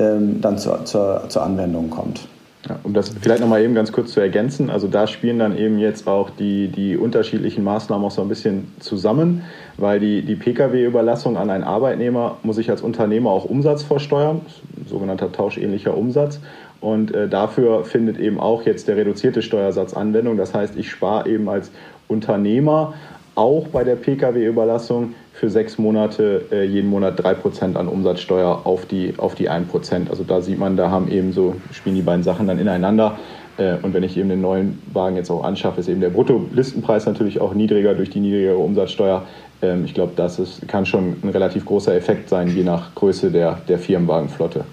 dann 0.00 0.58
zur, 0.58 0.84
zur, 0.84 1.24
zur 1.28 1.42
Anwendung 1.42 1.90
kommt. 1.90 2.28
Ja, 2.68 2.78
um 2.82 2.92
das 2.92 3.10
vielleicht 3.20 3.40
nochmal 3.40 3.62
eben 3.62 3.74
ganz 3.74 3.92
kurz 3.92 4.12
zu 4.12 4.20
ergänzen, 4.20 4.68
also 4.68 4.88
da 4.88 5.06
spielen 5.06 5.38
dann 5.38 5.56
eben 5.56 5.78
jetzt 5.78 6.08
auch 6.08 6.30
die, 6.30 6.68
die 6.68 6.96
unterschiedlichen 6.96 7.62
Maßnahmen 7.62 8.04
auch 8.04 8.10
so 8.10 8.20
ein 8.20 8.28
bisschen 8.28 8.72
zusammen, 8.80 9.44
weil 9.76 10.00
die, 10.00 10.22
die 10.22 10.34
Pkw-Überlassung 10.34 11.36
an 11.36 11.50
einen 11.50 11.62
Arbeitnehmer 11.62 12.36
muss 12.42 12.58
ich 12.58 12.68
als 12.68 12.82
Unternehmer 12.82 13.30
auch 13.30 13.44
Umsatz 13.44 13.84
versteuern, 13.84 14.40
sogenannter 14.86 15.30
tauschähnlicher 15.30 15.96
Umsatz. 15.96 16.40
Und 16.80 17.14
äh, 17.14 17.28
dafür 17.28 17.84
findet 17.84 18.18
eben 18.18 18.38
auch 18.38 18.62
jetzt 18.62 18.86
der 18.86 18.96
reduzierte 18.96 19.42
Steuersatz 19.42 19.94
Anwendung. 19.94 20.36
Das 20.36 20.54
heißt, 20.54 20.76
ich 20.76 20.90
spare 20.90 21.28
eben 21.28 21.48
als 21.48 21.70
Unternehmer 22.08 22.94
auch 23.34 23.68
bei 23.68 23.84
der 23.84 23.94
Pkw-Überlassung 23.94 25.14
für 25.32 25.48
sechs 25.48 25.78
Monate 25.78 26.46
äh, 26.50 26.64
jeden 26.64 26.90
Monat 26.90 27.20
3% 27.20 27.76
an 27.76 27.86
Umsatzsteuer 27.86 28.62
auf 28.64 28.86
die, 28.86 29.14
auf 29.16 29.36
die 29.36 29.48
1%. 29.48 30.10
Also 30.10 30.24
da 30.24 30.40
sieht 30.40 30.58
man, 30.58 30.76
da 30.76 30.90
haben 30.90 31.08
eben 31.08 31.32
so, 31.32 31.54
spielen 31.70 31.94
die 31.94 32.02
beiden 32.02 32.24
Sachen 32.24 32.48
dann 32.48 32.58
ineinander. 32.58 33.16
Äh, 33.56 33.76
und 33.82 33.94
wenn 33.94 34.02
ich 34.02 34.16
eben 34.16 34.28
den 34.28 34.40
neuen 34.40 34.82
Wagen 34.92 35.14
jetzt 35.14 35.30
auch 35.30 35.44
anschaffe, 35.44 35.78
ist 35.78 35.88
eben 35.88 36.00
der 36.00 36.10
Bruttolistenpreis 36.10 37.06
natürlich 37.06 37.40
auch 37.40 37.54
niedriger 37.54 37.94
durch 37.94 38.10
die 38.10 38.18
niedrigere 38.18 38.58
Umsatzsteuer. 38.58 39.22
Ähm, 39.62 39.84
ich 39.84 39.94
glaube, 39.94 40.12
das 40.16 40.40
ist, 40.40 40.66
kann 40.66 40.84
schon 40.84 41.16
ein 41.22 41.28
relativ 41.28 41.64
großer 41.64 41.94
Effekt 41.94 42.28
sein, 42.28 42.48
je 42.48 42.64
nach 42.64 42.92
Größe 42.96 43.30
der, 43.30 43.60
der 43.68 43.78
Firmenwagenflotte. 43.78 44.64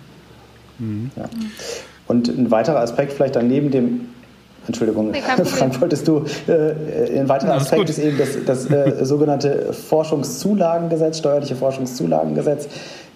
Mhm. 0.80 1.12
Ja. 1.16 1.26
Und 2.08 2.28
ein 2.28 2.50
weiterer 2.50 2.80
Aspekt 2.80 3.14
vielleicht 3.14 3.36
dann 3.36 3.48
neben 3.48 3.70
dem 3.70 4.10
Entschuldigung, 4.68 5.12
nee, 5.12 5.22
Frank, 5.44 5.80
wolltest 5.82 6.08
du, 6.08 6.24
äh, 6.48 7.20
ein 7.20 7.30
weiterer 7.30 7.56
Aspekt 7.56 7.90
ist 7.90 8.00
eben 8.00 8.18
das, 8.18 8.30
das 8.46 8.70
äh, 8.70 9.06
sogenannte 9.06 9.74
Forschungszulagengesetz, 9.74 11.20
steuerliche 11.20 11.56
Forschungszulagengesetz. 11.56 12.68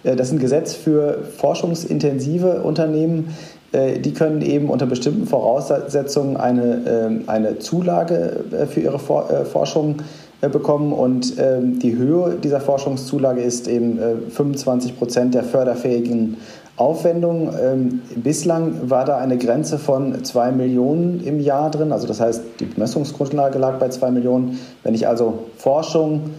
Äh, 0.04 0.16
das 0.16 0.28
ist 0.28 0.34
ein 0.34 0.38
Gesetz 0.38 0.74
für 0.74 1.24
forschungsintensive 1.36 2.62
Unternehmen. 2.62 3.34
Äh, 3.72 4.00
die 4.00 4.12
können 4.12 4.42
eben 4.42 4.68
unter 4.68 4.86
bestimmten 4.86 5.26
Voraussetzungen 5.26 6.36
eine, 6.36 6.82
ähm, 6.86 7.24
eine 7.26 7.58
Zulage 7.58 8.44
äh, 8.52 8.66
für 8.66 8.80
ihre 8.80 8.98
For 8.98 9.30
äh, 9.30 9.44
Forschung 9.44 9.96
bekommen 10.40 10.94
und 10.94 11.34
ähm, 11.38 11.78
die 11.80 11.96
Höhe 11.96 12.36
dieser 12.42 12.60
Forschungszulage 12.60 13.42
ist 13.42 13.68
eben 13.68 13.98
25 14.30 14.98
Prozent 14.98 15.34
der 15.34 15.44
förderfähigen 15.44 16.38
Aufwendung. 16.80 17.50
Ähm, 17.62 18.00
bislang 18.16 18.88
war 18.90 19.04
da 19.04 19.18
eine 19.18 19.36
Grenze 19.36 19.78
von 19.78 20.24
2 20.24 20.52
Millionen 20.52 21.22
im 21.24 21.38
Jahr 21.38 21.70
drin. 21.70 21.92
Also 21.92 22.06
das 22.06 22.20
heißt, 22.20 22.42
die 22.58 22.64
Bemessungsgrundlage 22.64 23.58
lag 23.58 23.78
bei 23.78 23.90
2 23.90 24.10
Millionen. 24.10 24.58
Wenn 24.82 24.94
ich 24.94 25.06
also 25.06 25.40
Forschung, 25.58 26.30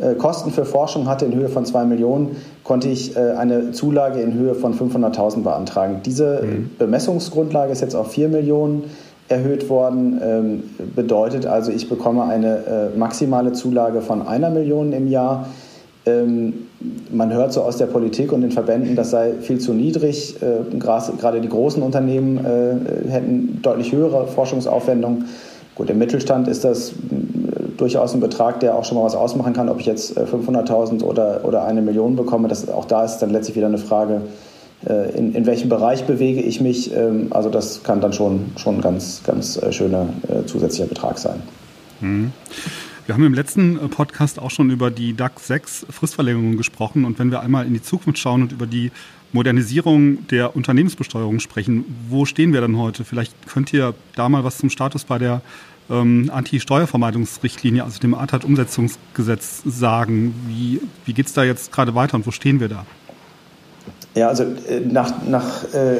äh, 0.00 0.14
Kosten 0.14 0.50
für 0.50 0.64
Forschung 0.64 1.08
hatte 1.08 1.26
in 1.26 1.34
Höhe 1.34 1.50
von 1.50 1.66
2 1.66 1.84
Millionen, 1.84 2.36
konnte 2.64 2.88
ich 2.88 3.16
äh, 3.16 3.32
eine 3.32 3.72
Zulage 3.72 4.20
in 4.22 4.32
Höhe 4.32 4.54
von 4.54 4.74
500.000 4.74 5.42
beantragen. 5.42 6.00
Diese 6.06 6.42
mhm. 6.42 6.70
Bemessungsgrundlage 6.78 7.70
ist 7.70 7.82
jetzt 7.82 7.94
auf 7.94 8.12
4 8.12 8.30
Millionen 8.30 8.84
erhöht 9.28 9.68
worden. 9.68 10.20
Ähm, 10.24 10.62
bedeutet 10.94 11.44
also, 11.44 11.70
ich 11.70 11.90
bekomme 11.90 12.24
eine 12.24 12.90
äh, 12.94 12.98
maximale 12.98 13.52
Zulage 13.52 14.00
von 14.00 14.26
einer 14.26 14.48
Million 14.48 14.94
im 14.94 15.08
Jahr. 15.08 15.48
Ähm, 16.04 16.66
man 17.12 17.32
hört 17.32 17.52
so 17.52 17.62
aus 17.62 17.76
der 17.76 17.86
Politik 17.86 18.32
und 18.32 18.40
den 18.40 18.50
Verbänden, 18.50 18.96
das 18.96 19.10
sei 19.10 19.34
viel 19.40 19.58
zu 19.58 19.72
niedrig. 19.72 20.36
Äh, 20.42 20.76
gerade 20.78 21.40
die 21.40 21.48
großen 21.48 21.82
Unternehmen 21.82 22.38
äh, 22.44 23.08
hätten 23.08 23.60
deutlich 23.62 23.92
höhere 23.92 24.26
Forschungsaufwendungen. 24.26 25.26
Gut, 25.74 25.90
im 25.90 25.98
Mittelstand 25.98 26.48
ist 26.48 26.64
das 26.64 26.90
äh, 26.90 26.94
durchaus 27.76 28.14
ein 28.14 28.20
Betrag, 28.20 28.60
der 28.60 28.74
auch 28.74 28.84
schon 28.84 28.98
mal 28.98 29.04
was 29.04 29.14
ausmachen 29.14 29.52
kann, 29.52 29.68
ob 29.68 29.78
ich 29.78 29.86
jetzt 29.86 30.18
500.000 30.18 31.04
oder, 31.04 31.44
oder 31.44 31.64
eine 31.64 31.82
Million 31.82 32.16
bekomme. 32.16 32.48
Das, 32.48 32.68
auch 32.68 32.84
da 32.84 33.04
ist 33.04 33.18
dann 33.18 33.30
letztlich 33.30 33.56
wieder 33.56 33.68
eine 33.68 33.78
Frage, 33.78 34.22
in, 35.16 35.32
in 35.36 35.46
welchem 35.46 35.68
Bereich 35.68 36.06
bewege 36.06 36.40
ich 36.40 36.60
mich. 36.60 36.92
Ähm, 36.92 37.28
also 37.30 37.50
das 37.50 37.84
kann 37.84 38.00
dann 38.00 38.12
schon, 38.12 38.46
schon 38.56 38.76
ein 38.76 38.80
ganz, 38.80 39.22
ganz 39.24 39.60
schöner 39.70 40.08
zusätzlicher 40.46 40.88
Betrag 40.88 41.18
sein. 41.18 41.40
Mhm. 42.00 42.32
Wir 43.04 43.16
haben 43.16 43.24
im 43.24 43.34
letzten 43.34 43.78
äh, 43.78 43.88
Podcast 43.88 44.38
auch 44.38 44.52
schon 44.52 44.70
über 44.70 44.92
die 44.92 45.14
DAC 45.14 45.40
6 45.40 45.86
Fristverlängerung 45.90 46.56
gesprochen. 46.56 47.04
Und 47.04 47.18
wenn 47.18 47.32
wir 47.32 47.40
einmal 47.40 47.66
in 47.66 47.74
die 47.74 47.82
Zukunft 47.82 48.20
schauen 48.20 48.42
und 48.42 48.52
über 48.52 48.66
die 48.66 48.92
Modernisierung 49.32 50.28
der 50.28 50.54
Unternehmensbesteuerung 50.54 51.40
sprechen, 51.40 51.84
wo 52.08 52.26
stehen 52.26 52.52
wir 52.52 52.60
dann 52.60 52.76
heute? 52.76 53.04
Vielleicht 53.04 53.34
könnt 53.48 53.72
ihr 53.72 53.94
da 54.14 54.28
mal 54.28 54.44
was 54.44 54.58
zum 54.58 54.70
Status 54.70 55.04
bei 55.04 55.18
der 55.18 55.42
ähm, 55.90 56.30
Anti-Steuervermeidungsrichtlinie, 56.32 57.82
also 57.82 57.98
dem 57.98 58.14
ATAT-Umsetzungsgesetz 58.14 59.62
sagen. 59.64 60.34
Wie, 60.46 60.80
wie 61.04 61.12
geht 61.12 61.26
es 61.26 61.32
da 61.32 61.42
jetzt 61.42 61.72
gerade 61.72 61.96
weiter 61.96 62.14
und 62.14 62.26
wo 62.26 62.30
stehen 62.30 62.60
wir 62.60 62.68
da? 62.68 62.86
Ja, 64.14 64.28
also 64.28 64.42
äh, 64.42 64.80
nach, 64.80 65.12
nach 65.26 65.64
äh, 65.72 65.98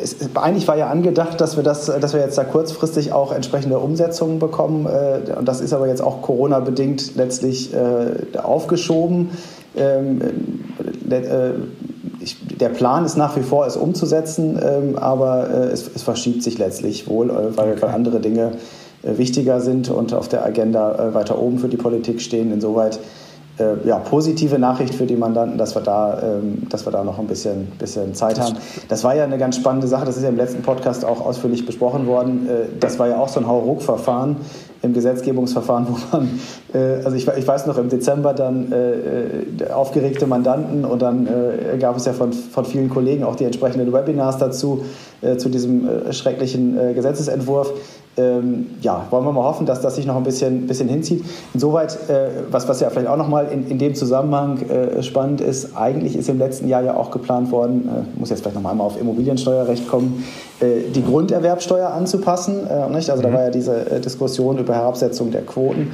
es, 0.00 0.16
eigentlich 0.34 0.66
war 0.68 0.76
ja 0.76 0.88
angedacht, 0.88 1.40
dass 1.40 1.56
wir, 1.56 1.64
das, 1.64 1.86
dass 1.86 2.14
wir 2.14 2.20
jetzt 2.20 2.38
da 2.38 2.44
kurzfristig 2.44 3.12
auch 3.12 3.32
entsprechende 3.32 3.78
Umsetzungen 3.78 4.38
bekommen. 4.38 4.86
Äh, 4.86 5.32
und 5.36 5.46
das 5.46 5.60
ist 5.60 5.72
aber 5.72 5.88
jetzt 5.88 6.02
auch 6.02 6.22
Corona-bedingt 6.22 7.16
letztlich 7.16 7.72
äh, 7.74 8.38
aufgeschoben. 8.38 9.30
Ähm, 9.76 10.20
äh, 11.10 11.50
ich, 12.20 12.36
der 12.58 12.68
Plan 12.70 13.04
ist 13.04 13.16
nach 13.16 13.36
wie 13.36 13.42
vor, 13.42 13.66
es 13.66 13.76
umzusetzen, 13.76 14.58
ähm, 14.62 14.98
aber 14.98 15.50
es, 15.72 15.88
es, 15.94 16.02
verschiebt 16.02 16.42
sich 16.42 16.58
letztlich 16.58 17.08
wohl, 17.08 17.28
weil, 17.28 17.72
okay. 17.72 17.82
weil 17.82 17.90
andere 17.90 18.18
Dinge 18.20 18.52
wichtiger 19.02 19.60
sind 19.60 19.90
und 19.90 20.12
auf 20.12 20.26
der 20.26 20.44
Agenda 20.44 21.14
weiter 21.14 21.40
oben 21.40 21.60
für 21.60 21.68
die 21.68 21.76
Politik 21.76 22.20
stehen. 22.20 22.52
Insoweit 22.52 22.98
äh, 23.58 23.86
ja, 23.86 23.98
positive 23.98 24.58
Nachricht 24.58 24.94
für 24.94 25.06
die 25.06 25.16
Mandanten, 25.16 25.58
dass 25.58 25.74
wir 25.74 25.82
da, 25.82 26.20
ähm, 26.22 26.68
dass 26.68 26.86
wir 26.86 26.92
da 26.92 27.04
noch 27.04 27.18
ein 27.18 27.26
bisschen, 27.26 27.66
bisschen 27.78 28.14
Zeit 28.14 28.40
haben. 28.40 28.56
Das 28.88 29.04
war 29.04 29.14
ja 29.14 29.24
eine 29.24 29.38
ganz 29.38 29.56
spannende 29.56 29.86
Sache, 29.86 30.04
das 30.06 30.16
ist 30.16 30.22
ja 30.22 30.28
im 30.28 30.36
letzten 30.36 30.62
Podcast 30.62 31.04
auch 31.04 31.24
ausführlich 31.24 31.66
besprochen 31.66 32.06
worden. 32.06 32.48
Äh, 32.48 32.78
das 32.80 32.98
war 32.98 33.08
ja 33.08 33.18
auch 33.18 33.28
so 33.28 33.40
ein 33.40 33.46
Hauruck-Verfahren 33.46 34.36
im 34.82 34.92
Gesetzgebungsverfahren, 34.92 35.86
wo 35.90 36.16
man, 36.16 36.40
äh, 36.72 37.04
also 37.04 37.16
ich, 37.16 37.26
ich, 37.26 37.46
weiß 37.46 37.66
noch, 37.66 37.78
im 37.78 37.88
Dezember 37.88 38.34
dann 38.34 38.72
äh, 38.72 38.92
äh, 39.64 39.70
aufgeregte 39.70 40.26
Mandanten 40.26 40.84
und 40.84 41.02
dann 41.02 41.26
äh, 41.26 41.78
gab 41.78 41.96
es 41.96 42.04
ja 42.04 42.12
von, 42.12 42.32
von 42.32 42.64
vielen 42.64 42.90
Kollegen 42.90 43.24
auch 43.24 43.36
die 43.36 43.44
entsprechenden 43.44 43.92
Webinars 43.92 44.38
dazu, 44.38 44.84
zu 45.38 45.48
diesem 45.48 46.12
schrecklichen 46.12 46.94
Gesetzesentwurf. 46.94 47.72
Ähm, 48.18 48.66
ja, 48.82 49.06
wollen 49.10 49.24
wir 49.24 49.32
mal 49.32 49.44
hoffen, 49.44 49.66
dass 49.66 49.80
das 49.80 49.96
sich 49.96 50.06
noch 50.06 50.16
ein 50.16 50.24
bisschen, 50.24 50.66
bisschen 50.66 50.88
hinzieht. 50.88 51.24
Insoweit, 51.54 51.96
was, 52.50 52.68
was 52.68 52.80
ja 52.80 52.90
vielleicht 52.90 53.08
auch 53.08 53.16
nochmal 53.16 53.46
in, 53.52 53.68
in 53.68 53.78
dem 53.78 53.94
Zusammenhang 53.94 54.58
spannend 55.00 55.40
ist, 55.40 55.76
eigentlich 55.76 56.16
ist 56.16 56.28
im 56.28 56.38
letzten 56.38 56.68
Jahr 56.68 56.82
ja 56.82 56.94
auch 56.94 57.10
geplant 57.10 57.50
worden, 57.50 57.88
ich 58.12 58.20
muss 58.20 58.30
jetzt 58.30 58.40
vielleicht 58.40 58.56
nochmal 58.56 58.78
auf 58.80 59.00
Immobiliensteuerrecht 59.00 59.88
kommen, 59.88 60.24
die 60.60 61.04
Grunderwerbsteuer 61.04 61.90
anzupassen. 61.90 62.66
Nicht? 62.92 63.10
Also 63.10 63.22
da 63.22 63.28
mhm. 63.28 63.34
war 63.34 63.42
ja 63.44 63.50
diese 63.50 64.00
Diskussion 64.04 64.58
über 64.58 64.74
Herabsetzung 64.74 65.30
der 65.30 65.42
Quoten. 65.42 65.92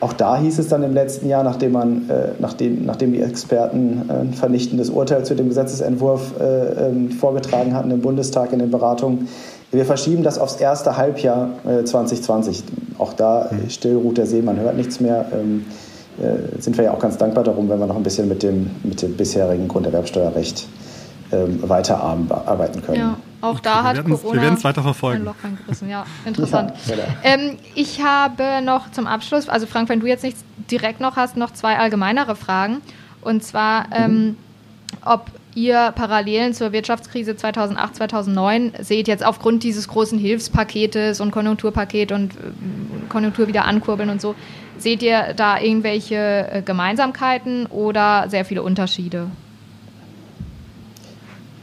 auch 0.00 0.12
da 0.12 0.36
hieß 0.38 0.58
es 0.58 0.68
dann 0.68 0.82
im 0.82 0.92
letzten 0.92 1.28
Jahr, 1.28 1.42
nachdem, 1.42 1.72
man, 1.72 2.08
äh, 2.10 2.28
nachdem, 2.38 2.84
nachdem 2.84 3.12
die 3.12 3.22
Experten 3.22 4.02
äh, 4.08 4.12
ein 4.12 4.34
vernichtendes 4.34 4.90
Urteil 4.90 5.24
zu 5.24 5.34
dem 5.34 5.48
Gesetzesentwurf 5.48 6.34
äh, 6.38 6.88
ähm, 6.88 7.10
vorgetragen 7.10 7.74
hatten 7.74 7.90
im 7.90 8.00
Bundestag 8.02 8.52
in 8.52 8.58
den 8.58 8.70
Beratungen, 8.70 9.28
wir 9.72 9.84
verschieben 9.84 10.22
das 10.22 10.38
aufs 10.38 10.56
erste 10.56 10.96
Halbjahr 10.96 11.50
2020. 11.84 12.64
Auch 12.98 13.12
da 13.12 13.50
mhm. 13.50 13.68
still 13.68 13.96
ruht 13.96 14.16
der 14.18 14.26
See, 14.26 14.42
man 14.42 14.58
hört 14.58 14.76
nichts 14.76 15.00
mehr. 15.00 15.26
Ähm, 15.32 15.66
sind 16.58 16.78
wir 16.78 16.84
ja 16.84 16.92
auch 16.92 16.98
ganz 16.98 17.18
dankbar 17.18 17.44
darum, 17.44 17.68
wenn 17.68 17.78
wir 17.78 17.86
noch 17.86 17.96
ein 17.96 18.02
bisschen 18.02 18.26
mit 18.26 18.42
dem, 18.42 18.70
mit 18.84 19.02
dem 19.02 19.16
bisherigen 19.16 19.68
Grunderwerbsteuerrecht 19.68 20.66
ähm, 21.32 21.68
weiterarbeiten 21.68 22.82
können. 22.82 22.98
Ja. 22.98 23.16
Auch 23.40 23.60
da 23.60 23.82
hat 23.82 23.96
Corona 24.04 24.34
wir 24.34 24.42
werden 24.42 24.54
es 24.54 24.64
weiter 24.64 24.82
verfolgen. 24.82 25.28
Ja, 25.88 26.06
interessant. 26.24 26.72
Ja, 26.86 26.96
ähm, 27.22 27.58
ich 27.74 28.02
habe 28.02 28.62
noch 28.62 28.90
zum 28.92 29.06
Abschluss, 29.06 29.48
also 29.48 29.66
Frank, 29.66 29.88
wenn 29.88 30.00
du 30.00 30.06
jetzt 30.06 30.24
nichts 30.24 30.44
direkt 30.70 31.00
noch 31.00 31.16
hast, 31.16 31.36
noch 31.36 31.52
zwei 31.52 31.78
allgemeinere 31.78 32.36
Fragen. 32.36 32.78
Und 33.22 33.42
zwar, 33.42 33.86
ähm, 33.92 34.12
mhm. 34.12 34.36
ob 35.04 35.26
ihr 35.56 35.92
Parallelen 35.96 36.52
zur 36.52 36.70
Wirtschaftskrise 36.72 37.34
2008, 37.34 37.96
2009 37.96 38.72
seht, 38.80 39.08
jetzt 39.08 39.24
aufgrund 39.24 39.64
dieses 39.64 39.88
großen 39.88 40.18
Hilfspaketes 40.18 41.20
und 41.20 41.30
Konjunkturpaket 41.32 42.12
und 42.12 42.34
äh, 42.34 42.36
Konjunktur 43.08 43.48
wieder 43.48 43.64
ankurbeln 43.64 44.10
und 44.10 44.20
so, 44.20 44.34
seht 44.78 45.02
ihr 45.02 45.34
da 45.34 45.58
irgendwelche 45.58 46.48
äh, 46.52 46.62
Gemeinsamkeiten 46.62 47.66
oder 47.66 48.26
sehr 48.28 48.44
viele 48.44 48.62
Unterschiede? 48.62 49.28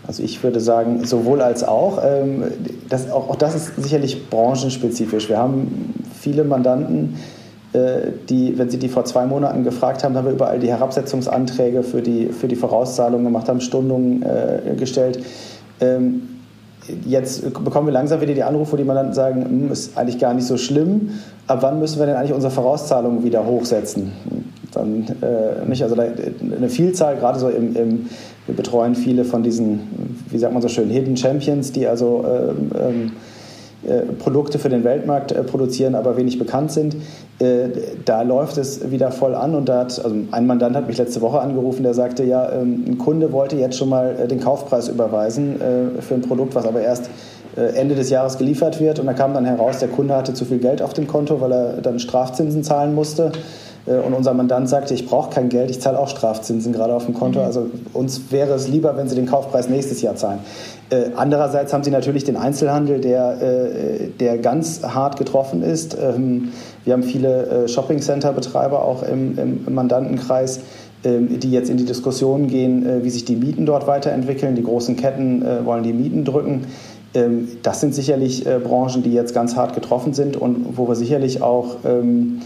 Also 0.06 0.24
ich 0.24 0.44
würde 0.44 0.60
sagen, 0.60 1.06
sowohl 1.06 1.42
als 1.42 1.64
auch. 1.64 2.02
Ähm, 2.04 2.44
das, 2.90 3.10
auch, 3.10 3.30
auch 3.30 3.36
das 3.36 3.56
ist 3.56 3.76
sicherlich 3.82 4.30
branchenspezifisch. 4.30 5.30
Wir 5.30 5.38
haben 5.38 5.94
viele 6.20 6.44
Mandanten, 6.44 7.18
die, 8.30 8.58
wenn 8.58 8.70
sie 8.70 8.78
die 8.78 8.88
vor 8.88 9.04
zwei 9.06 9.26
Monaten 9.26 9.64
gefragt 9.64 10.04
haben, 10.04 10.16
haben 10.16 10.26
wir 10.26 10.34
überall 10.34 10.60
die 10.60 10.70
Herabsetzungsanträge 10.70 11.84
für 11.84 12.02
die, 12.02 12.28
für 12.28 12.48
die 12.48 12.56
Vorauszahlung 12.56 13.24
gemacht, 13.24 13.50
haben 13.50 13.62
Stundungen 13.62 14.24
äh, 14.24 14.76
gestellt. 14.76 15.20
Ähm, 15.82 16.22
jetzt 17.06 17.54
bekommen 17.64 17.88
wir 17.88 17.94
langsam 17.94 18.22
wieder 18.22 18.34
die 18.34 18.44
Anrufe, 18.44 18.74
wo 18.74 18.78
die 18.78 18.84
Mandanten 18.84 19.14
sagen, 19.14 19.44
hm, 19.44 19.72
ist 19.72 19.98
eigentlich 19.98 20.20
gar 20.20 20.34
nicht 20.34 20.46
so 20.46 20.58
schlimm. 20.58 21.12
Ab 21.48 21.60
wann 21.62 21.80
müssen 21.80 22.00
wir 22.00 22.06
denn 22.06 22.16
eigentlich 22.16 22.34
unsere 22.34 22.52
Vorauszahlungen 22.52 23.24
wieder 23.24 23.46
hochsetzen? 23.46 24.12
Dann 24.72 25.06
äh, 25.22 25.68
nicht, 25.68 25.84
also 25.84 25.96
eine 25.96 26.70
Vielzahl, 26.70 27.16
gerade 27.16 27.40
so 27.40 27.50
im, 27.50 27.76
im 27.76 28.10
wir 28.46 28.56
betreuen 28.56 28.96
viele 28.96 29.24
von 29.24 29.42
diesen, 29.44 29.80
wie 30.30 30.38
sagt 30.38 30.54
man 30.54 30.62
so 30.62 30.68
schön, 30.68 30.90
Hidden 30.90 31.16
Champions, 31.16 31.72
die 31.72 31.88
also 31.88 32.26
ähm, 32.28 32.72
ähm, 32.76 33.06
äh, 33.06 33.33
Produkte 34.20 34.60
für 34.60 34.70
den 34.70 34.84
Weltmarkt 34.84 35.32
äh, 35.32 35.44
produzieren, 35.44 35.96
aber 35.96 36.18
wenig 36.18 36.40
bekannt 36.40 36.72
sind. 36.72 36.96
Äh, 37.40 37.70
da 38.06 38.22
läuft 38.22 38.58
es 38.58 38.92
wieder 38.92 39.12
voll 39.12 39.36
an 39.36 39.56
und 39.56 39.68
da 39.68 39.80
hat, 39.80 40.04
also 40.04 40.16
ein 40.32 40.48
Mandant 40.48 40.76
hat 40.76 40.88
mich 40.88 40.98
letzte 40.98 41.22
Woche 41.22 41.40
angerufen, 41.40 41.84
der 41.84 41.94
sagte, 41.94 42.24
ja, 42.24 42.52
ähm, 42.52 42.86
ein 42.88 42.98
Kunde 42.98 43.32
wollte 43.32 43.56
jetzt 43.58 43.78
schon 43.78 43.90
mal 43.90 44.16
äh, 44.18 44.28
den 44.28 44.40
Kaufpreis 44.40 44.88
überweisen 44.88 45.62
äh, 45.62 46.02
für 46.02 46.16
ein 46.16 46.22
Produkt, 46.22 46.56
was 46.56 46.66
aber 46.66 46.82
erst 46.82 47.10
äh, 47.58 47.76
Ende 47.76 47.96
des 47.96 48.10
Jahres 48.10 48.38
geliefert 48.38 48.80
wird 48.80 49.00
und 49.00 49.06
da 49.06 49.14
kam 49.14 49.34
dann 49.34 49.46
heraus, 49.46 49.80
der 49.80 49.90
Kunde 49.90 50.16
hatte 50.16 50.34
zu 50.34 50.46
viel 50.46 50.60
Geld 50.60 50.82
auf 50.82 50.94
dem 50.94 51.08
Konto, 51.08 51.42
weil 51.42 51.52
er 51.52 51.82
dann 51.82 52.00
Strafzinsen 52.00 52.64
zahlen 52.64 52.96
musste. 52.96 53.32
Äh, 53.86 53.96
und 53.96 54.14
unser 54.14 54.34
Mandant 54.34 54.70
sagte, 54.70 54.94
ich 54.94 55.08
brauche 55.08 55.32
kein 55.32 55.50
Geld, 55.50 55.70
ich 55.70 55.82
zahle 55.82 56.00
auch 56.00 56.08
Strafzinsen 56.08 56.74
gerade 56.74 56.94
auf 56.94 57.06
dem 57.06 57.14
Konto. 57.14 57.40
Mhm. 57.40 57.46
Also 57.46 57.70
uns 57.94 58.32
wäre 58.32 58.54
es 58.54 58.68
lieber, 58.68 58.96
wenn 58.98 59.08
Sie 59.08 59.16
den 59.16 59.26
Kaufpreis 59.26 59.70
nächstes 59.70 60.02
Jahr 60.02 60.16
zahlen. 60.16 60.40
Äh, 60.90 61.12
andererseits 61.16 61.74
haben 61.74 61.84
Sie 61.84 61.92
natürlich 61.92 62.24
den 62.24 62.38
Einzelhandel, 62.38 63.00
der, 63.00 63.42
äh, 63.42 64.08
der 64.20 64.38
ganz 64.38 64.82
hart 64.84 65.18
getroffen 65.18 65.64
ist. 65.64 65.98
Ähm, 66.00 66.50
wir 66.84 66.94
haben 66.94 67.04
viele 67.04 67.46
äh, 67.46 67.68
Shopping-Center-Betreiber 67.68 68.84
auch 68.84 69.04
im, 69.04 69.38
im, 69.38 69.74
Mandantenkreis, 69.74 70.62
ähm, 71.04 71.40
die 71.40 71.52
jetzt 71.52 71.70
in 71.70 71.78
die 71.78 71.86
Diskussion 71.86 72.48
gehen, 72.48 73.04
wie 73.04 73.10
sich 73.10 73.26
die 73.26 73.36
Mieten 73.36 73.66
dort 73.66 73.88
weiterentwickeln. 73.88 74.56
Die 74.56 74.64
großen 74.64 74.96
Ketten 74.96 75.44
wollen 75.66 75.84
die 75.84 75.94
Mieten 75.94 76.26
drücken. 76.26 76.68
Ähm, 77.14 77.48
das 77.62 77.82
sind 77.82 77.94
sicherlich 77.96 78.46
Branchen, 78.46 79.04
die 79.04 79.14
jetzt 79.14 79.34
ganz 79.34 79.56
hart 79.56 79.74
getroffen 79.76 80.14
sind 80.14 80.38
und 80.38 80.78
wo 80.78 80.88
wir 80.88 80.96
sicherlich 80.96 81.42
auch 81.42 81.78
ähm, 81.86 82.42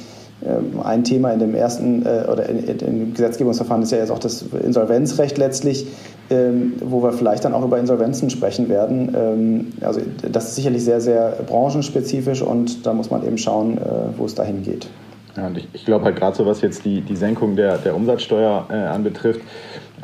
ein 0.83 1.03
Thema 1.03 1.31
in 1.31 1.39
dem 1.39 1.55
ersten 1.55 2.05
äh, 2.05 2.25
oder 2.31 2.47
in, 2.47 2.59
im 2.59 3.13
Gesetzgebungsverfahren 3.13 3.81
ist 3.83 3.91
ja 3.91 3.97
jetzt 3.97 4.11
auch 4.11 4.19
das 4.19 4.43
Insolvenzrecht 4.43 5.37
letztlich, 5.37 5.87
ähm, 6.29 6.73
wo 6.83 7.01
wir 7.01 7.11
vielleicht 7.11 7.45
dann 7.45 7.53
auch 7.53 7.63
über 7.63 7.79
Insolvenzen 7.79 8.29
sprechen 8.29 8.69
werden. 8.69 9.15
Ähm, 9.15 9.67
also 9.81 10.01
das 10.31 10.49
ist 10.49 10.55
sicherlich 10.55 10.83
sehr, 10.83 11.01
sehr 11.01 11.37
branchenspezifisch 11.47 12.41
und 12.41 12.85
da 12.85 12.93
muss 12.93 13.09
man 13.09 13.25
eben 13.25 13.37
schauen, 13.37 13.77
äh, 13.77 13.81
wo 14.15 14.25
es 14.25 14.35
dahin 14.35 14.61
geht. 14.61 14.87
Ja, 15.35 15.47
und 15.47 15.57
ich, 15.57 15.67
ich 15.73 15.85
glaube 15.85 16.05
halt 16.05 16.15
gerade 16.17 16.35
so, 16.35 16.45
was 16.45 16.61
jetzt 16.61 16.85
die, 16.85 17.01
die 17.01 17.15
Senkung 17.15 17.55
der, 17.55 17.77
der 17.77 17.95
Umsatzsteuer 17.95 18.67
äh, 18.69 18.73
anbetrifft, 18.73 19.41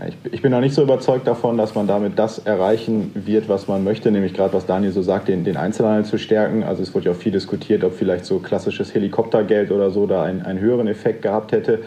ich, 0.07 0.33
ich, 0.33 0.41
bin 0.41 0.51
noch 0.51 0.59
nicht 0.59 0.73
so 0.73 0.81
überzeugt 0.81 1.27
davon, 1.27 1.57
dass 1.57 1.75
man 1.75 1.87
damit 1.87 2.17
das 2.17 2.39
erreichen 2.39 3.11
wird, 3.13 3.49
was 3.49 3.67
man 3.67 3.83
möchte, 3.83 4.11
nämlich 4.11 4.33
gerade 4.33 4.53
was 4.53 4.65
Daniel 4.65 4.91
so 4.91 5.01
sagt, 5.01 5.27
den, 5.27 5.43
den 5.43 5.57
Einzelhandel 5.57 6.05
zu 6.05 6.17
stärken. 6.17 6.63
Also 6.63 6.83
es 6.83 6.93
wurde 6.93 7.05
ja 7.05 7.11
auch 7.11 7.15
viel 7.15 7.31
diskutiert, 7.31 7.83
ob 7.83 7.93
vielleicht 7.93 8.25
so 8.25 8.39
klassisches 8.39 8.93
Helikoptergeld 8.93 9.71
oder 9.71 9.91
so 9.91 10.07
da 10.07 10.23
einen, 10.23 10.41
einen 10.41 10.59
höheren 10.59 10.87
Effekt 10.87 11.21
gehabt 11.21 11.51
hätte. 11.51 11.81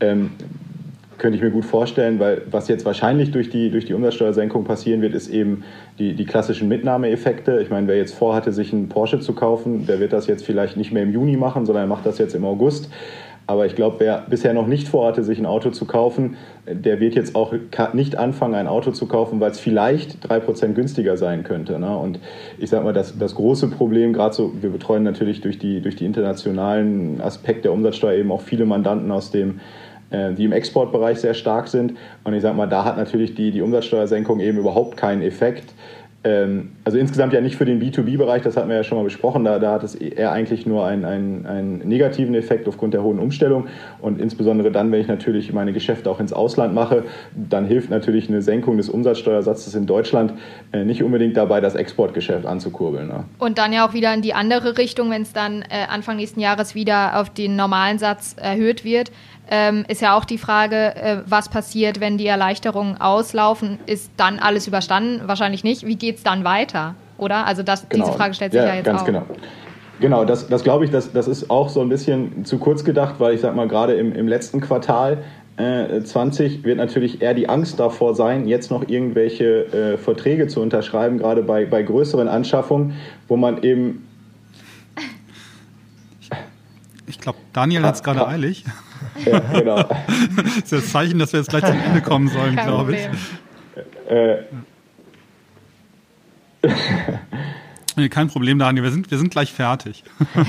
Ähm, 0.00 0.32
könnte 1.18 1.36
ich 1.36 1.42
mir 1.42 1.50
gut 1.50 1.64
vorstellen, 1.64 2.18
weil 2.18 2.42
was 2.50 2.68
jetzt 2.68 2.84
wahrscheinlich 2.84 3.30
durch 3.30 3.48
die, 3.48 3.70
durch 3.70 3.84
die 3.84 3.94
Umsatzsteuersenkung 3.94 4.64
passieren 4.64 5.00
wird, 5.00 5.14
ist 5.14 5.28
eben 5.28 5.64
die, 5.98 6.14
die 6.14 6.26
klassischen 6.26 6.68
Mitnahmeeffekte. 6.68 7.60
Ich 7.60 7.70
meine, 7.70 7.86
wer 7.86 7.96
jetzt 7.96 8.14
vorhatte, 8.14 8.52
sich 8.52 8.72
einen 8.72 8.88
Porsche 8.88 9.20
zu 9.20 9.32
kaufen, 9.32 9.86
der 9.86 10.00
wird 10.00 10.12
das 10.12 10.26
jetzt 10.26 10.44
vielleicht 10.44 10.76
nicht 10.76 10.92
mehr 10.92 11.02
im 11.02 11.12
Juni 11.12 11.36
machen, 11.36 11.66
sondern 11.66 11.84
er 11.84 11.88
macht 11.88 12.04
das 12.04 12.18
jetzt 12.18 12.34
im 12.34 12.44
August. 12.44 12.90
Aber 13.46 13.66
ich 13.66 13.76
glaube, 13.76 13.96
wer 13.98 14.24
bisher 14.28 14.54
noch 14.54 14.66
nicht 14.66 14.88
vorhatte, 14.88 15.22
sich 15.22 15.38
ein 15.38 15.46
Auto 15.46 15.70
zu 15.70 15.84
kaufen, 15.84 16.36
der 16.66 16.98
wird 16.98 17.14
jetzt 17.14 17.34
auch 17.34 17.52
nicht 17.92 18.16
anfangen, 18.16 18.54
ein 18.54 18.66
Auto 18.66 18.90
zu 18.90 19.06
kaufen, 19.06 19.38
weil 19.40 19.50
es 19.50 19.60
vielleicht 19.60 20.26
drei 20.26 20.40
Prozent 20.40 20.74
günstiger 20.74 21.16
sein 21.16 21.44
könnte. 21.44 21.78
Ne? 21.78 21.96
Und 21.96 22.20
ich 22.58 22.70
sage 22.70 22.84
mal, 22.84 22.94
das, 22.94 23.18
das 23.18 23.34
große 23.34 23.68
Problem, 23.68 24.14
gerade 24.14 24.34
so, 24.34 24.52
wir 24.62 24.70
betreuen 24.70 25.02
natürlich 25.02 25.42
durch 25.42 25.58
die, 25.58 25.82
durch 25.82 25.96
die 25.96 26.06
internationalen 26.06 27.20
Aspekte 27.20 27.64
der 27.64 27.72
Umsatzsteuer 27.72 28.18
eben 28.18 28.32
auch 28.32 28.40
viele 28.40 28.64
Mandanten 28.64 29.10
aus 29.10 29.30
dem 29.30 29.60
äh, 30.10 30.32
die 30.32 30.44
im 30.44 30.52
Exportbereich 30.52 31.18
sehr 31.18 31.34
stark 31.34 31.68
sind. 31.68 31.94
Und 32.24 32.34
ich 32.34 32.42
sage 32.42 32.56
mal, 32.56 32.66
da 32.66 32.84
hat 32.84 32.96
natürlich 32.96 33.34
die, 33.34 33.50
die 33.50 33.62
Umsatzsteuersenkung 33.62 34.40
eben 34.40 34.58
überhaupt 34.58 34.96
keinen 34.96 35.22
Effekt. 35.22 35.74
Ähm, 36.24 36.72
also 36.84 36.96
insgesamt 36.96 37.34
ja 37.34 37.42
nicht 37.42 37.56
für 37.56 37.66
den 37.66 37.82
B2B-Bereich, 37.82 38.42
das 38.42 38.56
hatten 38.56 38.70
wir 38.70 38.76
ja 38.76 38.84
schon 38.84 38.96
mal 38.96 39.04
besprochen, 39.04 39.44
da, 39.44 39.58
da 39.58 39.72
hat 39.72 39.84
es 39.84 39.94
eher 39.94 40.32
eigentlich 40.32 40.64
nur 40.64 40.86
einen, 40.86 41.04
einen, 41.04 41.78
negativen 41.86 42.34
Effekt 42.34 42.66
aufgrund 42.66 42.94
der 42.94 43.02
hohen 43.02 43.18
Umstellung 43.18 43.66
und 44.00 44.18
insbesondere 44.18 44.72
dann, 44.72 44.90
wenn 44.90 45.02
ich 45.02 45.06
natürlich 45.06 45.52
meine 45.52 45.74
Geschäfte 45.74 46.10
auch 46.10 46.20
ins 46.20 46.32
Ausland 46.32 46.74
mache, 46.74 47.04
dann 47.34 47.66
hilft 47.66 47.90
natürlich 47.90 48.30
eine 48.30 48.40
Senkung 48.40 48.78
des 48.78 48.88
Umsatzsteuersatzes 48.88 49.74
in 49.74 49.86
Deutschland 49.86 50.32
äh, 50.72 50.84
nicht 50.84 51.02
unbedingt 51.02 51.36
dabei, 51.36 51.60
das 51.60 51.74
Exportgeschäft 51.74 52.46
anzukurbeln. 52.46 53.08
Ne? 53.08 53.24
Und 53.38 53.58
dann 53.58 53.74
ja 53.74 53.86
auch 53.86 53.92
wieder 53.92 54.14
in 54.14 54.22
die 54.22 54.32
andere 54.32 54.78
Richtung, 54.78 55.10
wenn 55.10 55.22
es 55.22 55.34
dann 55.34 55.60
äh, 55.62 55.84
Anfang 55.90 56.16
nächsten 56.16 56.40
Jahres 56.40 56.74
wieder 56.74 57.20
auf 57.20 57.28
den 57.28 57.54
normalen 57.54 57.98
Satz 57.98 58.34
erhöht 58.40 58.82
wird 58.82 59.10
ähm, 59.48 59.84
ist 59.88 60.00
ja 60.00 60.16
auch 60.16 60.24
die 60.24 60.38
Frage, 60.38 60.96
äh, 60.96 61.22
was 61.26 61.48
passiert, 61.48 62.00
wenn 62.00 62.16
die 62.16 62.26
Erleichterungen 62.26 63.00
auslaufen. 63.00 63.78
Ist 63.86 64.10
dann 64.16 64.38
alles 64.38 64.66
überstanden? 64.66 65.22
Wahrscheinlich 65.26 65.64
nicht. 65.64 65.86
Wie 65.86 65.96
geht 65.96 66.13
es 66.18 66.22
dann 66.22 66.44
weiter? 66.44 66.94
Oder? 67.18 67.46
Also 67.46 67.62
das, 67.62 67.88
genau. 67.88 68.04
diese 68.04 68.16
Frage 68.16 68.34
stellt 68.34 68.52
sich 68.52 68.60
ja, 68.60 68.68
ja 68.68 68.74
jetzt 68.74 68.86
ganz 68.86 69.02
auch. 69.02 69.06
Genau. 69.06 69.22
Genau, 70.00 70.24
das, 70.24 70.48
das 70.48 70.64
glaube 70.64 70.84
ich, 70.84 70.90
das, 70.90 71.12
das 71.12 71.28
ist 71.28 71.50
auch 71.50 71.68
so 71.68 71.80
ein 71.80 71.88
bisschen 71.88 72.44
zu 72.44 72.58
kurz 72.58 72.84
gedacht, 72.84 73.16
weil 73.18 73.34
ich 73.34 73.40
sage 73.40 73.54
mal, 73.54 73.68
gerade 73.68 73.94
im, 73.94 74.12
im 74.12 74.26
letzten 74.26 74.60
Quartal 74.60 75.22
äh, 75.56 76.02
20 76.02 76.64
wird 76.64 76.78
natürlich 76.78 77.22
eher 77.22 77.34
die 77.34 77.48
Angst 77.48 77.78
davor 77.78 78.14
sein, 78.14 78.48
jetzt 78.48 78.70
noch 78.70 78.88
irgendwelche 78.88 79.66
äh, 79.94 79.98
Verträge 79.98 80.48
zu 80.48 80.60
unterschreiben, 80.60 81.18
gerade 81.18 81.42
bei, 81.42 81.64
bei 81.64 81.82
größeren 81.82 82.26
Anschaffungen, 82.26 82.94
wo 83.28 83.36
man 83.36 83.62
eben. 83.62 84.08
Ich 87.06 87.20
glaube, 87.20 87.38
Daniel 87.52 87.84
hat 87.84 87.94
es 87.94 88.02
gerade 88.02 88.26
eilig. 88.26 88.64
Ja, 89.24 89.38
genau. 89.38 89.76
das 90.36 90.56
ist 90.56 90.72
das 90.72 90.90
Zeichen, 90.90 91.20
dass 91.20 91.32
wir 91.32 91.40
jetzt 91.40 91.50
gleich 91.50 91.64
zum 91.64 91.78
Ende 91.78 92.00
kommen 92.00 92.28
sollen, 92.28 92.56
glaube 92.56 92.96
ich. 92.96 93.08
Äh. 94.10 94.38
Nee, 97.96 98.08
kein 98.08 98.26
Problem, 98.26 98.58
Daniel. 98.58 98.82
Wir 98.82 98.90
sind, 98.90 99.08
wir 99.10 99.18
sind 99.18 99.30
gleich 99.30 99.52
fertig. 99.52 100.02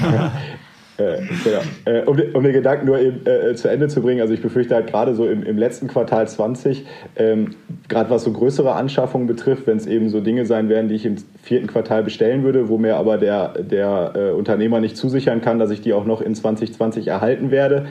Äh, 0.97 1.23
genau. 1.43 1.59
äh, 1.83 2.03
um, 2.05 2.17
um, 2.35 2.43
den 2.43 2.53
Gedanken 2.53 2.85
nur 2.85 2.97
eben, 2.97 3.25
äh, 3.25 3.53
zu 3.55 3.67
Ende 3.67 3.89
zu 3.89 4.01
bringen, 4.01 4.21
also 4.21 4.33
ich 4.33 4.41
befürchte 4.41 4.75
halt 4.75 4.87
gerade 4.87 5.13
so 5.13 5.27
im, 5.27 5.43
im 5.43 5.57
letzten 5.57 5.89
Quartal 5.89 6.25
20, 6.25 6.85
ähm, 7.17 7.49
gerade 7.89 8.09
was 8.09 8.23
so 8.23 8.31
größere 8.31 8.71
Anschaffungen 8.71 9.27
betrifft, 9.27 9.67
wenn 9.67 9.75
es 9.75 9.87
eben 9.87 10.09
so 10.09 10.21
Dinge 10.21 10.45
sein 10.45 10.69
werden, 10.69 10.87
die 10.87 10.95
ich 10.95 11.05
im 11.05 11.17
vierten 11.43 11.67
Quartal 11.67 12.03
bestellen 12.03 12.43
würde, 12.43 12.69
wo 12.69 12.77
mir 12.77 12.95
aber 12.95 13.17
der, 13.17 13.61
der 13.61 14.13
äh, 14.15 14.31
Unternehmer 14.31 14.79
nicht 14.79 14.95
zusichern 14.95 15.41
kann, 15.41 15.59
dass 15.59 15.69
ich 15.69 15.81
die 15.81 15.91
auch 15.91 16.05
noch 16.05 16.21
in 16.21 16.33
2020 16.33 17.07
erhalten 17.07 17.51
werde 17.51 17.87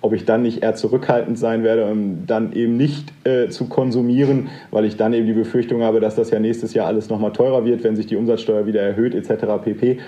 ob 0.00 0.12
ich 0.12 0.24
dann 0.24 0.42
nicht 0.42 0.62
eher 0.62 0.74
zurückhaltend 0.74 1.38
sein 1.38 1.64
werde, 1.64 1.86
um 1.86 2.26
dann 2.26 2.52
eben 2.52 2.76
nicht 2.76 3.12
äh, 3.24 3.48
zu 3.48 3.66
konsumieren, 3.66 4.48
weil 4.70 4.84
ich 4.84 4.96
dann 4.96 5.12
eben 5.12 5.26
die 5.26 5.32
Befürchtung 5.32 5.82
habe, 5.82 6.00
dass 6.00 6.14
das 6.14 6.30
ja 6.30 6.38
nächstes 6.38 6.74
Jahr 6.74 6.86
alles 6.86 7.08
nochmal 7.08 7.32
teurer 7.32 7.64
wird, 7.64 7.82
wenn 7.82 7.96
sich 7.96 8.06
die 8.06 8.16
Umsatzsteuer 8.16 8.66
wieder 8.66 8.80
erhöht 8.80 9.14
etc. 9.14 9.44
pp. 9.62 9.98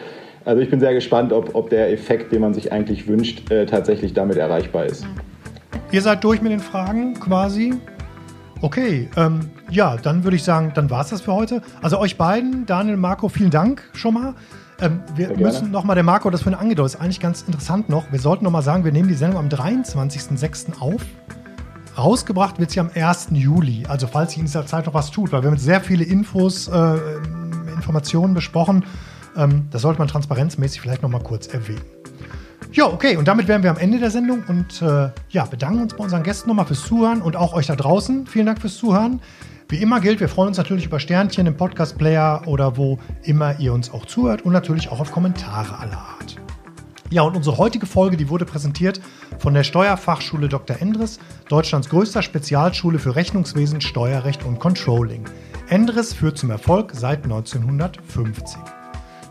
Also 0.45 0.63
ich 0.63 0.71
bin 0.71 0.81
sehr 0.81 0.95
gespannt, 0.95 1.33
ob, 1.33 1.55
ob 1.55 1.71
der 1.71 1.93
Effekt, 1.93 2.33
den 2.33 2.41
man 2.41 2.55
sich 2.55 2.73
eigentlich 2.73 3.09
wünscht, 3.09 3.51
äh, 3.51 3.67
tatsächlich 3.67 4.15
damit 4.15 4.37
erreichbar 4.37 4.87
ist. 4.87 5.07
Ihr 5.93 6.03
seid 6.03 6.23
durch 6.23 6.41
mit 6.41 6.53
den 6.53 6.61
Fragen 6.61 7.15
quasi. 7.15 7.75
Okay, 8.63 9.09
ähm, 9.17 9.41
ja, 9.71 9.97
dann 9.97 10.23
würde 10.23 10.37
ich 10.37 10.45
sagen, 10.45 10.73
dann 10.75 10.91
war 10.91 11.01
es 11.01 11.11
das 11.11 11.23
für 11.23 11.33
heute. 11.33 11.63
Also 11.83 11.99
euch 11.99 12.17
beiden, 12.17 12.67
Daniel, 12.67 12.97
Marco, 12.97 13.29
vielen 13.29 13.51
Dank 13.51 13.83
schon 13.95 14.15
mal. 14.15 14.35
Ähm, 14.81 15.01
wir 15.15 15.37
müssen 15.37 15.71
nochmal, 15.71 15.95
der 15.95 16.05
Marco 16.05 16.31
das 16.31 16.43
für 16.43 16.49
eine 16.49 16.59
angedeutet, 16.59 16.95
ist 16.95 17.01
eigentlich 17.01 17.21
ganz 17.21 17.43
interessant 17.43 17.89
noch. 17.89 18.11
Wir 18.11 18.19
sollten 18.19 18.45
nochmal 18.45 18.63
sagen, 18.63 18.85
wir 18.85 18.93
nehmen 18.93 19.09
die 19.09 19.15
Sendung 19.15 19.39
am 19.39 19.49
23.06. 19.49 20.81
auf. 20.81 21.03
Rausgebracht 21.99 22.59
wird 22.59 22.71
sie 22.71 22.81
am 22.81 22.91
1. 22.95 23.29
Juli. 23.33 23.85
Also 23.89 24.07
falls 24.07 24.31
sich 24.31 24.39
in 24.39 24.47
dieser 24.47 24.67
Zeit 24.67 24.87
noch 24.87 24.95
was 24.95 25.11
tut, 25.11 25.33
weil 25.33 25.43
wir 25.43 25.51
haben 25.51 25.59
sehr 25.59 25.81
viele 25.81 26.05
Infos, 26.05 26.69
äh, 26.69 26.97
Informationen 27.75 28.35
besprochen. 28.35 28.85
Ähm, 29.37 29.69
das 29.71 29.83
sollte 29.83 29.99
man 29.99 30.09
transparenzmäßig 30.09 30.81
vielleicht 30.81 31.03
nochmal 31.03 31.23
kurz 31.23 31.47
erwähnen. 31.49 31.83
Ja, 32.73 32.87
okay, 32.87 33.17
und 33.17 33.27
damit 33.27 33.49
wären 33.49 33.63
wir 33.65 33.71
am 33.71 33.79
Ende 33.79 33.99
der 33.99 34.11
Sendung 34.11 34.45
und 34.47 34.81
äh, 34.81 35.11
ja, 35.31 35.45
bedanken 35.45 35.83
uns 35.83 35.95
bei 35.95 36.05
unseren 36.05 36.23
Gästen 36.23 36.49
nochmal 36.49 36.67
fürs 36.67 36.85
Zuhören 36.85 37.21
und 37.21 37.35
auch 37.35 37.53
euch 37.53 37.67
da 37.67 37.75
draußen. 37.75 38.27
Vielen 38.27 38.47
Dank 38.47 38.61
fürs 38.61 38.77
Zuhören. 38.77 39.21
Wie 39.71 39.77
immer 39.77 40.01
gilt, 40.01 40.19
wir 40.19 40.29
freuen 40.29 40.49
uns 40.49 40.57
natürlich 40.57 40.87
über 40.87 40.99
Sternchen 40.99 41.47
im 41.47 41.57
Podcast-Player 41.57 42.43
oder 42.47 42.77
wo 42.77 42.99
immer 43.23 43.61
ihr 43.61 43.73
uns 43.73 43.93
auch 43.93 44.05
zuhört 44.05 44.43
und 44.43 44.53
natürlich 44.53 44.89
auch 44.89 44.99
auf 44.99 45.13
Kommentare 45.13 45.79
aller 45.79 45.97
Art. 45.97 46.35
Ja, 47.09 47.23
und 47.23 47.37
unsere 47.37 47.57
heutige 47.57 47.87
Folge, 47.87 48.17
die 48.17 48.29
wurde 48.29 48.45
präsentiert 48.45 49.01
von 49.39 49.55
der 49.55 49.63
Steuerfachschule 49.63 50.49
Dr. 50.49 50.79
Endres, 50.81 51.21
Deutschlands 51.49 51.89
größter 51.89 52.21
Spezialschule 52.21 52.99
für 52.99 53.15
Rechnungswesen, 53.15 53.81
Steuerrecht 53.81 54.45
und 54.45 54.59
Controlling. 54.59 55.27
Endres 55.69 56.15
führt 56.15 56.37
zum 56.37 56.51
Erfolg 56.51 56.91
seit 56.93 57.23
1950. 57.23 58.59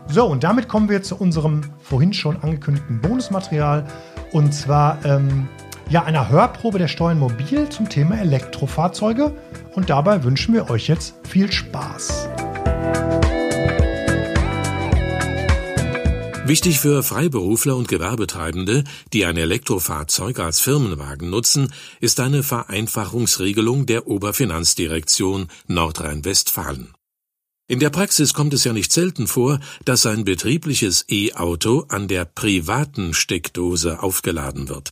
So, 0.08 0.24
und 0.24 0.42
damit 0.42 0.68
kommen 0.68 0.88
wir 0.88 1.02
zu 1.02 1.16
unserem 1.16 1.60
vorhin 1.80 2.14
schon 2.14 2.38
angekündigten 2.42 3.02
Bonusmaterial. 3.02 3.84
Und 4.32 4.54
zwar 4.54 5.04
ähm, 5.04 5.48
ja 5.90 6.04
einer 6.04 6.28
Hörprobe 6.28 6.78
der 6.78 6.88
Steuern 6.88 7.18
Mobil 7.18 7.68
zum 7.68 7.88
Thema 7.88 8.18
Elektrofahrzeuge. 8.20 9.36
Und 9.74 9.90
dabei 9.90 10.22
wünschen 10.24 10.54
wir 10.54 10.70
euch 10.70 10.88
jetzt 10.88 11.14
viel 11.28 11.50
Spaß. 11.50 12.28
Wichtig 16.46 16.80
für 16.80 17.02
Freiberufler 17.02 17.76
und 17.76 17.86
Gewerbetreibende, 17.86 18.84
die 19.12 19.24
ein 19.24 19.36
Elektrofahrzeug 19.36 20.40
als 20.40 20.58
Firmenwagen 20.58 21.30
nutzen, 21.30 21.72
ist 22.00 22.18
eine 22.18 22.42
Vereinfachungsregelung 22.42 23.86
der 23.86 24.08
Oberfinanzdirektion 24.08 25.48
Nordrhein-Westfalen. 25.68 26.94
In 27.68 27.78
der 27.78 27.90
Praxis 27.90 28.34
kommt 28.34 28.52
es 28.52 28.64
ja 28.64 28.72
nicht 28.72 28.90
selten 28.90 29.28
vor, 29.28 29.60
dass 29.84 30.06
ein 30.06 30.24
betriebliches 30.24 31.04
E-Auto 31.08 31.84
an 31.88 32.08
der 32.08 32.24
privaten 32.24 33.14
Steckdose 33.14 34.02
aufgeladen 34.02 34.68
wird. 34.68 34.90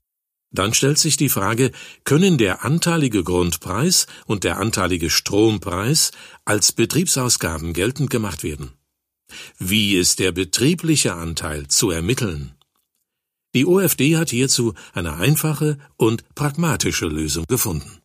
Dann 0.50 0.72
stellt 0.72 0.98
sich 0.98 1.16
die 1.16 1.28
Frage, 1.28 1.72
können 2.04 2.38
der 2.38 2.64
anteilige 2.64 3.22
Grundpreis 3.22 4.06
und 4.26 4.44
der 4.44 4.58
anteilige 4.58 5.10
Strompreis 5.10 6.10
als 6.44 6.72
Betriebsausgaben 6.72 7.74
geltend 7.74 8.08
gemacht 8.10 8.42
werden? 8.44 8.72
Wie 9.58 9.96
ist 9.96 10.20
der 10.20 10.32
betriebliche 10.32 11.14
Anteil 11.14 11.68
zu 11.68 11.90
ermitteln? 11.90 12.54
Die 13.54 13.66
OFD 13.66 14.16
hat 14.16 14.30
hierzu 14.30 14.74
eine 14.94 15.14
einfache 15.16 15.78
und 15.96 16.24
pragmatische 16.34 17.06
Lösung 17.06 17.44
gefunden. 17.46 17.98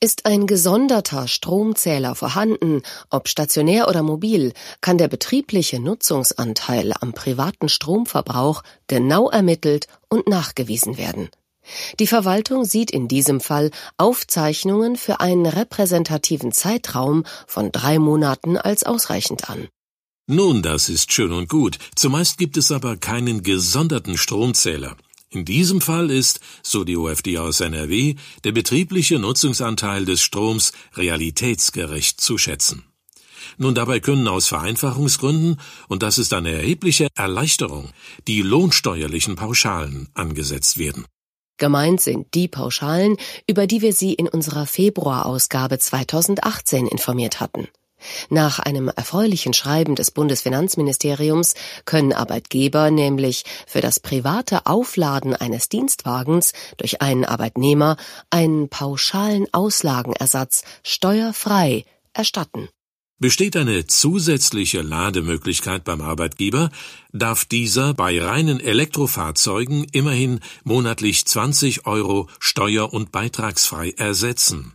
Ist 0.00 0.26
ein 0.26 0.46
gesonderter 0.46 1.26
Stromzähler 1.26 2.14
vorhanden, 2.14 2.82
ob 3.10 3.28
stationär 3.28 3.88
oder 3.88 4.02
mobil, 4.02 4.52
kann 4.80 4.96
der 4.96 5.08
betriebliche 5.08 5.80
Nutzungsanteil 5.80 6.92
am 7.00 7.12
privaten 7.14 7.68
Stromverbrauch 7.68 8.62
genau 8.86 9.28
ermittelt 9.28 9.88
und 10.08 10.28
nachgewiesen 10.28 10.98
werden. 10.98 11.30
Die 11.98 12.06
Verwaltung 12.06 12.64
sieht 12.64 12.90
in 12.90 13.08
diesem 13.08 13.40
Fall 13.40 13.70
Aufzeichnungen 13.96 14.96
für 14.96 15.20
einen 15.20 15.46
repräsentativen 15.46 16.52
Zeitraum 16.52 17.24
von 17.46 17.72
drei 17.72 17.98
Monaten 17.98 18.56
als 18.56 18.84
ausreichend 18.84 19.50
an. 19.50 19.68
Nun, 20.26 20.62
das 20.62 20.88
ist 20.88 21.12
schön 21.12 21.32
und 21.32 21.48
gut. 21.48 21.78
Zumeist 21.94 22.36
gibt 22.36 22.58
es 22.58 22.70
aber 22.70 22.98
keinen 22.98 23.42
gesonderten 23.42 24.18
Stromzähler. 24.18 24.96
In 25.30 25.44
diesem 25.44 25.80
Fall 25.80 26.10
ist, 26.10 26.40
so 26.62 26.84
die 26.84 26.96
OFD 26.96 27.38
aus 27.38 27.60
NRW, 27.60 28.14
der 28.44 28.52
betriebliche 28.52 29.18
Nutzungsanteil 29.18 30.04
des 30.04 30.22
Stroms 30.22 30.72
realitätsgerecht 30.94 32.20
zu 32.20 32.38
schätzen. 32.38 32.84
Nun 33.56 33.74
dabei 33.74 34.00
können 34.00 34.28
aus 34.28 34.48
Vereinfachungsgründen, 34.48 35.60
und 35.88 36.02
das 36.02 36.18
ist 36.18 36.32
eine 36.32 36.52
erhebliche 36.52 37.08
Erleichterung, 37.14 37.90
die 38.26 38.42
lohnsteuerlichen 38.42 39.36
Pauschalen 39.36 40.08
angesetzt 40.14 40.78
werden. 40.78 41.06
Gemeint 41.58 42.00
sind 42.00 42.34
die 42.34 42.48
Pauschalen, 42.48 43.16
über 43.46 43.66
die 43.66 43.82
wir 43.82 43.92
Sie 43.92 44.14
in 44.14 44.28
unserer 44.28 44.66
Februarausgabe 44.66 45.78
2018 45.78 46.86
informiert 46.86 47.40
hatten. 47.40 47.68
Nach 48.30 48.60
einem 48.60 48.88
erfreulichen 48.88 49.52
Schreiben 49.52 49.96
des 49.96 50.12
Bundesfinanzministeriums 50.12 51.54
können 51.84 52.12
Arbeitgeber 52.12 52.90
nämlich 52.90 53.44
für 53.66 53.80
das 53.80 53.98
private 54.00 54.66
Aufladen 54.66 55.34
eines 55.34 55.68
Dienstwagens 55.68 56.52
durch 56.76 57.02
einen 57.02 57.24
Arbeitnehmer 57.24 57.96
einen 58.30 58.68
pauschalen 58.68 59.46
Auslagenersatz 59.52 60.62
steuerfrei 60.84 61.84
erstatten. 62.12 62.68
Besteht 63.20 63.56
eine 63.56 63.84
zusätzliche 63.84 64.80
Lademöglichkeit 64.80 65.82
beim 65.82 66.00
Arbeitgeber, 66.00 66.70
darf 67.12 67.44
dieser 67.44 67.92
bei 67.92 68.22
reinen 68.22 68.60
Elektrofahrzeugen 68.60 69.84
immerhin 69.90 70.38
monatlich 70.62 71.24
20 71.24 71.84
Euro 71.86 72.28
steuer- 72.38 72.92
und 72.92 73.10
beitragsfrei 73.10 73.90
ersetzen 73.96 74.74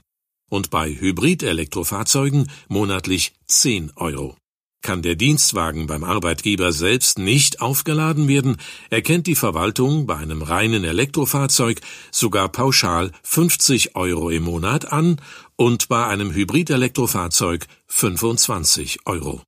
und 0.49 0.69
bei 0.69 0.89
Hybrid-Elektrofahrzeugen 0.89 2.51
monatlich 2.67 3.33
10 3.47 3.93
Euro. 3.95 4.35
Kann 4.83 5.01
der 5.01 5.15
Dienstwagen 5.15 5.87
beim 5.87 6.03
Arbeitgeber 6.03 6.73
selbst 6.73 7.17
nicht 7.17 7.61
aufgeladen 7.61 8.27
werden, 8.27 8.57
erkennt 8.89 9.27
die 9.27 9.35
Verwaltung 9.35 10.05
bei 10.05 10.17
einem 10.17 10.41
reinen 10.41 10.83
Elektrofahrzeug 10.83 11.79
sogar 12.11 12.49
pauschal 12.49 13.13
50 13.23 13.95
Euro 13.95 14.29
im 14.29 14.43
Monat 14.43 14.91
an 14.91 15.21
und 15.55 15.87
bei 15.87 16.05
einem 16.05 16.33
Hybrid-Elektrofahrzeug 16.33 17.67
25 17.87 18.99
Euro. 19.05 19.41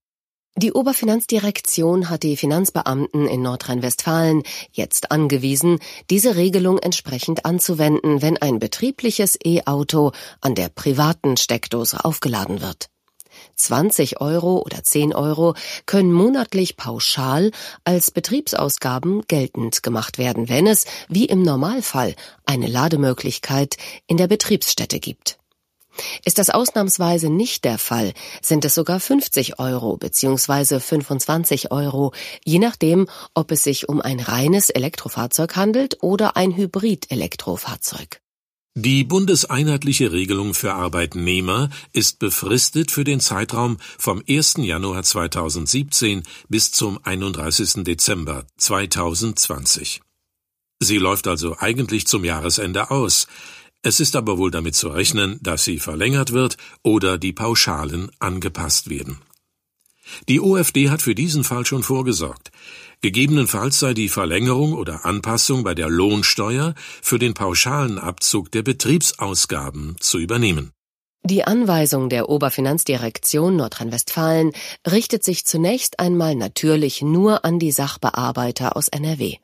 Die 0.57 0.71
Oberfinanzdirektion 0.71 2.09
hat 2.09 2.23
die 2.23 2.37
Finanzbeamten 2.37 3.27
in 3.27 3.41
Nordrhein-Westfalen 3.41 4.43
jetzt 4.71 5.11
angewiesen, 5.11 5.79
diese 6.09 6.37
Regelung 6.37 6.79
entsprechend 6.79 7.43
anzuwenden, 7.43 8.21
wenn 8.21 8.37
ein 8.37 8.59
betriebliches 8.59 9.37
E-Auto 9.43 10.13
an 10.39 10.55
der 10.55 10.69
privaten 10.69 11.35
Steckdose 11.35 12.05
aufgeladen 12.05 12.61
wird. 12.61 12.87
20 13.55 14.21
Euro 14.21 14.61
oder 14.65 14.81
10 14.81 15.13
Euro 15.13 15.55
können 15.85 16.13
monatlich 16.13 16.77
pauschal 16.77 17.51
als 17.83 18.11
Betriebsausgaben 18.11 19.23
geltend 19.27 19.83
gemacht 19.83 20.17
werden, 20.17 20.47
wenn 20.47 20.67
es, 20.67 20.85
wie 21.09 21.25
im 21.25 21.41
Normalfall, 21.41 22.15
eine 22.45 22.67
Lademöglichkeit 22.67 23.75
in 24.07 24.15
der 24.15 24.27
Betriebsstätte 24.27 25.01
gibt. 25.01 25.37
Ist 26.23 26.37
das 26.39 26.49
ausnahmsweise 26.49 27.29
nicht 27.29 27.65
der 27.65 27.77
Fall, 27.77 28.13
sind 28.41 28.65
es 28.65 28.75
sogar 28.75 28.99
50 28.99 29.59
Euro 29.59 29.97
bzw. 29.97 30.79
25 30.79 31.71
Euro, 31.71 32.13
je 32.43 32.59
nachdem, 32.59 33.07
ob 33.33 33.51
es 33.51 33.63
sich 33.63 33.89
um 33.89 34.01
ein 34.01 34.19
reines 34.19 34.69
Elektrofahrzeug 34.69 35.55
handelt 35.55 35.97
oder 36.01 36.35
ein 36.35 36.55
Hybrid-Elektrofahrzeug. 36.55 38.21
Die 38.77 39.05
bundeseinheitliche 39.05 40.11
Regelung 40.11 40.53
für 40.53 40.73
Arbeitnehmer 40.73 41.69
ist 41.93 42.19
befristet 42.19 42.91
für 42.91 43.05
den 43.05 43.21
Zeitraum 43.21 43.77
vom 43.97 44.21
1. 44.27 44.55
Januar 44.57 45.01
2017 45.01 46.23
bis 46.49 46.73
zum 46.73 46.99
31. 47.01 47.85
Dezember 47.85 48.45
2020. 48.57 50.01
Sie 50.81 50.97
läuft 50.97 51.27
also 51.27 51.55
eigentlich 51.57 52.05
zum 52.05 52.25
Jahresende 52.25 52.91
aus. 52.91 53.27
Es 53.85 53.99
ist 53.99 54.15
aber 54.15 54.39
wohl 54.39 54.49
damit 54.49 54.73
zu 54.73 54.87
rechnen, 54.87 55.37
dass 55.43 55.63
sie 55.63 55.77
verlängert 55.77 56.31
wird 56.33 56.57
oder 56.81 57.19
die 57.19 57.33
Pauschalen 57.33 58.09
angepasst 58.17 58.89
werden. 58.89 59.19
Die 60.27 60.41
OFD 60.41 60.89
hat 60.89 61.03
für 61.03 61.13
diesen 61.13 61.43
Fall 61.43 61.67
schon 61.67 61.83
vorgesorgt. 61.83 62.49
Gegebenenfalls 63.01 63.77
sei 63.77 63.93
die 63.93 64.09
Verlängerung 64.09 64.73
oder 64.73 65.05
Anpassung 65.05 65.63
bei 65.63 65.75
der 65.75 65.87
Lohnsteuer 65.87 66.73
für 67.03 67.19
den 67.19 67.35
pauschalen 67.35 67.99
Abzug 67.99 68.51
der 68.51 68.63
Betriebsausgaben 68.63 69.97
zu 69.99 70.17
übernehmen. 70.17 70.71
Die 71.21 71.43
Anweisung 71.43 72.09
der 72.09 72.27
Oberfinanzdirektion 72.27 73.55
Nordrhein-Westfalen 73.55 74.51
richtet 74.87 75.23
sich 75.23 75.45
zunächst 75.45 75.99
einmal 75.99 76.33
natürlich 76.33 77.03
nur 77.03 77.45
an 77.45 77.59
die 77.59 77.71
Sachbearbeiter 77.71 78.75
aus 78.75 78.87
NRW. 78.87 79.35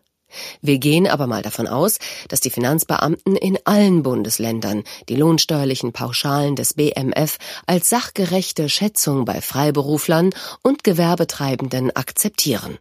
Wir 0.62 0.78
gehen 0.78 1.08
aber 1.08 1.28
mal 1.28 1.42
davon 1.42 1.68
aus, 1.68 1.98
dass 2.28 2.42
die 2.42 2.50
Finanzbeamten 2.50 3.36
in 3.36 3.58
allen 3.66 4.04
Bundesländern 4.04 4.84
die 5.10 5.16
lohnsteuerlichen 5.16 5.94
Pauschalen 5.94 6.56
des 6.56 6.74
BMF 6.74 7.38
als 7.66 7.90
sachgerechte 7.90 8.70
Schätzung 8.70 9.26
bei 9.26 9.42
Freiberuflern 9.42 10.32
und 10.62 10.84
Gewerbetreibenden 10.84 11.96
akzeptieren. 11.96 12.78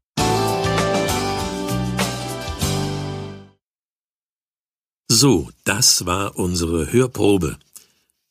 So, 5.12 5.50
das 5.64 6.06
war 6.06 6.38
unsere 6.38 6.92
Hörprobe. 6.92 7.58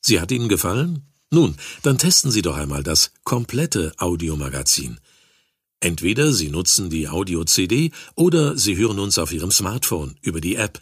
Sie 0.01 0.19
hat 0.21 0.31
Ihnen 0.31 0.47
gefallen? 0.47 1.03
Nun, 1.29 1.55
dann 1.83 1.97
testen 1.97 2.31
Sie 2.31 2.41
doch 2.41 2.57
einmal 2.57 2.83
das 2.83 3.11
komplette 3.23 3.91
Audiomagazin. 3.97 4.99
Entweder 5.81 6.33
Sie 6.33 6.49
nutzen 6.49 6.89
die 6.89 7.07
Audio-CD 7.07 7.91
oder 8.15 8.57
Sie 8.57 8.75
hören 8.75 8.99
uns 8.99 9.17
auf 9.17 9.31
Ihrem 9.31 9.51
Smartphone 9.51 10.17
über 10.21 10.41
die 10.41 10.55
App. 10.55 10.81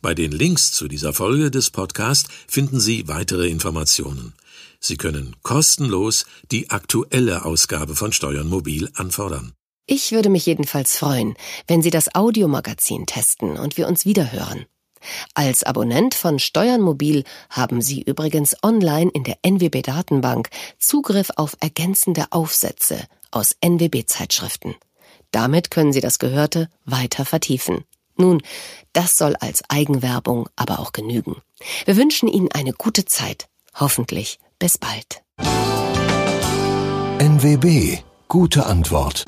Bei 0.00 0.14
den 0.14 0.30
Links 0.30 0.70
zu 0.70 0.86
dieser 0.86 1.12
Folge 1.12 1.50
des 1.50 1.70
Podcasts 1.70 2.28
finden 2.46 2.78
Sie 2.78 3.08
weitere 3.08 3.48
Informationen. 3.48 4.34
Sie 4.78 4.96
können 4.96 5.34
kostenlos 5.42 6.24
die 6.52 6.70
aktuelle 6.70 7.44
Ausgabe 7.44 7.96
von 7.96 8.12
Steuern 8.12 8.48
Mobil 8.48 8.90
anfordern. 8.94 9.54
Ich 9.86 10.12
würde 10.12 10.28
mich 10.28 10.46
jedenfalls 10.46 10.96
freuen, 10.96 11.34
wenn 11.66 11.82
Sie 11.82 11.90
das 11.90 12.14
Audiomagazin 12.14 13.06
testen 13.06 13.58
und 13.58 13.76
wir 13.76 13.88
uns 13.88 14.04
wiederhören. 14.04 14.66
Als 15.34 15.64
Abonnent 15.64 16.14
von 16.14 16.38
Steuern 16.38 16.80
Mobil 16.80 17.24
haben 17.50 17.82
Sie 17.82 18.02
übrigens 18.02 18.54
online 18.62 19.10
in 19.12 19.24
der 19.24 19.38
NWB 19.42 19.82
Datenbank 19.82 20.48
Zugriff 20.78 21.30
auf 21.34 21.56
ergänzende 21.60 22.26
Aufsätze 22.30 23.08
aus 23.32 23.56
NWB 23.60 24.06
Zeitschriften. 24.06 24.76
Damit 25.32 25.70
können 25.70 25.92
Sie 25.92 26.00
das 26.00 26.18
Gehörte 26.18 26.68
weiter 26.84 27.24
vertiefen. 27.24 27.84
Nun, 28.16 28.42
das 28.92 29.18
soll 29.18 29.34
als 29.36 29.62
Eigenwerbung 29.68 30.48
aber 30.54 30.78
auch 30.78 30.92
genügen. 30.92 31.42
Wir 31.84 31.96
wünschen 31.96 32.28
Ihnen 32.28 32.52
eine 32.52 32.72
gute 32.72 33.04
Zeit. 33.04 33.48
Hoffentlich 33.74 34.38
bis 34.58 34.78
bald. 34.78 35.22
NWB. 37.18 37.98
Gute 38.28 38.66
Antwort. 38.66 39.24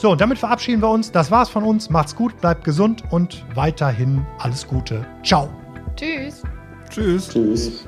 So, 0.00 0.12
und 0.12 0.20
damit 0.20 0.38
verabschieden 0.38 0.80
wir 0.80 0.88
uns. 0.88 1.12
Das 1.12 1.30
war's 1.30 1.50
von 1.50 1.62
uns. 1.62 1.90
Macht's 1.90 2.16
gut, 2.16 2.40
bleibt 2.40 2.64
gesund 2.64 3.02
und 3.10 3.44
weiterhin 3.54 4.26
alles 4.38 4.66
Gute. 4.66 5.06
Ciao. 5.22 5.50
Tschüss. 5.94 6.42
Tschüss. 6.88 7.28
Tschüss. 7.28 7.86